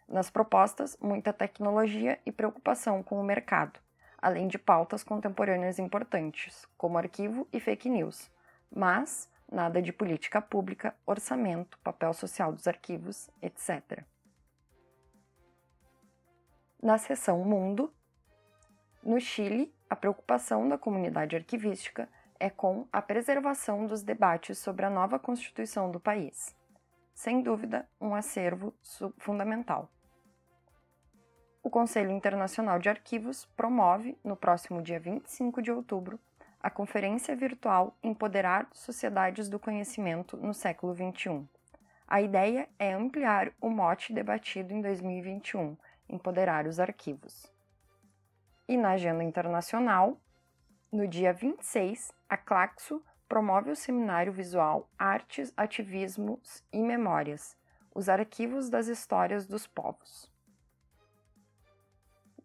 Nas 0.08 0.28
propostas, 0.28 0.98
muita 1.00 1.32
tecnologia 1.32 2.18
e 2.26 2.32
preocupação 2.32 3.00
com 3.00 3.20
o 3.20 3.22
mercado, 3.22 3.78
além 4.18 4.48
de 4.48 4.58
pautas 4.58 5.04
contemporâneas 5.04 5.78
importantes, 5.78 6.66
como 6.76 6.98
arquivo 6.98 7.46
e 7.52 7.60
fake 7.60 7.88
news, 7.88 8.28
mas 8.74 9.30
nada 9.50 9.80
de 9.80 9.92
política 9.92 10.42
pública, 10.42 10.92
orçamento, 11.06 11.78
papel 11.78 12.12
social 12.12 12.52
dos 12.52 12.66
arquivos, 12.66 13.30
etc. 13.40 14.02
Na 16.82 16.98
seção 16.98 17.44
Mundo, 17.44 17.94
no 19.00 19.20
Chile, 19.20 19.72
a 19.88 19.94
preocupação 19.94 20.68
da 20.68 20.76
comunidade 20.76 21.36
arquivística 21.36 22.08
é 22.40 22.48
com 22.48 22.88
a 22.90 23.02
preservação 23.02 23.86
dos 23.86 24.02
debates 24.02 24.58
sobre 24.58 24.86
a 24.86 24.90
nova 24.90 25.18
Constituição 25.18 25.90
do 25.90 26.00
país. 26.00 26.56
Sem 27.14 27.42
dúvida, 27.42 27.86
um 28.00 28.14
acervo 28.14 28.74
fundamental. 29.18 29.90
O 31.62 31.68
Conselho 31.68 32.10
Internacional 32.10 32.78
de 32.78 32.88
Arquivos 32.88 33.44
promove, 33.54 34.16
no 34.24 34.34
próximo 34.34 34.80
dia 34.80 34.98
25 34.98 35.60
de 35.60 35.70
outubro, 35.70 36.18
a 36.58 36.70
conferência 36.70 37.36
virtual 37.36 37.94
Empoderar 38.02 38.66
Sociedades 38.72 39.48
do 39.50 39.58
Conhecimento 39.58 40.38
no 40.38 40.54
século 40.54 40.94
XXI. 40.94 41.46
A 42.08 42.22
ideia 42.22 42.66
é 42.78 42.92
ampliar 42.92 43.52
o 43.60 43.68
mote 43.68 44.14
debatido 44.14 44.72
em 44.72 44.80
2021, 44.80 45.76
empoderar 46.08 46.66
os 46.66 46.80
arquivos. 46.80 47.52
E 48.66 48.76
na 48.76 48.92
agenda 48.92 49.22
internacional, 49.22 50.18
no 50.90 51.06
dia 51.06 51.32
26, 51.32 52.12
a 52.30 52.36
Claxo 52.36 53.04
promove 53.28 53.72
o 53.72 53.76
seminário 53.76 54.32
visual 54.32 54.88
Artes, 54.96 55.52
Ativismos 55.56 56.64
e 56.72 56.80
Memórias 56.80 57.56
Os 57.92 58.08
Arquivos 58.08 58.70
das 58.70 58.86
Histórias 58.86 59.48
dos 59.48 59.66
Povos. 59.66 60.30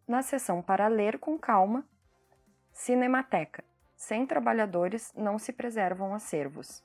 Na 0.07 0.23
sessão 0.23 0.59
para 0.59 0.88
ler 0.88 1.19
com 1.19 1.38
calma, 1.38 1.88
Cinemateca. 2.71 3.63
Sem 3.95 4.25
trabalhadores 4.25 5.13
não 5.15 5.38
se 5.38 5.53
preservam 5.53 6.15
acervos. 6.15 6.83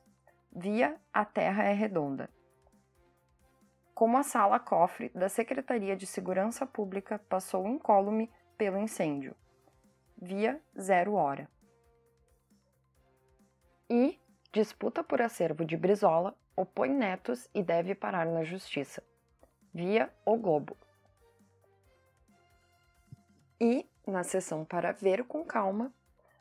Via 0.53 1.01
A 1.13 1.25
Terra 1.25 1.65
é 1.65 1.73
Redonda. 1.73 2.29
Como 3.95 4.19
a 4.19 4.23
sala 4.23 4.61
cofre 4.61 5.09
da 5.15 5.29
Secretaria 5.31 5.97
de 5.97 6.07
Segurança 6.07 6.67
Pública 6.67 7.19
passou 7.31 7.67
incólume 7.67 8.31
pelo 8.59 8.79
incêndio. 8.79 9.35
Via 10.17 10.61
Zero 10.79 11.15
Hora. 11.15 11.49
E 13.93 14.21
disputa 14.53 15.03
por 15.03 15.21
acervo 15.21 15.65
de 15.65 15.77
Brizola 15.77 16.37
opõe 16.55 16.91
netos 16.91 17.49
e 17.53 17.61
deve 17.61 17.93
parar 17.93 18.25
na 18.25 18.45
justiça. 18.45 19.03
Via 19.75 20.09
O 20.25 20.37
Globo. 20.37 20.77
E, 23.61 23.85
na 24.07 24.23
sessão 24.23 24.65
para 24.65 24.93
ver 24.93 25.25
com 25.25 25.45
calma, 25.45 25.93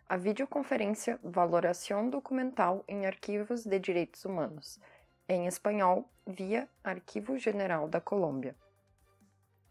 a 0.07 0.15
videoconferência 0.15 1.19
Valoração 1.23 2.07
Documental 2.07 2.83
em 2.87 3.07
Arquivos 3.07 3.65
de 3.65 3.79
Direitos 3.79 4.25
Humanos, 4.25 4.79
em 5.27 5.47
espanhol, 5.47 6.07
via 6.27 6.69
Arquivo 6.83 7.35
General 7.37 7.87
da 7.87 7.99
Colômbia. 7.99 8.55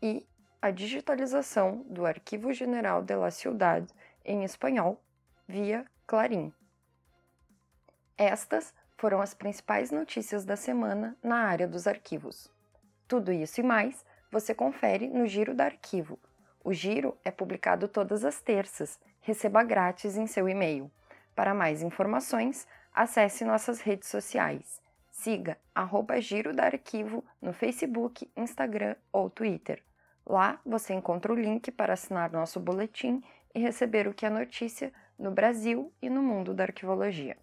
E 0.03 0.27
a 0.61 0.73
digitalização 0.73 1.85
do 1.89 2.05
Arquivo 2.05 2.53
General 2.53 3.03
de 3.05 3.15
la 3.15 3.31
Ciudad, 3.31 3.87
em 4.25 4.43
espanhol, 4.43 5.01
via 5.47 5.87
Clarim. 6.07 6.53
Estas 8.19 8.75
foram 8.97 9.23
as 9.23 9.33
principais 9.33 9.93
notícias 9.93 10.45
da 10.45 10.57
semana 10.57 11.17
na 11.23 11.37
área 11.37 11.69
dos 11.69 11.87
arquivos. 11.87 12.53
Tudo 13.07 13.31
isso 13.31 13.61
e 13.61 13.63
mais 13.63 14.05
você 14.29 14.53
confere 14.53 15.07
no 15.07 15.25
Giro 15.25 15.55
da 15.55 15.67
Arquivo. 15.67 16.19
O 16.65 16.75
Giro 16.75 17.17
é 17.25 17.31
publicado 17.31 17.87
todas 17.87 18.25
as 18.25 18.41
terças. 18.41 18.99
Receba 19.21 19.63
grátis 19.63 20.17
em 20.17 20.27
seu 20.27 20.49
e-mail. 20.49 20.91
Para 21.33 21.55
mais 21.55 21.81
informações, 21.81 22.67
acesse 22.93 23.45
nossas 23.45 23.81
redes 23.81 24.09
sociais. 24.09 24.83
Siga 25.13 25.57
arroba 25.73 26.21
Giro 26.21 26.53
da 26.53 26.65
Arquivo 26.65 27.25
no 27.41 27.53
Facebook, 27.53 28.29
Instagram 28.37 28.97
ou 29.13 29.31
Twitter. 29.31 29.81
Lá 30.27 30.61
você 30.67 30.93
encontra 30.93 31.33
o 31.33 31.37
link 31.37 31.71
para 31.71 31.93
assinar 31.93 32.33
nosso 32.33 32.59
boletim 32.59 33.23
e 33.55 33.61
receber 33.61 34.09
o 34.09 34.13
que 34.13 34.27
é 34.27 34.31
notícia 34.31 34.93
no 35.17 35.31
Brasil 35.31 35.93
e 36.03 36.11
no 36.11 36.21
mundo 36.21 36.53
da 36.53 36.65
arquivologia. 36.65 37.37